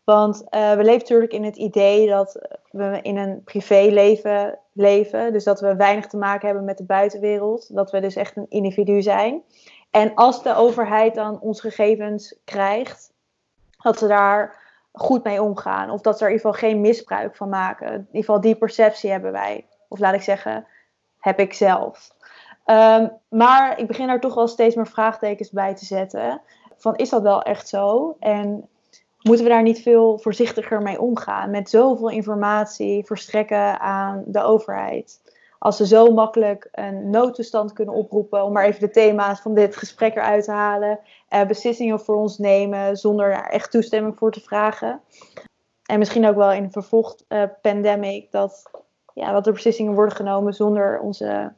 Want 0.05 0.39
we 0.51 0.77
leven 0.77 0.99
natuurlijk 0.99 1.33
in 1.33 1.45
het 1.45 1.57
idee 1.57 2.09
dat 2.09 2.59
we 2.71 2.99
in 3.03 3.17
een 3.17 3.43
privéleven 3.45 4.59
leven. 4.73 5.33
Dus 5.33 5.45
dat 5.45 5.61
we 5.61 5.77
weinig 5.77 6.07
te 6.07 6.17
maken 6.17 6.47
hebben 6.47 6.65
met 6.65 6.79
de 6.79 6.85
buitenwereld. 6.85 7.75
Dat 7.75 7.91
we 7.91 8.01
dus 8.01 8.17
echt 8.17 8.37
een 8.37 8.47
individu 8.49 9.03
zijn. 9.03 9.43
En 9.91 10.15
als 10.15 10.43
de 10.43 10.55
overheid 10.55 11.15
dan 11.15 11.41
onze 11.41 11.61
gegevens 11.61 12.35
krijgt, 12.45 13.13
dat 13.83 13.99
ze 13.99 14.07
daar 14.07 14.59
goed 14.93 15.25
mee 15.25 15.43
omgaan. 15.43 15.91
Of 15.91 16.01
dat 16.01 16.19
ze 16.19 16.25
er 16.25 16.31
in 16.31 16.37
ieder 16.37 16.53
geval 16.53 16.69
geen 16.69 16.81
misbruik 16.81 17.37
van 17.37 17.49
maken. 17.49 17.87
In 17.87 17.99
ieder 17.99 18.09
geval 18.13 18.41
die 18.41 18.57
perceptie 18.57 19.11
hebben 19.11 19.33
wij. 19.33 19.67
Of 19.89 19.99
laat 19.99 20.15
ik 20.15 20.23
zeggen, 20.23 20.67
heb 21.19 21.39
ik 21.39 21.53
zelf. 21.53 22.15
Um, 22.67 23.11
maar 23.29 23.79
ik 23.79 23.87
begin 23.87 24.07
daar 24.07 24.21
toch 24.21 24.35
wel 24.35 24.49
steeds 24.49 24.75
meer 24.75 24.87
vraagtekens 24.87 25.51
bij 25.51 25.75
te 25.75 25.85
zetten. 25.85 26.41
Van 26.77 26.97
is 26.97 27.09
dat 27.09 27.23
wel 27.23 27.43
echt 27.43 27.69
zo? 27.69 28.17
En 28.21 28.69
moeten 29.23 29.45
we 29.45 29.51
daar 29.51 29.63
niet 29.63 29.83
veel 29.83 30.19
voorzichtiger 30.19 30.83
mee 30.83 31.01
omgaan? 31.01 31.51
Met 31.51 31.71
zoveel 31.71 32.11
informatie 32.11 33.05
verstrekken 33.05 33.81
aan 33.81 34.23
de 34.27 34.43
overheid 34.43 35.21
als 35.61 35.77
ze 35.77 35.87
zo 35.87 36.13
makkelijk 36.13 36.69
een 36.73 37.11
noodtoestand 37.11 37.73
kunnen 37.73 37.95
oproepen, 37.95 38.45
om 38.45 38.53
maar 38.53 38.65
even 38.65 38.81
de 38.81 38.91
thema's 38.91 39.41
van 39.41 39.55
dit 39.55 39.77
gesprek 39.77 40.17
eruit 40.17 40.45
te 40.45 40.51
halen, 40.51 40.99
uh, 41.31 41.47
beslissingen 41.47 42.01
voor 42.01 42.17
ons 42.17 42.39
nemen 42.39 42.97
zonder 42.97 43.31
daar 43.31 43.49
echt 43.49 43.71
toestemming 43.71 44.19
voor 44.19 44.33
te 44.33 44.41
vragen. 44.41 45.01
En 45.87 45.99
misschien 45.99 46.27
ook 46.27 46.37
wel 46.37 46.53
in 46.53 46.63
een 46.63 46.73
vervolgd 46.73 47.25
uh, 47.29 47.43
pandemic, 47.63 48.31
dat, 48.31 48.71
ja, 49.15 49.33
dat 49.33 49.47
er 49.47 49.53
beslissingen 49.53 49.95
worden 49.95 50.17
genomen 50.17 50.55
zonder 50.55 51.01
onze 51.01 51.53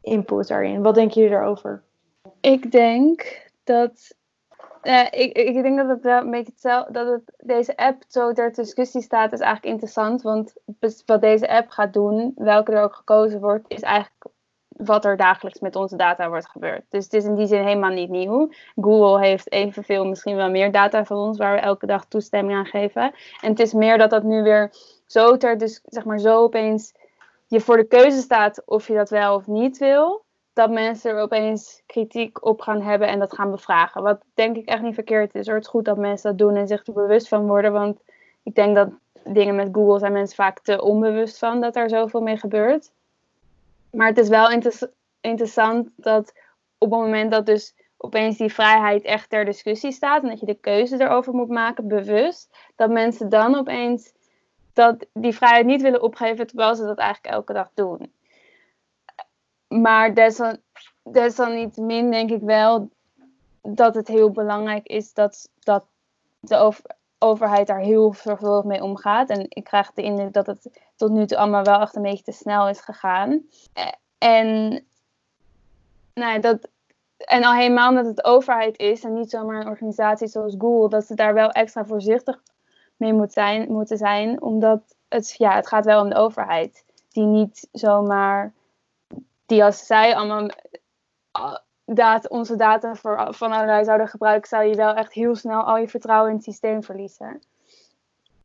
input 0.00 0.48
daarin. 0.48 0.82
Wat 0.82 0.94
denken 0.94 1.14
jullie 1.20 1.36
daarover? 1.36 1.82
Ik 2.40 2.72
denk 2.72 3.48
dat 3.64 4.14
uh, 4.82 5.04
ik, 5.10 5.38
ik 5.38 5.62
denk 5.62 5.76
dat 5.76 5.98
een 6.02 6.30
beetje 6.30 6.86
dat 6.90 7.20
deze 7.38 7.76
app 7.76 8.02
zo 8.08 8.32
ter 8.32 8.52
discussie 8.52 9.02
staat, 9.02 9.32
is 9.32 9.40
eigenlijk 9.40 9.72
interessant. 9.72 10.22
Want 10.22 10.52
wat 11.06 11.20
deze 11.20 11.48
app 11.48 11.70
gaat 11.70 11.92
doen, 11.92 12.32
welke 12.36 12.72
er 12.72 12.82
ook 12.82 12.94
gekozen 12.94 13.40
wordt, 13.40 13.64
is 13.68 13.80
eigenlijk 13.80 14.26
wat 14.68 15.04
er 15.04 15.16
dagelijks 15.16 15.60
met 15.60 15.76
onze 15.76 15.96
data 15.96 16.28
wordt 16.28 16.48
gebeurd. 16.48 16.84
Dus 16.88 17.04
het 17.04 17.12
is 17.12 17.24
in 17.24 17.34
die 17.34 17.46
zin 17.46 17.64
helemaal 17.64 17.90
niet 17.90 18.10
nieuw. 18.10 18.50
Google 18.74 19.26
heeft 19.26 19.52
evenveel, 19.52 20.06
misschien 20.06 20.36
wel 20.36 20.50
meer 20.50 20.72
data 20.72 21.04
van 21.04 21.16
ons, 21.16 21.38
waar 21.38 21.54
we 21.54 21.60
elke 21.60 21.86
dag 21.86 22.04
toestemming 22.04 22.58
aan 22.58 22.66
geven. 22.66 23.02
En 23.40 23.50
het 23.50 23.60
is 23.60 23.72
meer 23.72 23.98
dat 23.98 24.10
dat 24.10 24.22
nu 24.22 24.42
weer 24.42 24.70
zo 25.06 25.36
ter, 25.36 25.58
dus 25.58 25.80
zeg 25.84 26.04
maar 26.04 26.18
zo 26.18 26.42
opeens 26.42 26.92
je 27.46 27.60
voor 27.60 27.76
de 27.76 27.86
keuze 27.86 28.20
staat 28.20 28.62
of 28.66 28.86
je 28.86 28.94
dat 28.94 29.10
wel 29.10 29.34
of 29.34 29.46
niet 29.46 29.78
wil 29.78 30.24
dat 30.60 30.70
mensen 30.70 31.10
er 31.10 31.22
opeens 31.22 31.82
kritiek 31.86 32.44
op 32.44 32.60
gaan 32.60 32.82
hebben 32.82 33.08
en 33.08 33.18
dat 33.18 33.34
gaan 33.34 33.50
bevragen. 33.50 34.02
Wat 34.02 34.22
denk 34.34 34.56
ik 34.56 34.66
echt 34.66 34.82
niet 34.82 34.94
verkeerd 34.94 35.34
is. 35.34 35.46
Het 35.46 35.60
is 35.62 35.66
goed 35.66 35.84
dat 35.84 35.96
mensen 35.96 36.30
dat 36.30 36.38
doen 36.38 36.56
en 36.56 36.66
zich 36.66 36.86
er 36.86 36.92
bewust 36.92 37.28
van 37.28 37.46
worden. 37.46 37.72
Want 37.72 38.00
ik 38.42 38.54
denk 38.54 38.74
dat 38.74 38.88
dingen 39.24 39.54
met 39.54 39.68
Google 39.72 39.98
zijn 39.98 40.12
mensen 40.12 40.36
vaak 40.36 40.60
te 40.60 40.82
onbewust 40.82 41.38
van 41.38 41.60
dat 41.60 41.76
er 41.76 41.88
zoveel 41.88 42.20
mee 42.20 42.36
gebeurt. 42.36 42.92
Maar 43.90 44.06
het 44.06 44.18
is 44.18 44.28
wel 44.28 44.50
interessant 45.20 45.88
dat 45.96 46.32
op 46.78 46.90
het 46.90 47.00
moment 47.00 47.30
dat 47.30 47.46
dus 47.46 47.74
opeens 47.96 48.36
die 48.36 48.52
vrijheid 48.52 49.04
echt 49.04 49.30
ter 49.30 49.44
discussie 49.44 49.92
staat 49.92 50.22
en 50.22 50.28
dat 50.28 50.40
je 50.40 50.46
de 50.46 50.60
keuze 50.60 51.00
erover 51.00 51.34
moet 51.34 51.48
maken, 51.48 51.88
bewust, 51.88 52.56
dat 52.76 52.90
mensen 52.90 53.28
dan 53.28 53.54
opeens 53.54 54.12
dat 54.72 55.06
die 55.12 55.34
vrijheid 55.34 55.66
niet 55.66 55.82
willen 55.82 56.02
opgeven 56.02 56.46
terwijl 56.46 56.74
ze 56.74 56.84
dat 56.84 56.98
eigenlijk 56.98 57.34
elke 57.34 57.52
dag 57.52 57.70
doen 57.74 58.12
maar 59.78 60.14
desan, 60.14 60.56
desalniettemin 61.02 62.10
denk 62.10 62.30
ik 62.30 62.42
wel 62.42 62.90
dat 63.62 63.94
het 63.94 64.08
heel 64.08 64.30
belangrijk 64.30 64.86
is 64.86 65.12
dat, 65.12 65.50
dat 65.58 65.84
de 66.40 66.56
over, 66.56 66.84
overheid 67.18 67.66
daar 67.66 67.78
heel 67.78 68.14
zorgvuldig 68.14 68.64
mee 68.64 68.82
omgaat. 68.82 69.30
En 69.30 69.46
ik 69.48 69.64
krijg 69.64 69.92
de 69.92 70.02
indruk 70.02 70.32
dat 70.32 70.46
het 70.46 70.80
tot 70.96 71.10
nu 71.10 71.26
toe 71.26 71.38
allemaal 71.38 71.64
wel 71.64 71.80
echt 71.80 71.96
een 71.96 72.02
beetje 72.02 72.24
te 72.24 72.32
snel 72.32 72.68
is 72.68 72.80
gegaan. 72.80 73.42
En, 74.18 74.80
nou, 76.14 76.40
dat, 76.40 76.68
en 77.16 77.44
al 77.44 77.54
helemaal 77.54 77.88
omdat 77.88 78.06
het 78.06 78.24
overheid 78.24 78.78
is 78.78 79.04
en 79.04 79.12
niet 79.12 79.30
zomaar 79.30 79.60
een 79.60 79.68
organisatie 79.68 80.28
zoals 80.28 80.54
Google, 80.58 80.88
dat 80.88 81.06
ze 81.06 81.14
daar 81.14 81.34
wel 81.34 81.50
extra 81.50 81.84
voorzichtig 81.84 82.42
mee 82.96 83.12
moet 83.12 83.32
zijn, 83.32 83.72
moeten 83.72 83.96
zijn, 83.96 84.42
omdat 84.42 84.96
het, 85.08 85.34
ja, 85.38 85.54
het 85.54 85.66
gaat 85.66 85.84
wel 85.84 86.02
om 86.02 86.08
de 86.08 86.16
overheid. 86.16 86.84
die 87.12 87.24
niet 87.24 87.68
zomaar, 87.72 88.52
die 89.50 89.64
als 89.64 89.86
zij 89.86 90.16
allemaal 90.16 90.50
data, 91.84 92.28
onze 92.28 92.56
data 92.56 92.94
voor, 92.94 93.34
van 93.34 93.52
allerlei 93.52 93.84
zouden 93.84 94.08
gebruiken, 94.08 94.48
zou 94.48 94.64
je 94.64 94.74
wel 94.74 94.94
echt 94.94 95.12
heel 95.12 95.34
snel 95.34 95.62
al 95.62 95.76
je 95.76 95.88
vertrouwen 95.88 96.30
in 96.30 96.36
het 96.36 96.44
systeem 96.44 96.82
verliezen. 96.82 97.42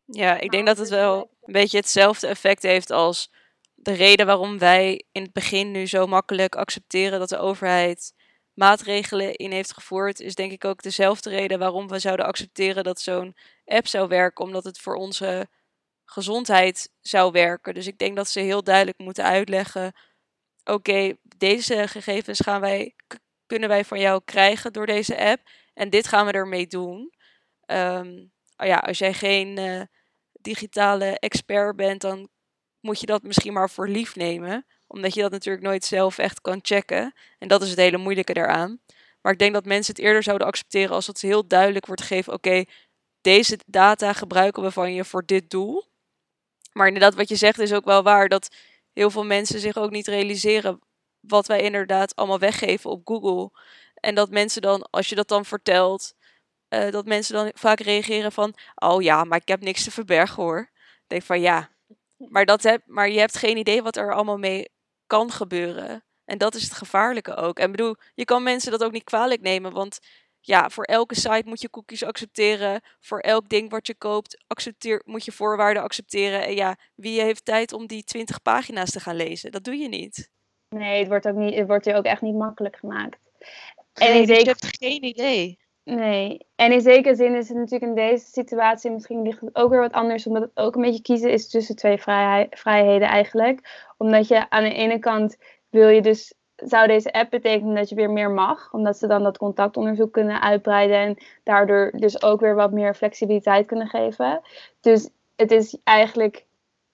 Ja, 0.05 0.39
ik 0.39 0.51
denk 0.51 0.65
dat 0.65 0.77
het 0.77 0.89
wel 0.89 1.29
een 1.41 1.53
beetje 1.53 1.77
hetzelfde 1.77 2.27
effect 2.27 2.63
heeft 2.63 2.91
als 2.91 3.31
de 3.75 3.93
reden 3.93 4.25
waarom 4.25 4.57
wij 4.57 5.03
in 5.11 5.21
het 5.21 5.33
begin 5.33 5.71
nu 5.71 5.87
zo 5.87 6.07
makkelijk 6.07 6.55
accepteren 6.55 7.19
dat 7.19 7.29
de 7.29 7.37
overheid 7.37 8.13
maatregelen 8.53 9.33
in 9.33 9.51
heeft 9.51 9.73
gevoerd, 9.73 10.19
is 10.19 10.35
denk 10.35 10.51
ik 10.51 10.65
ook 10.65 10.81
dezelfde 10.81 11.29
reden 11.29 11.59
waarom 11.59 11.87
we 11.87 11.99
zouden 11.99 12.25
accepteren 12.25 12.83
dat 12.83 12.99
zo'n 12.99 13.35
app 13.65 13.87
zou 13.87 14.07
werken, 14.07 14.45
omdat 14.45 14.63
het 14.63 14.79
voor 14.79 14.95
onze 14.95 15.47
gezondheid 16.05 16.91
zou 17.01 17.31
werken. 17.31 17.73
Dus 17.73 17.87
ik 17.87 17.97
denk 17.97 18.15
dat 18.15 18.29
ze 18.29 18.39
heel 18.39 18.63
duidelijk 18.63 18.97
moeten 18.97 19.23
uitleggen: 19.23 19.93
oké, 20.65 21.15
deze 21.38 21.88
gegevens 21.88 22.39
gaan 22.39 22.62
wij, 22.62 22.95
kunnen 23.45 23.69
wij 23.69 23.86
van 23.86 23.99
jou 23.99 24.21
krijgen 24.25 24.73
door 24.73 24.86
deze 24.86 25.17
app 25.17 25.41
en 25.73 25.89
dit 25.89 26.08
gaan 26.08 26.25
we 26.25 26.32
ermee 26.32 26.67
doen. 26.67 27.13
Um, 27.65 28.32
ja, 28.58 28.78
als 28.78 28.97
jij 28.97 29.13
geen 29.13 29.60
uh, 29.60 29.82
digitale 30.32 31.19
expert 31.19 31.75
bent, 31.75 32.01
dan 32.01 32.30
moet 32.80 32.99
je 32.99 33.06
dat 33.06 33.23
misschien 33.23 33.54
maar 33.54 33.69
voor 33.69 33.88
lief 33.88 34.15
nemen. 34.15 34.65
Omdat 34.88 35.13
je 35.13 35.21
dat 35.21 35.32
natuurlijk 35.32 35.65
nooit 35.65 35.86
zelf 35.86 36.17
echt 36.17 36.41
kan 36.41 36.60
checken. 36.62 37.13
En 37.39 37.47
dat 37.47 37.62
is 37.62 37.69
het 37.69 37.80
hele 37.80 37.97
moeilijke 37.97 38.34
daaraan. 38.34 38.80
Maar 39.21 39.34
ik 39.34 39.39
denk 39.39 39.54
dat 39.54 39.65
mensen 39.65 39.95
het 39.95 40.04
eerder 40.04 40.23
zouden 40.23 40.47
accepteren 40.47 40.95
als 40.95 41.08
het 41.08 41.21
heel 41.21 41.47
duidelijk 41.47 41.86
wordt 41.86 42.01
gegeven: 42.01 42.34
oké, 42.34 42.63
deze 43.21 43.60
data 43.65 44.13
gebruiken 44.13 44.63
we 44.63 44.71
van 44.71 44.93
je 44.93 45.06
voor 45.06 45.25
dit 45.25 45.49
doel. 45.49 45.86
Maar 46.71 46.88
inderdaad, 46.88 47.15
wat 47.15 47.30
je 47.30 47.36
zegt 47.36 47.60
is 47.60 47.73
ook 47.73 47.86
wel 47.86 48.04
waar. 48.04 48.30
Dat 48.30 48.56
heel 48.95 49.10
veel 49.10 49.25
mensen 49.25 49.60
zich 49.60 49.77
ook 49.77 49.91
niet 49.91 50.08
realiseren 50.08 50.79
wat 51.19 51.47
wij 51.47 51.62
inderdaad 51.62 52.15
allemaal 52.15 52.39
weggeven 52.39 52.89
op 52.89 53.01
Google. 53.08 53.51
En 53.95 54.15
dat 54.15 54.29
mensen 54.29 54.62
dan, 54.62 54.88
als 54.89 55.10
je 55.10 55.15
dat 55.15 55.27
dan 55.27 55.45
vertelt, 55.45 56.15
uh, 56.69 56.91
dat 56.91 57.05
mensen 57.05 57.36
dan 57.36 57.51
vaak 57.53 57.79
reageren 57.79 58.31
van, 58.31 58.53
oh 58.75 59.01
ja, 59.01 59.23
maar 59.23 59.38
ik 59.41 59.47
heb 59.47 59.62
niks 59.62 59.84
te 59.84 59.91
verbergen 59.91 60.43
hoor. 60.43 60.69
Ik 60.77 61.03
denk 61.08 61.23
van 61.23 61.41
ja, 61.41 61.69
maar, 62.17 62.45
dat 62.45 62.63
heb, 62.63 62.81
maar 62.86 63.10
je 63.10 63.19
hebt 63.19 63.38
geen 63.38 63.58
idee 63.58 63.84
wat 63.84 63.95
er 63.95 64.13
allemaal 64.13 64.38
mee 64.38 64.69
kan 65.08 65.31
gebeuren. 65.31 66.03
En 66.25 66.38
dat 66.38 66.55
is 66.55 66.63
het 66.63 66.73
gevaarlijke 66.73 67.36
ook. 67.36 67.60
En 67.60 67.71
bedoel, 67.71 67.95
je 68.13 68.25
kan 68.25 68.43
mensen 68.43 68.71
dat 68.71 68.84
ook 68.84 68.91
niet 68.91 69.03
kwalijk 69.03 69.41
nemen, 69.41 69.71
want 69.71 69.99
ja, 70.45 70.69
voor 70.69 70.84
elke 70.84 71.15
site 71.15 71.43
moet 71.45 71.62
je 71.62 71.69
cookies 71.69 72.03
accepteren. 72.03 72.81
Voor 72.99 73.19
elk 73.19 73.49
ding 73.49 73.69
wat 73.69 73.88
je 73.88 73.95
koopt, 73.95 74.43
accepteer, 74.47 75.01
moet 75.05 75.25
je 75.25 75.31
voorwaarden 75.31 75.84
accepteren. 75.84 76.45
En 76.45 76.55
ja, 76.55 76.75
wie 76.95 77.21
heeft 77.21 77.45
tijd 77.45 77.73
om 77.73 77.88
die 77.88 78.03
20 78.03 78.41
pagina's 78.41 78.91
te 78.91 78.99
gaan 78.99 79.15
lezen? 79.15 79.51
Dat 79.51 79.63
doe 79.63 79.75
je 79.75 79.88
niet. 79.88 80.29
Nee, 80.69 80.99
het 80.99 81.08
wordt, 81.08 81.27
ook 81.27 81.36
niet, 81.36 81.55
het 81.55 81.67
wordt 81.67 81.86
je 81.86 81.93
ook 81.93 82.05
echt 82.05 82.21
niet 82.21 82.36
makkelijk 82.36 82.75
gemaakt. 82.75 83.29
En 83.93 84.13
nee, 84.13 84.25
dus 84.25 84.39
je 84.39 84.45
hebt 84.45 84.77
geen 84.77 85.03
idee. 85.03 85.60
Nee, 85.84 86.47
en 86.55 86.71
in 86.71 86.81
zekere 86.81 87.15
zin 87.15 87.36
is 87.36 87.47
het 87.47 87.58
natuurlijk 87.58 87.84
in 87.84 88.08
deze 88.08 88.25
situatie 88.25 88.91
misschien 88.91 89.21
ligt 89.21 89.41
het 89.41 89.55
ook 89.55 89.69
weer 89.69 89.79
wat 89.79 89.91
anders, 89.91 90.27
omdat 90.27 90.41
het 90.41 90.51
ook 90.53 90.75
een 90.75 90.81
beetje 90.81 91.01
kiezen 91.01 91.31
is 91.31 91.49
tussen 91.49 91.75
twee 91.75 92.01
vrijheden 92.49 93.08
eigenlijk. 93.08 93.86
Omdat 93.97 94.27
je 94.27 94.49
aan 94.49 94.63
de 94.63 94.73
ene 94.73 94.99
kant 94.99 95.38
wil 95.69 95.88
je 95.88 96.01
dus, 96.01 96.34
zou 96.55 96.87
deze 96.87 97.13
app 97.13 97.29
betekenen 97.29 97.75
dat 97.75 97.89
je 97.89 97.95
weer 97.95 98.11
meer 98.11 98.31
mag, 98.31 98.73
omdat 98.73 98.97
ze 98.97 99.07
dan 99.07 99.23
dat 99.23 99.37
contactonderzoek 99.37 100.11
kunnen 100.11 100.41
uitbreiden 100.41 100.97
en 100.97 101.17
daardoor 101.43 101.91
dus 101.95 102.23
ook 102.23 102.39
weer 102.39 102.55
wat 102.55 102.71
meer 102.71 102.95
flexibiliteit 102.95 103.65
kunnen 103.65 103.87
geven. 103.87 104.41
Dus 104.81 105.09
het 105.35 105.51
is 105.51 105.77
eigenlijk 105.83 106.45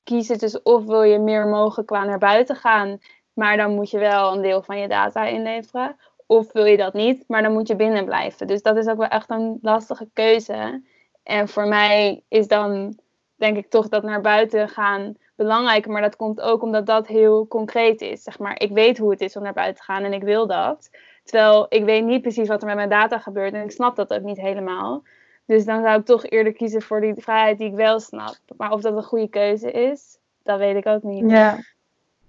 kiezen 0.03 0.37
tussen 0.37 0.65
of 0.65 0.85
wil 0.85 1.03
je 1.03 1.19
meer 1.19 1.47
mogen 1.47 1.85
qua 1.85 2.05
naar 2.05 2.17
buiten 2.17 2.55
gaan, 2.55 2.99
maar 3.33 3.57
dan 3.57 3.75
moet 3.75 3.89
je 3.89 3.99
wel 3.99 4.33
een 4.33 4.41
deel 4.41 4.61
van 4.61 4.79
je 4.79 4.87
data 4.87 5.25
inleveren. 5.25 5.95
Of 6.25 6.51
wil 6.51 6.65
je 6.65 6.77
dat 6.77 6.93
niet, 6.93 7.23
maar 7.27 7.41
dan 7.41 7.51
moet 7.51 7.67
je 7.67 7.75
binnen 7.75 8.05
blijven. 8.05 8.47
Dus 8.47 8.61
dat 8.61 8.77
is 8.77 8.87
ook 8.87 8.97
wel 8.97 9.07
echt 9.07 9.29
een 9.29 9.59
lastige 9.61 10.09
keuze. 10.13 10.83
En 11.23 11.47
voor 11.47 11.67
mij 11.67 12.23
is 12.27 12.47
dan, 12.47 12.99
denk 13.35 13.57
ik, 13.57 13.69
toch 13.69 13.89
dat 13.89 14.03
naar 14.03 14.21
buiten 14.21 14.69
gaan 14.69 15.15
belangrijk. 15.43 15.87
Maar 15.87 16.01
dat 16.01 16.15
komt 16.15 16.41
ook 16.41 16.61
omdat 16.61 16.85
dat 16.85 17.07
heel 17.07 17.47
concreet 17.47 18.01
is. 18.01 18.23
Zeg 18.23 18.39
maar, 18.39 18.59
ik 18.59 18.71
weet 18.71 18.97
hoe 18.97 19.11
het 19.11 19.21
is 19.21 19.35
om 19.35 19.43
naar 19.43 19.53
buiten 19.53 19.77
te 19.77 19.91
gaan 19.91 20.03
en 20.03 20.13
ik 20.13 20.23
wil 20.23 20.47
dat. 20.47 20.89
Terwijl 21.23 21.65
ik 21.69 21.83
weet 21.83 22.03
niet 22.03 22.21
precies 22.21 22.47
wat 22.47 22.61
er 22.61 22.67
met 22.67 22.75
mijn 22.75 22.89
data 22.89 23.19
gebeurt 23.19 23.53
en 23.53 23.63
ik 23.63 23.71
snap 23.71 23.95
dat 23.95 24.13
ook 24.13 24.21
niet 24.21 24.41
helemaal. 24.41 25.03
Dus 25.45 25.65
dan 25.65 25.81
zou 25.81 25.99
ik 25.99 26.05
toch 26.05 26.25
eerder 26.25 26.53
kiezen 26.53 26.81
voor 26.81 27.01
die 27.01 27.13
vrijheid 27.17 27.57
die 27.57 27.67
ik 27.67 27.75
wel 27.75 27.99
snap. 27.99 28.35
Maar 28.57 28.71
of 28.71 28.81
dat 28.81 28.95
een 28.95 29.03
goede 29.03 29.29
keuze 29.29 29.71
is, 29.71 30.17
dat 30.43 30.59
weet 30.59 30.75
ik 30.75 30.85
ook 30.85 31.03
niet. 31.03 31.29
Ja, 31.29 31.59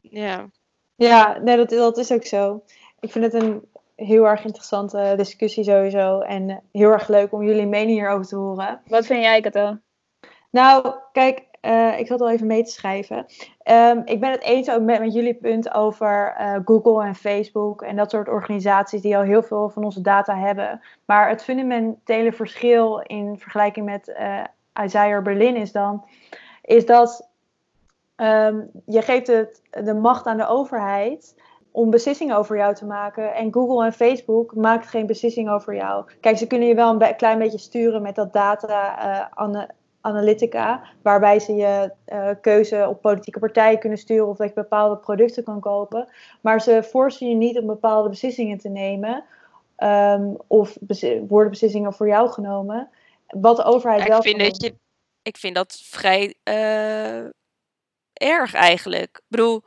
ja. 0.01 0.47
ja 0.95 1.39
nee, 1.43 1.57
dat, 1.57 1.69
dat 1.69 1.99
is 1.99 2.13
ook 2.13 2.25
zo. 2.25 2.63
Ik 3.01 3.11
vind 3.11 3.25
het 3.33 3.43
een 3.43 3.63
heel 3.97 4.29
erg 4.29 4.45
interessante 4.45 5.15
discussie 5.17 5.65
sowieso. 5.65 6.21
En 6.21 6.63
heel 6.73 6.91
erg 6.91 7.09
leuk 7.09 7.33
om 7.33 7.43
jullie 7.43 7.67
mening 7.67 7.99
hierover 7.99 8.27
te 8.27 8.37
horen. 8.37 8.81
Wat 8.87 9.07
vind 9.07 9.23
jij, 9.23 9.41
Kato? 9.41 9.79
Nou, 10.51 10.95
kijk, 11.13 11.52
uh, 11.63 11.99
ik 11.99 12.07
zat 12.07 12.21
al 12.21 12.31
even 12.31 12.47
mee 12.47 12.65
te 12.65 12.71
schrijven. 12.71 13.27
Um, 13.71 14.03
ik 14.05 14.21
ben 14.21 14.31
het 14.31 14.43
eens 14.43 14.71
ook 14.71 14.83
met, 14.83 15.13
jullie 15.13 15.35
punt 15.35 15.75
over 15.75 16.37
uh, 16.41 16.59
Google 16.65 17.05
en 17.05 17.15
Facebook 17.15 17.83
en 17.83 17.97
dat 17.97 18.11
soort 18.11 18.29
organisaties 18.29 19.01
die 19.01 19.17
al 19.17 19.23
heel 19.23 19.43
veel 19.43 19.69
van 19.69 19.85
onze 19.85 20.01
data 20.01 20.37
hebben. 20.37 20.81
Maar 21.05 21.29
het 21.29 21.43
fundamentele 21.43 22.33
verschil 22.33 22.99
in 22.99 23.39
vergelijking 23.39 23.87
met 23.87 24.09
uh, 24.19 24.45
Isaiah 24.85 25.23
Berlin 25.23 25.57
is 25.57 25.73
dan, 25.73 26.05
is 26.63 26.87
dat 26.87 27.29
um, 28.17 28.71
je 28.87 29.03
geeft 29.03 29.27
het, 29.27 29.63
de 29.71 29.95
macht 29.95 30.27
aan 30.27 30.37
de 30.37 30.47
overheid 30.47 31.41
om 31.71 31.91
beslissingen 31.91 32.37
over 32.37 32.57
jou 32.57 32.75
te 32.75 32.87
maken. 32.87 33.35
En 33.35 33.53
Google 33.53 33.85
en 33.85 33.93
Facebook 33.93 34.55
maakt 34.55 34.87
geen 34.87 35.07
beslissing 35.07 35.51
over 35.51 35.75
jou. 35.75 36.05
Kijk, 36.21 36.39
ze 36.39 36.47
kunnen 36.47 36.69
je 36.69 36.75
wel 36.75 37.01
een 37.01 37.17
klein 37.17 37.39
beetje 37.39 37.59
sturen 37.59 38.03
met 38.03 38.15
dat 38.15 38.33
data 38.33 38.99
uh, 39.39 39.65
analytica, 40.03 40.83
waarbij 41.03 41.41
ze 41.41 41.55
je 41.55 41.93
uh, 42.13 42.29
keuze 42.41 42.89
op 42.89 43.01
politieke 43.01 43.39
partijen 43.39 43.79
kunnen 43.79 43.99
sturen 43.99 44.29
of 44.29 44.37
dat 44.37 44.49
je 44.49 44.55
bepaalde 44.55 44.97
producten 44.97 45.45
kan 45.45 45.61
kopen. 45.61 46.09
Maar 46.41 46.61
ze 46.61 46.83
forcen 46.83 47.29
je 47.29 47.35
niet 47.35 47.59
om 47.59 47.67
bepaalde 47.67 48.09
beslissingen 48.09 48.59
te 48.59 48.69
nemen. 48.69 49.25
Um, 49.79 50.37
of 50.47 50.77
worden 51.29 51.51
beslissingen 51.51 51.93
voor 51.93 52.09
jou 52.09 52.31
genomen. 52.31 52.91
Wat 53.27 53.57
de 53.57 53.65
overheid 53.65 54.03
ja, 54.03 54.09
wel. 54.09 54.19
Ik 54.19 54.23
vind, 54.25 54.41
dat 54.41 54.63
je, 54.63 54.75
ik 55.23 55.37
vind 55.37 55.55
dat 55.55 55.81
vrij 55.85 56.35
uh, 56.45 57.25
erg 58.13 58.55
eigenlijk. 58.55 59.17
Ik 59.17 59.29
bedoel, 59.29 59.63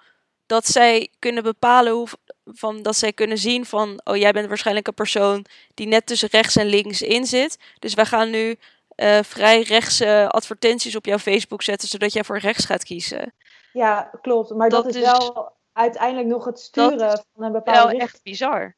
dat 0.46 0.66
zij 0.66 1.10
kunnen 1.20 1.44
bepalen 1.44 1.94
hoe, 1.94 2.08
van, 2.46 2.82
dat 2.82 2.96
zij 2.96 3.14
kunnen 3.14 3.38
zien 3.38 3.66
van, 3.66 4.02
oh 4.04 4.16
jij 4.16 4.32
bent 4.32 4.48
waarschijnlijk 4.48 4.88
een 4.88 4.94
persoon 4.94 5.46
die 5.74 5.88
net 5.88 6.06
tussen 6.06 6.30
rechts 6.30 6.56
en 6.56 6.66
links 6.66 7.02
in 7.02 7.26
zit. 7.26 7.60
Dus 7.80 7.94
wij 7.94 8.06
gaan 8.06 8.30
nu 8.30 8.56
uh, 8.96 9.20
vrij 9.22 9.62
rechtse 9.62 10.28
advertenties 10.30 10.96
op 10.96 11.06
jouw 11.06 11.18
Facebook 11.18 11.62
zetten, 11.62 11.88
zodat 11.88 12.14
jij 12.14 12.24
voor 12.24 12.38
rechts 12.38 12.66
gaat 12.66 12.84
kiezen. 12.84 13.34
Ja, 13.74 14.12
klopt. 14.22 14.50
Maar 14.50 14.70
dat, 14.70 14.86
is, 14.86 15.00
wel 15.00 15.52
uiteindelijk 15.74 16.28
nog 16.28 16.46
het 16.46 16.60
sturen 16.60 17.24
van 17.34 17.44
een 17.44 17.52
bepaalde. 17.52 17.92
Wel 17.92 18.00
echt 18.00 18.24
bizar. 18.24 18.76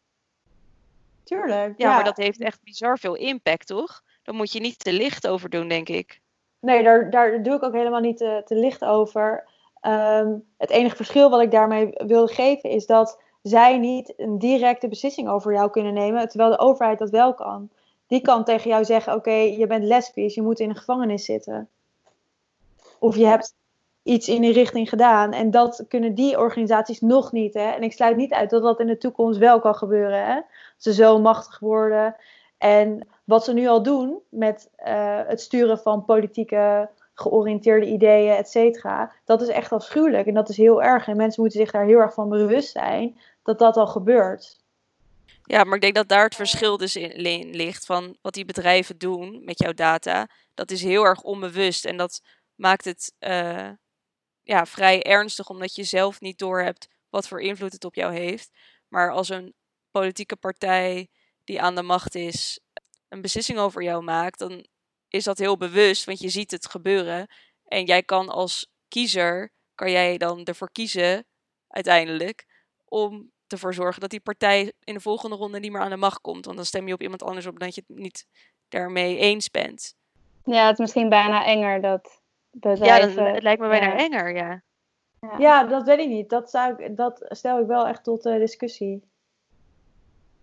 Tuurlijk. 1.23 1.73
Ja, 1.77 1.93
maar 1.93 2.03
dat 2.03 2.17
heeft 2.17 2.39
echt 2.39 2.63
bizar 2.63 2.99
veel 2.99 3.15
impact, 3.15 3.67
toch? 3.67 4.01
Daar 4.23 4.35
moet 4.35 4.51
je 4.51 4.59
niet 4.59 4.79
te 4.79 4.93
licht 4.93 5.27
over 5.27 5.49
doen, 5.49 5.67
denk 5.67 5.89
ik. 5.89 6.21
Nee, 6.59 6.83
daar, 6.83 7.09
daar 7.09 7.43
doe 7.43 7.55
ik 7.55 7.63
ook 7.63 7.73
helemaal 7.73 7.99
niet 7.99 8.17
te, 8.17 8.41
te 8.45 8.55
licht 8.55 8.85
over. 8.85 9.47
Um, 9.81 10.43
het 10.57 10.69
enige 10.69 10.95
verschil 10.95 11.29
wat 11.29 11.41
ik 11.41 11.51
daarmee 11.51 11.89
wil 11.93 12.27
geven 12.27 12.69
is 12.69 12.85
dat 12.85 13.21
zij 13.41 13.77
niet 13.77 14.13
een 14.17 14.39
directe 14.39 14.87
beslissing 14.87 15.29
over 15.29 15.53
jou 15.53 15.69
kunnen 15.69 15.93
nemen, 15.93 16.27
terwijl 16.29 16.49
de 16.49 16.59
overheid 16.59 16.99
dat 16.99 17.09
wel 17.09 17.33
kan. 17.33 17.69
Die 18.07 18.21
kan 18.21 18.43
tegen 18.43 18.69
jou 18.69 18.85
zeggen: 18.85 19.13
Oké, 19.13 19.31
je 19.31 19.67
bent 19.67 19.83
lesbisch, 19.83 20.35
je 20.35 20.41
moet 20.41 20.59
in 20.59 20.69
een 20.69 20.75
gevangenis 20.75 21.25
zitten. 21.25 21.69
Of 22.99 23.15
je 23.15 23.25
hebt 23.25 23.55
iets 24.03 24.27
in 24.27 24.41
die 24.41 24.53
richting 24.53 24.89
gedaan. 24.89 25.33
En 25.33 25.51
dat 25.51 25.85
kunnen 25.87 26.15
die 26.15 26.39
organisaties 26.39 27.01
nog 27.01 27.31
niet. 27.31 27.53
Hè? 27.53 27.69
En 27.69 27.83
ik 27.83 27.93
sluit 27.93 28.17
niet 28.17 28.33
uit 28.33 28.49
dat 28.49 28.61
dat 28.61 28.79
in 28.79 28.87
de 28.87 28.97
toekomst 28.97 29.39
wel 29.39 29.59
kan 29.59 29.75
gebeuren. 29.75 30.25
Hè? 30.25 30.41
Ze 30.77 30.93
zo 30.93 31.19
machtig 31.19 31.59
worden. 31.59 32.15
En 32.57 33.07
wat 33.23 33.43
ze 33.43 33.53
nu 33.53 33.67
al 33.67 33.83
doen 33.83 34.19
met 34.29 34.69
uh, 34.87 35.19
het 35.27 35.41
sturen 35.41 35.79
van 35.79 36.05
politieke 36.05 36.89
georiënteerde 37.13 37.85
ideeën, 37.85 38.35
et 38.35 38.49
cetera. 38.49 39.11
Dat 39.25 39.41
is 39.41 39.47
echt 39.47 39.71
afschuwelijk 39.71 40.27
en 40.27 40.33
dat 40.33 40.49
is 40.49 40.57
heel 40.57 40.83
erg. 40.83 41.07
En 41.07 41.17
mensen 41.17 41.41
moeten 41.41 41.59
zich 41.59 41.71
daar 41.71 41.85
heel 41.85 41.99
erg 41.99 42.13
van 42.13 42.29
bewust 42.29 42.71
zijn 42.71 43.17
dat 43.43 43.59
dat 43.59 43.77
al 43.77 43.87
gebeurt. 43.87 44.65
Ja, 45.49 45.63
maar 45.63 45.75
ik 45.75 45.81
denk 45.81 45.95
dat 45.95 46.07
daar 46.07 46.23
het 46.23 46.35
verschil 46.35 46.77
dus 46.77 46.95
in 46.95 47.55
ligt 47.55 47.85
van 47.85 48.17
wat 48.21 48.33
die 48.33 48.45
bedrijven 48.45 48.97
doen 48.97 49.43
met 49.43 49.59
jouw 49.59 49.73
data. 49.73 50.29
Dat 50.53 50.71
is 50.71 50.83
heel 50.83 51.03
erg 51.03 51.21
onbewust 51.21 51.85
en 51.85 51.97
dat 51.97 52.21
maakt 52.55 52.85
het 52.85 53.13
uh, 53.19 53.69
ja, 54.43 54.65
vrij 54.65 55.03
ernstig 55.03 55.49
omdat 55.49 55.75
je 55.75 55.83
zelf 55.83 56.19
niet 56.19 56.37
doorhebt 56.37 56.87
wat 57.09 57.27
voor 57.27 57.41
invloed 57.41 57.71
het 57.71 57.85
op 57.85 57.95
jou 57.95 58.13
heeft. 58.13 58.49
Maar 58.87 59.11
als 59.11 59.29
een 59.29 59.53
politieke 59.91 60.35
partij 60.35 61.09
die 61.43 61.61
aan 61.61 61.75
de 61.75 61.81
macht 61.81 62.15
is 62.15 62.59
een 63.07 63.21
beslissing 63.21 63.59
over 63.59 63.83
jou 63.83 64.03
maakt, 64.03 64.39
dan 64.39 64.67
is 65.07 65.23
dat 65.23 65.37
heel 65.37 65.57
bewust, 65.57 66.05
want 66.05 66.19
je 66.19 66.29
ziet 66.29 66.51
het 66.51 66.69
gebeuren. 66.69 67.27
En 67.63 67.85
jij 67.85 68.03
kan 68.03 68.29
als 68.29 68.71
kiezer 68.87 69.53
kan 69.75 69.91
jij 69.91 70.17
dan 70.17 70.43
ervoor 70.43 70.71
kiezen, 70.71 71.25
uiteindelijk, 71.67 72.45
om 72.85 73.31
ervoor 73.51 73.73
zorgen 73.73 74.01
dat 74.01 74.09
die 74.09 74.19
partij 74.19 74.73
in 74.83 74.93
de 74.93 74.99
volgende 74.99 75.35
ronde 75.35 75.59
niet 75.59 75.71
meer 75.71 75.81
aan 75.81 75.89
de 75.89 75.97
macht 75.97 76.21
komt. 76.21 76.45
Want 76.45 76.57
dan 76.57 76.65
stem 76.65 76.87
je 76.87 76.93
op 76.93 77.01
iemand 77.01 77.23
anders 77.23 77.45
op 77.45 77.59
dat 77.59 77.75
je 77.75 77.83
het 77.87 77.97
niet 77.97 78.25
daarmee 78.69 79.17
eens 79.17 79.51
bent. 79.51 79.95
Ja, 80.43 80.63
het 80.63 80.73
is 80.73 80.79
misschien 80.79 81.09
bijna 81.09 81.45
enger 81.45 81.81
dat 81.81 82.21
Ja, 82.61 82.99
het 82.99 83.43
lijkt 83.43 83.61
me 83.61 83.67
bijna 83.67 83.87
ja. 83.87 83.97
enger, 83.97 84.35
ja. 84.35 84.61
Ja, 85.37 85.63
dat 85.63 85.83
weet 85.83 85.99
ik 85.99 86.07
niet. 86.07 86.29
Dat, 86.29 86.49
zou 86.49 86.83
ik, 86.83 86.97
dat 86.97 87.25
stel 87.29 87.59
ik 87.59 87.67
wel 87.67 87.87
echt 87.87 88.03
tot 88.03 88.25
eh, 88.25 88.37
discussie. 88.39 89.03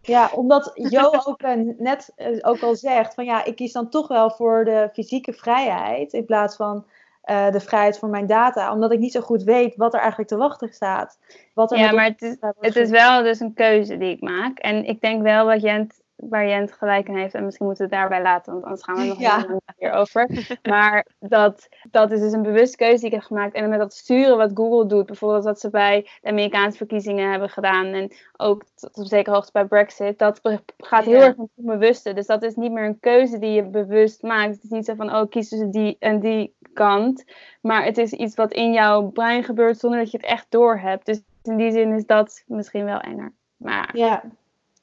Ja, 0.01 0.31
omdat 0.35 0.71
Jo 0.91 1.11
ook 1.25 1.43
eh, 1.43 1.57
net 1.79 2.13
eh, 2.17 2.39
ook 2.41 2.63
al 2.63 2.75
zegt 2.75 3.15
van 3.15 3.25
ja, 3.25 3.45
ik 3.45 3.57
kies 3.57 3.73
dan 3.73 3.89
toch 3.89 4.09
wel 4.09 4.31
voor 4.31 4.65
de 4.65 4.89
fysieke 4.93 5.33
vrijheid 5.33 6.13
in 6.13 6.25
plaats 6.25 6.57
van 6.57 6.87
eh, 7.25 7.51
de 7.51 7.61
vrijheid 7.61 7.99
voor 7.99 8.09
mijn 8.09 8.27
data, 8.27 8.73
omdat 8.73 8.93
ik 8.93 8.99
niet 8.99 9.13
zo 9.13 9.21
goed 9.21 9.43
weet 9.43 9.77
wat 9.77 9.93
er 9.95 10.01
eigenlijk 10.01 10.29
te 10.29 10.37
wachten 10.37 10.73
staat. 10.73 11.19
Wat 11.55 11.73
er 11.73 11.79
Ja, 11.79 11.93
maar 11.93 12.05
het 12.05 12.23
is, 12.23 12.37
het 12.61 12.77
is 12.77 12.91
wel 12.91 13.23
dus 13.23 13.41
een 13.41 13.55
keuze 13.55 13.97
die 13.97 14.11
ik 14.11 14.21
maak. 14.21 14.59
En 14.59 14.85
ik 14.85 15.01
denk 15.01 15.23
wel 15.23 15.47
wat 15.47 15.63
Jent, 15.63 16.01
waar 16.17 16.47
Jent 16.49 16.73
gelijk 16.73 17.09
in 17.09 17.17
heeft. 17.17 17.35
En 17.35 17.45
misschien 17.45 17.67
moeten 17.67 17.89
we 17.89 17.95
het 17.95 18.01
daarbij 18.01 18.23
laten, 18.23 18.53
want 18.53 18.65
anders 18.65 18.83
gaan 18.83 18.97
we 18.97 19.05
nog 19.05 19.19
Ja. 19.21 19.37
heel 19.39 19.49
lang 19.49 19.61
hierover. 19.77 20.29
Maar 20.63 21.07
dat, 21.19 21.69
dat 21.91 22.11
is 22.11 22.21
dus 22.21 22.33
een 22.33 22.43
bewuste 22.43 22.77
keuze 22.77 22.97
die 22.97 23.07
ik 23.07 23.13
heb 23.13 23.23
gemaakt. 23.23 23.55
En 23.55 23.69
met 23.69 23.79
dat 23.79 23.95
sturen 23.95 24.37
wat 24.37 24.51
Google 24.55 24.87
doet. 24.87 25.07
Bijvoorbeeld 25.07 25.45
wat 25.45 25.61
ze 25.61 25.71
bij 25.71 26.09
de 26.21 26.29
Amerikaanse 26.29 26.77
verkiezingen 26.77 27.31
hebben 27.31 27.49
gedaan. 27.49 27.87
En 27.87 28.13
ook 28.37 28.65
tot 28.75 28.97
op 28.99 29.07
zekere 29.07 29.35
hoogte 29.35 29.53
bij 29.53 29.65
Brexit. 29.65 30.19
Dat 30.19 30.41
gaat 30.79 31.05
heel 31.05 31.19
Ja. 31.21 31.25
erg 31.27 31.37
om 31.37 31.49
het 31.55 31.67
bewuste. 31.67 32.13
Dus 32.13 32.27
dat 32.27 32.43
is 32.43 32.55
niet 32.55 32.73
meer 32.73 32.85
een 32.85 33.01
keuze 33.01 33.39
die 33.39 33.51
je 33.53 33.63
bewust 33.65 34.23
maakt. 34.23 34.55
Het 34.55 34.65
is 34.65 34.71
niet 34.71 34.85
zo 34.85 34.95
van, 34.95 35.15
oh, 35.15 35.29
kies 35.31 35.49
tussen 35.49 35.71
die 35.71 35.97
en 35.99 36.21
die 36.21 36.55
kant. 36.73 37.25
Maar 37.61 37.85
het 37.85 37.99
is 37.99 38.13
iets 38.13 38.35
wat 38.35 38.53
in 38.53 38.73
jouw 38.73 39.03
brein 39.09 39.45
gebeurt 39.45 39.79
zonder 39.79 39.99
dat 39.99 40.11
je 40.11 40.17
het 40.17 40.27
echt 40.27 40.47
doorhebt. 40.49 41.07
Dus 41.07 41.23
in 41.43 41.57
die 41.57 41.71
zin 41.73 41.93
is 41.93 42.07
dat 42.07 42.43
misschien 42.47 42.85
wel 42.85 43.01
enger. 43.01 43.33
Maar 43.57 43.91
Ja, 43.97 44.23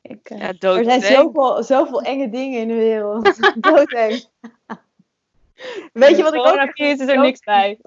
ik, 0.01 0.29
eh, 0.29 0.37
Ja, 0.39 0.53
er 0.59 0.83
zijn 0.83 1.01
zoveel, 1.01 1.63
zoveel 1.63 2.01
enge 2.01 2.29
dingen 2.29 2.59
in 2.59 2.67
de 2.67 2.73
wereld. 2.73 3.37
Doodeng. 3.63 4.25
Weet 5.93 6.17
je 6.17 6.23
wat 6.23 6.33
ik 6.33 6.39
ook 6.39 6.45
Coronavirus 6.45 6.99
is 6.99 7.07
er 7.07 7.19
niks 7.19 7.39
bij. 7.39 7.79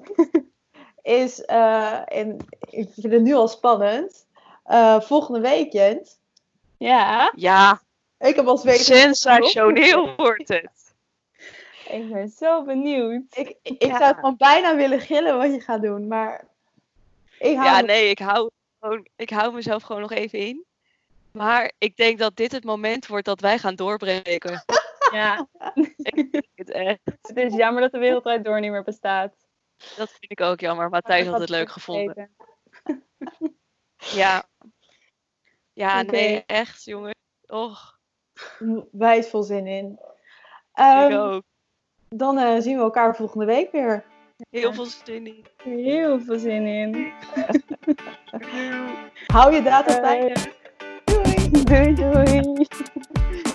is, 1.03 1.45
eh, 1.45 2.01
en 2.19 2.37
ik 2.71 2.89
vind 2.95 3.12
het 3.12 3.23
nu 3.23 3.35
al 3.35 3.49
spannend, 3.49 4.27
eh, 4.65 5.01
volgende 5.01 5.41
week, 5.41 5.73
Jent. 5.73 6.19
Ja, 6.79 7.33
Ja, 7.37 7.81
Ik 8.19 8.37
heb 8.37 8.47
als 8.47 8.62
weet 8.65 8.79
sensationeel 8.85 10.15
wordt 10.17 10.49
het. 10.49 10.95
ik 11.89 12.12
ben 12.12 12.29
zo 12.29 12.62
benieuwd. 12.65 13.23
Ik, 13.37 13.57
ik 13.62 13.83
Ja. 13.83 13.89
zou 13.97 14.05
het 14.05 14.15
gewoon 14.15 14.37
bijna 14.37 14.77
willen 14.77 15.01
gillen 15.01 15.37
wat 15.39 15.53
je 15.53 15.61
gaat 15.61 15.83
doen, 15.83 16.09
maar 16.09 16.45
ik 17.39 17.57
hou 17.57 17.69
Ja, 17.69 17.81
nee, 17.81 18.09
ik 18.11 18.19
hou, 18.19 18.51
gewoon, 18.81 19.07
ik 19.17 19.31
hou 19.31 19.53
mezelf 19.55 19.83
gewoon 19.83 20.03
nog 20.03 20.12
even 20.12 20.39
in. 20.39 20.65
Maar 21.39 21.72
ik 21.78 21.97
denk 21.97 22.18
dat 22.18 22.37
dit 22.37 22.53
het 22.53 22.64
moment 22.64 23.07
wordt 23.07 23.24
dat 23.24 23.41
wij 23.41 23.59
gaan 23.59 23.74
doorbreken. 23.74 24.64
Ja, 25.12 25.49
Het, 26.55 26.70
echt, 26.70 27.01
het 27.05 27.37
is 27.37 27.55
jammer 27.55 27.82
dat 27.82 27.93
de 27.93 27.99
wereldrijd 27.99 28.45
door 28.45 28.61
niet 28.61 28.70
meer 28.70 28.82
bestaat. 28.82 29.35
dat 29.97 30.11
vind 30.11 30.30
ik 30.30 30.41
ook 30.41 30.61
jammer. 30.61 30.89
Matthijs 30.89 31.26
had 31.26 31.41
het 31.41 31.49
leuk 31.49 31.70
gevonden. 31.70 32.30
Ja. 33.97 34.45
Ja, 35.72 36.03
nee, 36.03 36.43
echt, 36.47 36.85
jongen. 36.85 37.14
Och, 37.47 37.99
wijs 38.93 39.28
vol 39.28 39.43
zin 39.43 39.66
in. 39.66 39.93
ik 39.93 39.99
Ehm, 40.72 41.12
ook. 41.12 41.43
dan 42.09 42.39
eh, 42.39 42.61
zien 42.61 42.76
we 42.76 42.82
elkaar 42.82 43.16
volgende 43.16 43.45
week 43.47 43.72
weer. 43.72 44.05
Heel 44.51 44.74
veel 44.74 44.85
zin 44.87 45.26
in. 45.26 45.47
Heel 45.57 46.20
veel 46.20 46.39
zin 46.39 46.66
in. 46.66 47.12
Hou 49.35 49.55
je 49.55 49.62
data 49.62 49.93
veilig. 50.01 50.62
Hui, 51.67 51.95
hui. 51.97 53.54